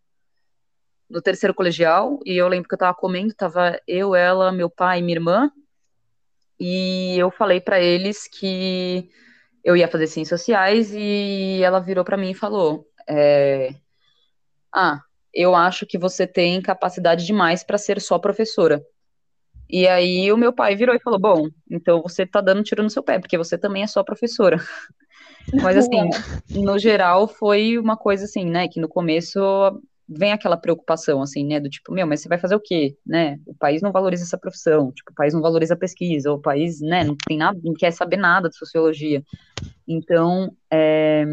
no 1.09 1.23
terceiro 1.23 1.55
colegial, 1.55 2.18
e 2.25 2.37
eu 2.37 2.47
lembro 2.47 2.68
que 2.68 2.75
eu 2.75 2.77
estava 2.77 2.95
comendo, 2.95 3.35
tava 3.35 3.81
eu, 3.87 4.14
ela, 4.14 4.53
meu 4.53 4.68
pai 4.68 4.99
e 4.99 5.03
minha 5.03 5.16
irmã, 5.16 5.51
e 6.61 7.16
eu 7.18 7.31
falei 7.31 7.61
para 7.61 7.81
eles 7.81 8.29
que 8.29 9.11
eu 9.64 9.77
ia 9.77 9.88
fazer 9.88 10.07
ciências 10.07 10.40
sociais, 10.40 10.92
e 10.92 11.62
ela 11.62 11.81
virou 11.81 12.05
para 12.05 12.16
mim 12.16 12.31
e 12.31 12.35
falou: 12.35 12.87
é, 13.08 13.74
ah, 14.74 15.00
eu 15.32 15.55
acho 15.55 15.86
que 15.86 15.98
você 15.98 16.26
tem 16.26 16.61
capacidade 16.61 17.24
demais 17.24 17.62
para 17.64 17.78
ser 17.78 18.00
só 18.00 18.18
professora. 18.18 18.84
E 19.68 19.88
aí 19.88 20.30
o 20.30 20.36
meu 20.36 20.53
pai 20.53 20.76
virou 20.76 20.94
e 20.94 21.00
falou: 21.00 21.18
Bom, 21.18 21.48
então 21.70 22.03
você 22.03 22.26
tá 22.26 22.40
dando 22.40 22.62
tiro 22.62 22.82
no 22.82 22.90
seu 22.90 23.03
pé, 23.03 23.18
porque 23.18 23.38
você 23.38 23.57
também 23.57 23.82
é 23.82 23.86
só 23.86 24.03
professora. 24.03 24.59
Mas 25.62 25.76
assim, 25.76 26.09
no 26.50 26.78
geral 26.78 27.26
foi 27.26 27.78
uma 27.78 27.96
coisa 27.96 28.24
assim, 28.24 28.44
né, 28.44 28.68
que 28.68 28.80
no 28.80 28.88
começo 28.88 29.40
vem 30.09 30.32
aquela 30.32 30.57
preocupação 30.57 31.20
assim, 31.22 31.44
né, 31.44 31.59
do 31.59 31.68
tipo, 31.68 31.92
meu, 31.92 32.07
mas 32.07 32.20
você 32.20 32.28
vai 32.28 32.38
fazer 32.38 32.55
o 32.55 32.61
quê, 32.61 32.96
né? 33.05 33.38
O 33.46 33.55
país 33.55 33.82
não 33.82 33.92
valoriza 33.92 34.24
essa 34.24 34.38
profissão, 34.38 34.92
tipo, 34.92 35.11
o 35.11 35.14
país 35.14 35.32
não 35.34 35.40
valoriza 35.40 35.74
a 35.74 35.76
pesquisa, 35.76 36.32
o 36.32 36.40
país, 36.40 36.80
né, 36.80 37.05
não 37.05 37.16
tem 37.26 37.38
nada, 37.38 37.59
não 37.62 37.74
quer 37.74 37.90
saber 37.92 38.16
nada 38.16 38.48
de 38.48 38.57
sociologia. 38.57 39.22
Então, 39.86 40.55
é, 40.70 41.24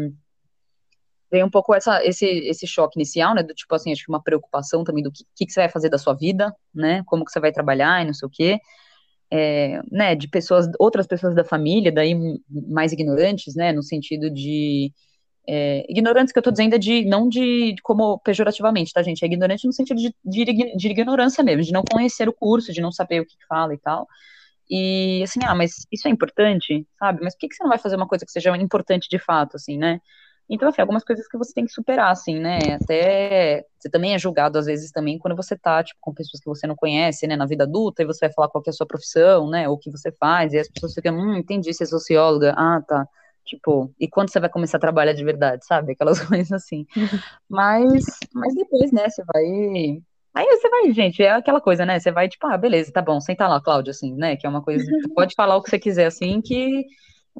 veio 1.30 1.46
um 1.46 1.50
pouco 1.50 1.74
essa, 1.74 2.04
esse, 2.04 2.26
esse 2.26 2.66
choque 2.66 2.98
inicial, 2.98 3.34
né, 3.34 3.42
do 3.42 3.54
tipo 3.54 3.74
assim, 3.74 3.92
acho 3.92 4.04
que 4.04 4.10
uma 4.10 4.22
preocupação 4.22 4.82
também 4.84 5.02
do 5.02 5.12
que, 5.12 5.24
que, 5.36 5.52
você 5.52 5.60
vai 5.60 5.68
fazer 5.68 5.88
da 5.88 5.98
sua 5.98 6.14
vida, 6.14 6.54
né, 6.74 7.02
como 7.06 7.24
que 7.24 7.30
você 7.30 7.40
vai 7.40 7.52
trabalhar 7.52 8.02
e 8.02 8.06
não 8.06 8.14
sei 8.14 8.26
o 8.26 8.30
quê, 8.30 8.58
é, 9.30 9.80
né, 9.90 10.14
de 10.14 10.28
pessoas, 10.28 10.66
outras 10.78 11.06
pessoas 11.06 11.34
da 11.34 11.44
família, 11.44 11.92
daí 11.92 12.14
mais 12.68 12.92
ignorantes, 12.92 13.54
né, 13.54 13.72
no 13.72 13.82
sentido 13.82 14.28
de 14.30 14.92
é, 15.48 15.84
ignorantes 15.88 16.32
que 16.32 16.38
eu 16.38 16.42
tô 16.42 16.50
dizendo 16.50 16.74
é 16.74 16.78
de, 16.78 17.04
não 17.04 17.28
de, 17.28 17.74
como 17.82 18.18
pejorativamente, 18.20 18.92
tá, 18.92 19.02
gente? 19.02 19.24
É 19.24 19.26
ignorante 19.26 19.66
no 19.66 19.72
sentido 19.72 19.96
de, 19.96 20.14
de, 20.24 20.76
de, 20.76 20.88
ignorância 20.88 21.42
mesmo, 21.42 21.62
de 21.62 21.72
não 21.72 21.82
conhecer 21.82 22.28
o 22.28 22.32
curso, 22.32 22.72
de 22.72 22.80
não 22.80 22.92
saber 22.92 23.20
o 23.20 23.26
que 23.26 23.34
fala 23.48 23.74
e 23.74 23.78
tal. 23.78 24.06
E 24.70 25.22
assim, 25.24 25.40
ah, 25.44 25.54
mas 25.54 25.86
isso 25.90 26.06
é 26.06 26.10
importante, 26.10 26.86
sabe? 26.98 27.20
Mas 27.22 27.34
por 27.34 27.40
que, 27.40 27.48
que 27.48 27.56
você 27.56 27.64
não 27.64 27.70
vai 27.70 27.78
fazer 27.78 27.96
uma 27.96 28.06
coisa 28.06 28.24
que 28.24 28.30
seja 28.30 28.56
importante 28.56 29.08
de 29.08 29.18
fato, 29.18 29.56
assim, 29.56 29.76
né? 29.76 30.00
Então, 30.50 30.68
assim, 30.68 30.80
algumas 30.80 31.04
coisas 31.04 31.28
que 31.28 31.38
você 31.38 31.54
tem 31.54 31.64
que 31.64 31.72
superar, 31.72 32.10
assim, 32.10 32.40
né? 32.40 32.74
Até 32.74 33.64
você 33.78 33.88
também 33.88 34.14
é 34.14 34.18
julgado, 34.18 34.58
às 34.58 34.66
vezes, 34.66 34.90
também, 34.90 35.16
quando 35.16 35.36
você 35.36 35.56
tá, 35.56 35.82
tipo, 35.84 36.00
com 36.00 36.12
pessoas 36.12 36.40
que 36.42 36.48
você 36.48 36.66
não 36.66 36.74
conhece, 36.74 37.24
né, 37.28 37.36
na 37.36 37.46
vida 37.46 37.62
adulta, 37.62 38.02
e 38.02 38.06
você 38.06 38.26
vai 38.26 38.34
falar 38.34 38.48
qual 38.48 38.62
é 38.66 38.70
a 38.70 38.72
sua 38.72 38.86
profissão, 38.86 39.48
né, 39.48 39.68
ou 39.68 39.76
o 39.76 39.78
que 39.78 39.88
você 39.90 40.10
faz, 40.10 40.52
e 40.52 40.58
as 40.58 40.68
pessoas 40.68 40.92
ficam, 40.92 41.14
hum, 41.16 41.36
entendi, 41.36 41.72
você 41.72 41.84
é 41.84 41.86
socióloga, 41.86 42.52
ah, 42.56 42.82
tá. 42.86 43.06
Tipo, 43.44 43.92
e 43.98 44.08
quando 44.08 44.30
você 44.30 44.40
vai 44.40 44.48
começar 44.50 44.78
a 44.78 44.80
trabalhar 44.80 45.12
de 45.12 45.24
verdade, 45.24 45.64
sabe? 45.64 45.92
Aquelas 45.92 46.18
coisas 46.26 46.52
assim. 46.52 46.84
Mas, 47.48 48.04
mas 48.34 48.54
depois, 48.54 48.92
né, 48.92 49.08
você 49.08 49.24
vai. 49.32 49.44
Aí 50.34 50.46
você 50.46 50.68
vai, 50.68 50.92
gente, 50.92 51.22
é 51.22 51.30
aquela 51.32 51.60
coisa, 51.60 51.84
né? 51.84 51.98
Você 51.98 52.12
vai, 52.12 52.28
tipo, 52.28 52.46
ah, 52.46 52.56
beleza, 52.56 52.92
tá 52.92 53.02
bom, 53.02 53.20
senta 53.20 53.48
lá, 53.48 53.60
Cláudia, 53.60 53.90
assim, 53.90 54.14
né? 54.14 54.36
Que 54.36 54.46
é 54.46 54.50
uma 54.50 54.62
coisa. 54.62 54.84
Você 54.84 55.08
pode 55.14 55.34
falar 55.34 55.56
o 55.56 55.62
que 55.62 55.70
você 55.70 55.78
quiser, 55.78 56.06
assim, 56.06 56.40
que 56.40 56.84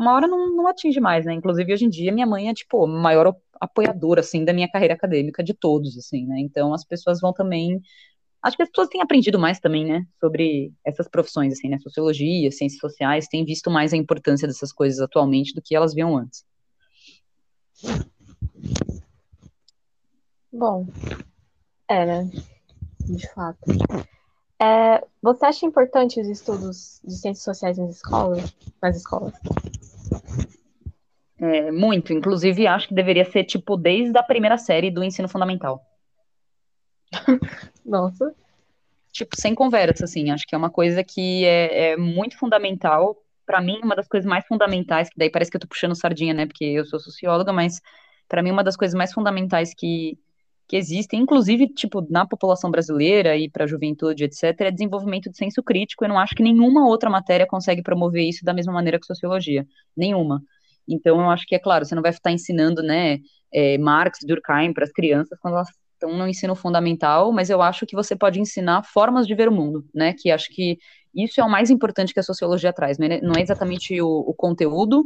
uma 0.00 0.14
hora 0.14 0.26
não, 0.26 0.56
não 0.56 0.66
atinge 0.66 0.98
mais, 0.98 1.26
né? 1.26 1.34
Inclusive, 1.34 1.72
hoje 1.74 1.84
em 1.84 1.90
dia, 1.90 2.10
minha 2.10 2.26
mãe 2.26 2.48
é, 2.48 2.54
tipo, 2.54 2.84
a 2.84 2.88
maior 2.88 3.36
apoiadora, 3.60 4.20
assim, 4.20 4.44
da 4.44 4.52
minha 4.52 4.68
carreira 4.68 4.94
acadêmica, 4.94 5.44
de 5.44 5.52
todos, 5.52 5.96
assim, 5.98 6.26
né? 6.26 6.40
Então, 6.40 6.72
as 6.72 6.84
pessoas 6.84 7.20
vão 7.20 7.32
também... 7.32 7.80
Acho 8.42 8.56
que 8.56 8.62
as 8.62 8.70
pessoas 8.70 8.88
têm 8.88 9.02
aprendido 9.02 9.38
mais 9.38 9.60
também, 9.60 9.84
né, 9.84 10.06
sobre 10.18 10.72
essas 10.82 11.06
profissões, 11.06 11.52
assim, 11.52 11.68
né, 11.68 11.78
sociologia, 11.78 12.50
ciências 12.50 12.80
sociais, 12.80 13.28
têm 13.28 13.44
visto 13.44 13.70
mais 13.70 13.92
a 13.92 13.98
importância 13.98 14.48
dessas 14.48 14.72
coisas 14.72 14.98
atualmente 14.98 15.52
do 15.52 15.60
que 15.60 15.76
elas 15.76 15.92
viam 15.92 16.16
antes. 16.16 16.42
Bom, 20.50 20.86
era, 21.86 22.24
de 23.04 23.28
fato. 23.34 23.60
É, 24.60 25.02
você 25.22 25.46
acha 25.46 25.64
importante 25.64 26.20
os 26.20 26.28
estudos 26.28 27.00
de 27.02 27.14
ciências 27.16 27.44
sociais 27.44 27.78
nas 27.78 27.96
escolas? 27.96 28.54
Nas 28.82 28.96
escolas? 28.96 29.32
É, 31.38 31.72
muito, 31.72 32.12
inclusive 32.12 32.66
acho 32.66 32.88
que 32.88 32.94
deveria 32.94 33.24
ser 33.24 33.44
tipo 33.44 33.74
desde 33.74 34.18
a 34.18 34.22
primeira 34.22 34.58
série 34.58 34.90
do 34.90 35.02
ensino 35.02 35.28
fundamental. 35.28 35.82
Nossa. 37.82 38.34
Tipo, 39.10 39.34
sem 39.40 39.54
conversa, 39.54 40.04
assim, 40.04 40.30
acho 40.30 40.46
que 40.46 40.54
é 40.54 40.58
uma 40.58 40.70
coisa 40.70 41.02
que 41.02 41.44
é, 41.46 41.92
é 41.92 41.96
muito 41.96 42.36
fundamental. 42.38 43.16
Para 43.46 43.62
mim, 43.62 43.80
uma 43.82 43.96
das 43.96 44.06
coisas 44.06 44.28
mais 44.28 44.46
fundamentais, 44.46 45.08
que 45.08 45.16
daí 45.16 45.30
parece 45.30 45.50
que 45.50 45.56
eu 45.56 45.60
tô 45.60 45.66
puxando 45.66 45.96
sardinha, 45.96 46.34
né, 46.34 46.46
porque 46.46 46.64
eu 46.64 46.84
sou 46.84 47.00
socióloga, 47.00 47.52
mas 47.52 47.80
para 48.28 48.42
mim 48.42 48.50
uma 48.50 48.62
das 48.62 48.76
coisas 48.76 48.94
mais 48.94 49.12
fundamentais 49.12 49.74
que, 49.74 50.18
que 50.70 50.76
existem, 50.76 51.18
inclusive, 51.22 51.66
tipo, 51.66 52.06
na 52.08 52.24
população 52.24 52.70
brasileira 52.70 53.36
e 53.36 53.50
para 53.50 53.64
a 53.64 53.66
juventude, 53.66 54.22
etc., 54.22 54.54
é 54.60 54.70
desenvolvimento 54.70 55.28
de 55.28 55.36
senso 55.36 55.64
crítico. 55.64 56.04
Eu 56.04 56.08
não 56.08 56.16
acho 56.16 56.32
que 56.32 56.44
nenhuma 56.44 56.86
outra 56.86 57.10
matéria 57.10 57.44
consegue 57.44 57.82
promover 57.82 58.22
isso 58.22 58.44
da 58.44 58.54
mesma 58.54 58.72
maneira 58.72 58.96
que 58.96 59.04
sociologia. 59.04 59.66
Nenhuma. 59.96 60.40
Então, 60.88 61.20
eu 61.20 61.28
acho 61.28 61.44
que, 61.44 61.56
é 61.56 61.58
claro, 61.58 61.84
você 61.84 61.96
não 61.96 62.02
vai 62.02 62.12
estar 62.12 62.30
ensinando, 62.30 62.84
né, 62.84 63.18
é, 63.52 63.78
Marx, 63.78 64.20
Durkheim 64.24 64.72
para 64.72 64.84
as 64.84 64.92
crianças 64.92 65.36
quando 65.40 65.54
elas 65.54 65.66
estão 65.94 66.16
no 66.16 66.28
ensino 66.28 66.54
fundamental, 66.54 67.32
mas 67.32 67.50
eu 67.50 67.60
acho 67.60 67.84
que 67.84 67.96
você 67.96 68.14
pode 68.14 68.38
ensinar 68.38 68.84
formas 68.84 69.26
de 69.26 69.34
ver 69.34 69.48
o 69.48 69.52
mundo, 69.52 69.84
né, 69.92 70.14
que 70.16 70.30
acho 70.30 70.48
que 70.54 70.78
isso 71.12 71.40
é 71.40 71.44
o 71.44 71.50
mais 71.50 71.68
importante 71.68 72.14
que 72.14 72.20
a 72.20 72.22
sociologia 72.22 72.72
traz, 72.72 72.96
não 72.96 73.06
é, 73.08 73.20
não 73.20 73.32
é 73.36 73.42
exatamente 73.42 74.00
o, 74.00 74.06
o 74.06 74.32
conteúdo, 74.34 75.04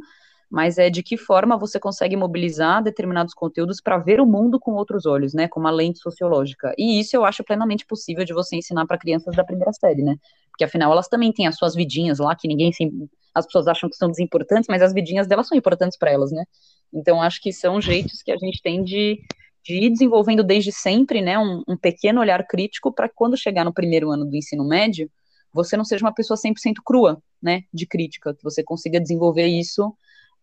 mas 0.51 0.79
é 0.79 0.89
de 0.91 1.03
que 1.03 1.17
forma 1.17 1.57
você 1.57 1.79
consegue 1.81 2.17
mobilizar 2.17 2.83
determinados 2.83 3.35
conteúdos 3.35 3.81
para 3.81 3.99
ver 3.99 4.21
o 4.21 4.27
mundo 4.27 4.59
com 4.61 4.73
outros 4.73 5.07
olhos, 5.07 5.35
né, 5.35 5.49
com 5.49 5.61
uma 5.61 5.71
lente 5.71 5.99
sociológica. 5.99 6.75
E 6.79 7.01
isso 7.01 7.17
eu 7.17 7.25
acho 7.25 7.43
plenamente 7.43 7.87
possível 7.87 8.25
de 8.25 8.33
você 8.33 8.57
ensinar 8.57 8.87
para 8.87 8.99
crianças 8.99 9.35
da 9.35 9.45
primeira 9.45 9.73
série, 9.73 10.03
né? 10.03 10.17
Porque 10.51 10.65
afinal 10.65 10.93
elas 10.93 11.09
também 11.09 11.33
têm 11.33 11.47
as 11.47 11.57
suas 11.57 11.75
vidinhas 11.75 12.19
lá 12.19 12.35
que 12.37 12.47
ninguém 12.47 12.73
se... 12.73 12.91
as 13.35 13.47
pessoas 13.47 13.67
acham 13.67 13.89
que 13.91 13.97
são 13.97 14.11
desimportantes, 14.11 14.67
mas 14.69 14.83
as 14.83 14.93
vidinhas 14.93 15.27
delas 15.27 15.49
são 15.49 15.59
importantes 15.59 15.99
para 15.99 16.11
elas, 16.11 16.31
né? 16.31 16.45
Então 16.93 17.21
acho 17.21 17.41
que 17.41 17.53
são 17.53 17.81
jeitos 17.81 18.23
que 18.23 18.31
a 18.31 18.37
gente 18.37 18.63
tem 18.63 18.85
de 18.85 19.19
de 19.65 19.77
ir 19.77 19.91
desenvolvendo 19.91 20.45
desde 20.45 20.71
sempre, 20.71 21.23
né, 21.23 21.39
um, 21.39 21.63
um 21.67 21.77
pequeno 21.77 22.21
olhar 22.21 22.47
crítico 22.47 22.93
para 22.93 23.09
quando 23.09 23.35
chegar 23.35 23.65
no 23.65 23.73
primeiro 23.73 24.11
ano 24.11 24.27
do 24.27 24.37
ensino 24.37 24.63
médio, 24.63 25.11
você 25.53 25.77
não 25.77 25.85
seja 25.85 26.05
uma 26.05 26.13
pessoa 26.13 26.37
100% 26.37 26.75
crua, 26.85 27.23
né, 27.43 27.63
de 27.73 27.87
crítica, 27.87 28.35
que 28.35 28.43
você 28.43 28.63
consiga 28.63 29.01
desenvolver 29.01 29.47
isso 29.47 29.97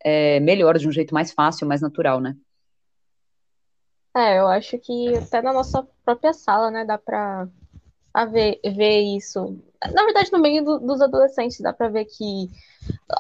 é, 0.04 0.39
melhor, 0.39 0.78
de 0.78 0.88
um 0.88 0.91
jeito 0.91 1.14
mais 1.14 1.32
fácil, 1.32 1.68
mais 1.68 1.82
natural, 1.82 2.20
né? 2.20 2.36
É, 4.16 4.39
eu 4.39 4.47
acho 4.47 4.78
que 4.78 5.16
até 5.16 5.41
na 5.41 5.54
nossa 5.54 5.88
própria 6.04 6.34
sala, 6.34 6.70
né, 6.70 6.84
dá 6.84 6.97
pra 6.97 7.47
ver, 8.30 8.60
ver 8.64 8.99
isso. 9.02 9.58
Na 9.93 10.04
verdade, 10.04 10.32
no 10.32 10.39
meio 10.39 10.64
do, 10.64 10.80
dos 10.80 11.02
adolescentes, 11.02 11.60
dá 11.62 11.72
pra 11.72 11.88
ver 11.88 12.06
que 12.06 12.49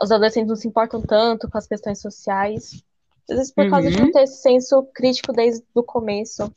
os 0.01 0.11
adolescentes 0.11 0.49
não 0.49 0.55
se 0.55 0.67
importam 0.67 1.01
tanto 1.01 1.49
com 1.49 1.57
as 1.57 1.67
questões 1.67 2.01
sociais. 2.01 2.83
Às 3.29 3.37
vezes 3.37 3.53
por 3.53 3.69
causa 3.69 3.89
de 3.89 3.97
não 3.97 4.07
uhum. 4.07 4.11
ter 4.11 4.23
esse 4.23 4.41
senso 4.41 4.83
crítico 4.93 5.31
desde 5.31 5.63
o 5.73 5.83
começo. 5.83 6.53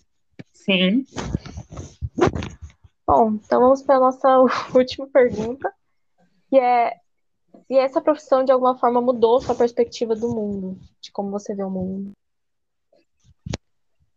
Sim. 0.52 1.06
Bom, 3.06 3.34
então 3.34 3.60
vamos 3.60 3.82
para 3.82 3.96
a 3.96 4.00
nossa 4.00 4.28
última 4.74 5.06
pergunta, 5.06 5.72
que 6.50 6.58
é 6.58 6.94
se 7.66 7.76
essa 7.76 8.00
profissão 8.00 8.44
de 8.44 8.52
alguma 8.52 8.76
forma 8.78 9.00
mudou 9.00 9.40
sua 9.40 9.54
perspectiva 9.54 10.14
do 10.14 10.28
mundo, 10.28 10.78
de 11.00 11.10
como 11.10 11.30
você 11.30 11.54
vê 11.54 11.62
o 11.62 11.70
mundo. 11.70 12.12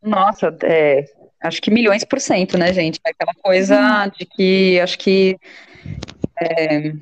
Nossa, 0.01 0.55
é, 0.63 1.05
acho 1.41 1.61
que 1.61 1.71
milhões 1.71 2.03
por 2.03 2.19
cento, 2.19 2.57
né, 2.57 2.71
gente? 2.73 2.99
É 3.05 3.09
aquela 3.09 3.33
coisa 3.33 4.03
uhum. 4.03 4.11
de 4.17 4.25
que 4.25 4.79
acho 4.79 4.97
que 4.97 5.37
é, 6.39 6.93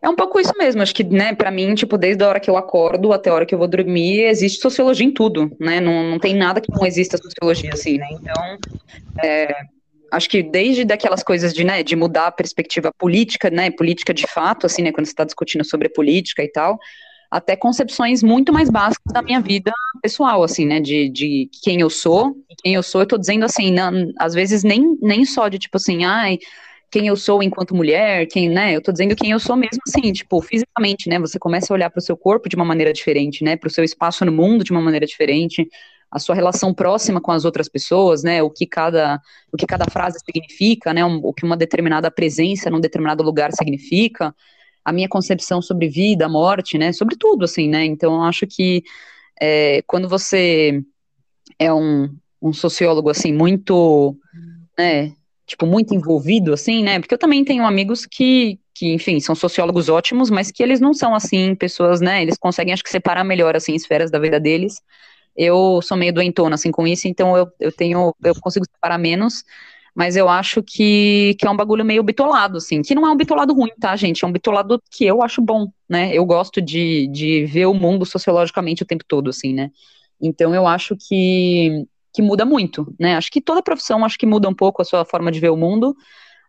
é, 0.00 0.08
um 0.08 0.16
pouco 0.16 0.40
isso 0.40 0.52
mesmo. 0.56 0.82
Acho 0.82 0.94
que, 0.94 1.04
né, 1.04 1.34
para 1.34 1.50
mim, 1.50 1.74
tipo, 1.74 1.98
desde 1.98 2.22
a 2.22 2.28
hora 2.28 2.40
que 2.40 2.48
eu 2.48 2.56
acordo 2.56 3.12
até 3.12 3.30
a 3.30 3.34
hora 3.34 3.46
que 3.46 3.54
eu 3.54 3.58
vou 3.58 3.68
dormir, 3.68 4.22
existe 4.22 4.60
sociologia 4.60 5.06
em 5.06 5.12
tudo, 5.12 5.54
né? 5.58 5.80
Não, 5.80 6.04
não 6.04 6.18
tem 6.18 6.34
nada 6.34 6.60
que 6.60 6.70
não 6.70 6.86
exista 6.86 7.18
sociologia 7.18 7.72
assim, 7.72 7.98
né? 7.98 8.06
Então, 8.12 8.58
é, 9.22 9.54
acho 10.14 10.28
que 10.28 10.42
desde 10.42 10.84
daquelas 10.84 11.22
coisas 11.22 11.52
de, 11.52 11.64
né, 11.64 11.82
de 11.82 11.96
mudar 11.96 12.28
a 12.28 12.32
perspectiva 12.32 12.92
política, 12.96 13.50
né, 13.50 13.70
política 13.70 14.14
de 14.14 14.26
fato, 14.26 14.66
assim, 14.66 14.82
né, 14.82 14.92
quando 14.92 15.06
você 15.06 15.12
está 15.12 15.24
discutindo 15.24 15.64
sobre 15.64 15.88
política 15.88 16.42
e 16.42 16.50
tal, 16.50 16.78
até 17.30 17.56
concepções 17.56 18.22
muito 18.22 18.52
mais 18.52 18.70
básicas 18.70 19.12
da 19.12 19.20
minha 19.20 19.40
vida 19.40 19.72
pessoal, 20.00 20.42
assim, 20.42 20.64
né, 20.64 20.80
de, 20.80 21.08
de 21.08 21.48
quem 21.62 21.80
eu 21.80 21.90
sou, 21.90 22.34
quem 22.62 22.74
eu 22.74 22.82
sou, 22.82 23.00
eu 23.00 23.06
tô 23.06 23.18
dizendo 23.18 23.44
assim, 23.44 23.72
não, 23.72 23.90
às 24.18 24.34
vezes 24.34 24.62
nem, 24.62 24.96
nem 25.02 25.24
só 25.24 25.48
de 25.48 25.58
tipo 25.58 25.76
assim, 25.76 26.04
ai, 26.04 26.38
quem 26.92 27.08
eu 27.08 27.16
sou 27.16 27.42
enquanto 27.42 27.74
mulher, 27.74 28.26
quem, 28.26 28.48
né, 28.48 28.76
eu 28.76 28.80
tô 28.80 28.92
dizendo 28.92 29.16
quem 29.16 29.32
eu 29.32 29.40
sou 29.40 29.56
mesmo 29.56 29.80
assim, 29.88 30.12
tipo, 30.12 30.40
fisicamente, 30.40 31.08
né, 31.08 31.18
você 31.18 31.40
começa 31.40 31.72
a 31.72 31.74
olhar 31.74 31.90
para 31.90 31.98
o 31.98 32.02
seu 32.02 32.16
corpo 32.16 32.48
de 32.48 32.54
uma 32.54 32.64
maneira 32.64 32.92
diferente, 32.92 33.42
né, 33.42 33.56
para 33.56 33.66
o 33.66 33.70
seu 33.70 33.82
espaço 33.82 34.24
no 34.24 34.30
mundo 34.30 34.62
de 34.62 34.70
uma 34.70 34.80
maneira 34.80 35.04
diferente, 35.04 35.66
a 36.14 36.20
sua 36.20 36.36
relação 36.36 36.72
próxima 36.72 37.20
com 37.20 37.32
as 37.32 37.44
outras 37.44 37.68
pessoas, 37.68 38.22
né, 38.22 38.40
o 38.40 38.48
que 38.48 38.66
cada, 38.66 39.20
o 39.52 39.56
que 39.56 39.66
cada 39.66 39.84
frase 39.90 40.16
significa, 40.24 40.94
né, 40.94 41.04
um, 41.04 41.16
o 41.16 41.34
que 41.34 41.44
uma 41.44 41.56
determinada 41.56 42.08
presença 42.08 42.70
num 42.70 42.80
determinado 42.80 43.24
lugar 43.24 43.50
significa, 43.52 44.32
a 44.84 44.92
minha 44.92 45.08
concepção 45.08 45.60
sobre 45.60 45.88
vida, 45.88 46.28
morte, 46.28 46.78
né, 46.78 46.92
sobre 46.92 47.16
tudo, 47.16 47.44
assim, 47.44 47.68
né, 47.68 47.84
então 47.84 48.14
eu 48.14 48.22
acho 48.22 48.46
que 48.46 48.84
é, 49.42 49.82
quando 49.88 50.08
você 50.08 50.80
é 51.58 51.74
um, 51.74 52.08
um 52.40 52.52
sociólogo, 52.52 53.10
assim, 53.10 53.32
muito, 53.32 54.16
né, 54.78 55.12
tipo, 55.44 55.66
muito 55.66 55.96
envolvido, 55.96 56.52
assim, 56.52 56.84
né, 56.84 57.00
porque 57.00 57.14
eu 57.14 57.18
também 57.18 57.44
tenho 57.44 57.66
amigos 57.66 58.06
que, 58.06 58.60
que, 58.72 58.94
enfim, 58.94 59.18
são 59.18 59.34
sociólogos 59.34 59.88
ótimos, 59.88 60.30
mas 60.30 60.52
que 60.52 60.62
eles 60.62 60.78
não 60.78 60.94
são, 60.94 61.12
assim, 61.12 61.56
pessoas, 61.56 62.00
né, 62.00 62.22
eles 62.22 62.38
conseguem, 62.38 62.72
acho 62.72 62.84
que, 62.84 62.90
separar 62.90 63.24
melhor, 63.24 63.56
assim, 63.56 63.74
esferas 63.74 64.12
da 64.12 64.20
vida 64.20 64.38
deles, 64.38 64.80
eu 65.36 65.80
sou 65.82 65.96
meio 65.96 66.12
doentona, 66.12 66.54
assim, 66.54 66.70
com 66.70 66.86
isso, 66.86 67.08
então 67.08 67.36
eu, 67.36 67.48
eu 67.58 67.72
tenho, 67.72 68.14
eu 68.22 68.34
consigo 68.40 68.64
separar 68.66 68.98
menos, 68.98 69.44
mas 69.94 70.16
eu 70.16 70.28
acho 70.28 70.62
que, 70.62 71.36
que 71.38 71.46
é 71.46 71.50
um 71.50 71.56
bagulho 71.56 71.84
meio 71.84 72.02
bitolado, 72.02 72.58
assim, 72.58 72.82
que 72.82 72.94
não 72.94 73.06
é 73.06 73.10
um 73.10 73.16
bitolado 73.16 73.52
ruim, 73.52 73.70
tá, 73.80 73.94
gente, 73.96 74.24
é 74.24 74.28
um 74.28 74.32
bitolado 74.32 74.82
que 74.90 75.04
eu 75.04 75.22
acho 75.22 75.40
bom, 75.40 75.68
né, 75.88 76.12
eu 76.12 76.24
gosto 76.24 76.60
de, 76.60 77.08
de 77.08 77.44
ver 77.46 77.66
o 77.66 77.74
mundo 77.74 78.04
sociologicamente 78.04 78.82
o 78.82 78.86
tempo 78.86 79.04
todo, 79.06 79.30
assim, 79.30 79.52
né, 79.52 79.70
então 80.20 80.54
eu 80.54 80.66
acho 80.66 80.96
que, 80.96 81.86
que 82.12 82.22
muda 82.22 82.44
muito, 82.44 82.94
né, 82.98 83.16
acho 83.16 83.30
que 83.30 83.40
toda 83.40 83.62
profissão, 83.62 84.04
acho 84.04 84.18
que 84.18 84.26
muda 84.26 84.48
um 84.48 84.54
pouco 84.54 84.82
a 84.82 84.84
sua 84.84 85.04
forma 85.04 85.30
de 85.30 85.40
ver 85.40 85.50
o 85.50 85.56
mundo, 85.56 85.96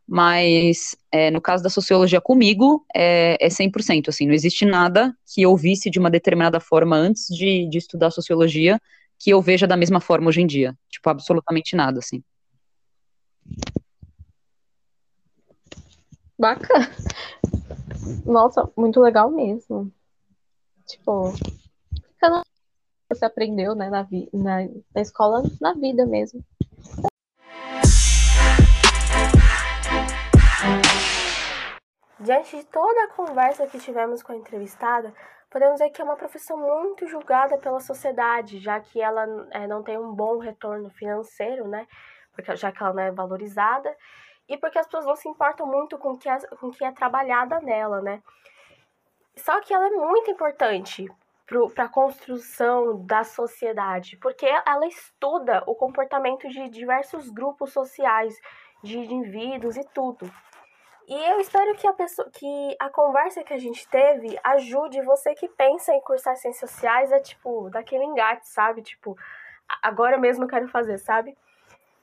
mas 0.07 0.95
é, 1.11 1.31
no 1.31 1.41
caso 1.41 1.63
da 1.63 1.69
sociologia 1.69 2.21
comigo, 2.21 2.85
é, 2.95 3.37
é 3.39 3.49
100%, 3.49 4.09
assim, 4.09 4.27
não 4.27 4.33
existe 4.33 4.65
nada 4.65 5.15
que 5.33 5.41
eu 5.41 5.55
visse 5.55 5.89
de 5.89 5.99
uma 5.99 6.09
determinada 6.09 6.59
forma 6.59 6.95
antes 6.95 7.27
de, 7.27 7.67
de 7.67 7.77
estudar 7.77 8.11
sociologia 8.11 8.79
que 9.17 9.29
eu 9.31 9.41
veja 9.41 9.65
da 9.65 9.77
mesma 9.77 9.99
forma 9.99 10.27
hoje 10.27 10.41
em 10.41 10.47
dia, 10.47 10.77
tipo, 10.89 11.09
absolutamente 11.09 11.75
nada, 11.75 11.99
assim. 11.99 12.23
Bacana. 16.37 16.91
Nossa, 18.25 18.69
muito 18.77 18.99
legal 18.99 19.31
mesmo. 19.31 19.91
Tipo, 20.85 21.33
você 23.09 23.25
aprendeu, 23.25 23.73
né, 23.73 23.89
na, 23.89 24.07
na, 24.33 24.69
na 24.93 25.01
escola, 25.01 25.43
na 25.61 25.73
vida 25.73 26.05
mesmo. 26.05 26.43
Diante 32.25 32.57
de 32.57 32.65
toda 32.65 33.03
a 33.03 33.09
conversa 33.09 33.67
que 33.67 33.77
tivemos 33.77 34.23
com 34.23 34.31
a 34.31 34.35
entrevistada, 34.35 35.13
podemos 35.47 35.75
dizer 35.75 35.91
que 35.91 36.01
é 36.01 36.03
uma 36.03 36.15
profissão 36.15 36.57
muito 36.57 37.05
julgada 37.05 37.55
pela 37.59 37.79
sociedade, 37.79 38.57
já 38.57 38.79
que 38.79 38.99
ela 38.99 39.27
é, 39.51 39.67
não 39.67 39.83
tem 39.83 39.95
um 39.95 40.11
bom 40.11 40.39
retorno 40.39 40.89
financeiro, 40.89 41.67
né? 41.67 41.87
Porque, 42.33 42.55
já 42.55 42.71
que 42.71 42.81
ela 42.81 42.93
não 42.93 43.03
é 43.03 43.11
valorizada, 43.11 43.95
e 44.49 44.57
porque 44.57 44.79
as 44.79 44.87
pessoas 44.87 45.05
não 45.05 45.15
se 45.15 45.29
importam 45.29 45.67
muito 45.67 45.99
com 45.99 46.17
que 46.17 46.27
é, 46.27 46.39
com 46.59 46.71
que 46.71 46.83
é 46.83 46.91
trabalhada 46.91 47.59
nela, 47.59 48.01
né? 48.01 48.23
Só 49.35 49.61
que 49.61 49.71
ela 49.71 49.85
é 49.85 49.91
muito 49.91 50.31
importante 50.31 51.07
para 51.75 51.83
a 51.83 51.89
construção 51.89 53.05
da 53.05 53.23
sociedade, 53.23 54.17
porque 54.17 54.47
ela 54.65 54.87
estuda 54.87 55.63
o 55.67 55.75
comportamento 55.75 56.49
de 56.49 56.69
diversos 56.69 57.29
grupos 57.29 57.71
sociais, 57.71 58.35
de 58.83 58.97
indivíduos 58.97 59.77
e 59.77 59.83
tudo. 59.93 60.27
E 61.07 61.13
eu 61.13 61.39
espero 61.39 61.75
que 61.75 61.85
a 61.85 61.93
pessoa, 61.93 62.27
que 62.31 62.75
a 62.79 62.89
conversa 62.89 63.43
que 63.43 63.53
a 63.53 63.59
gente 63.59 63.87
teve 63.87 64.37
ajude 64.43 65.01
você 65.03 65.35
que 65.35 65.47
pensa 65.47 65.93
em 65.93 66.01
cursar 66.01 66.35
ciências 66.35 66.69
sociais 66.69 67.11
a 67.11 67.19
tipo 67.19 67.69
daquele 67.69 68.03
engate, 68.03 68.49
sabe? 68.49 68.81
Tipo, 68.81 69.15
agora 69.81 70.17
mesmo 70.17 70.45
eu 70.45 70.47
quero 70.47 70.67
fazer, 70.67 70.97
sabe? 70.97 71.37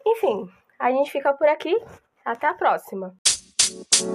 Enfim, 0.07 0.48
a 0.78 0.90
gente 0.90 1.11
fica 1.11 1.32
por 1.32 1.48
aqui. 1.48 1.76
Até 2.24 2.46
a 2.46 2.55
próxima. 2.55 3.16
you. 3.72 4.12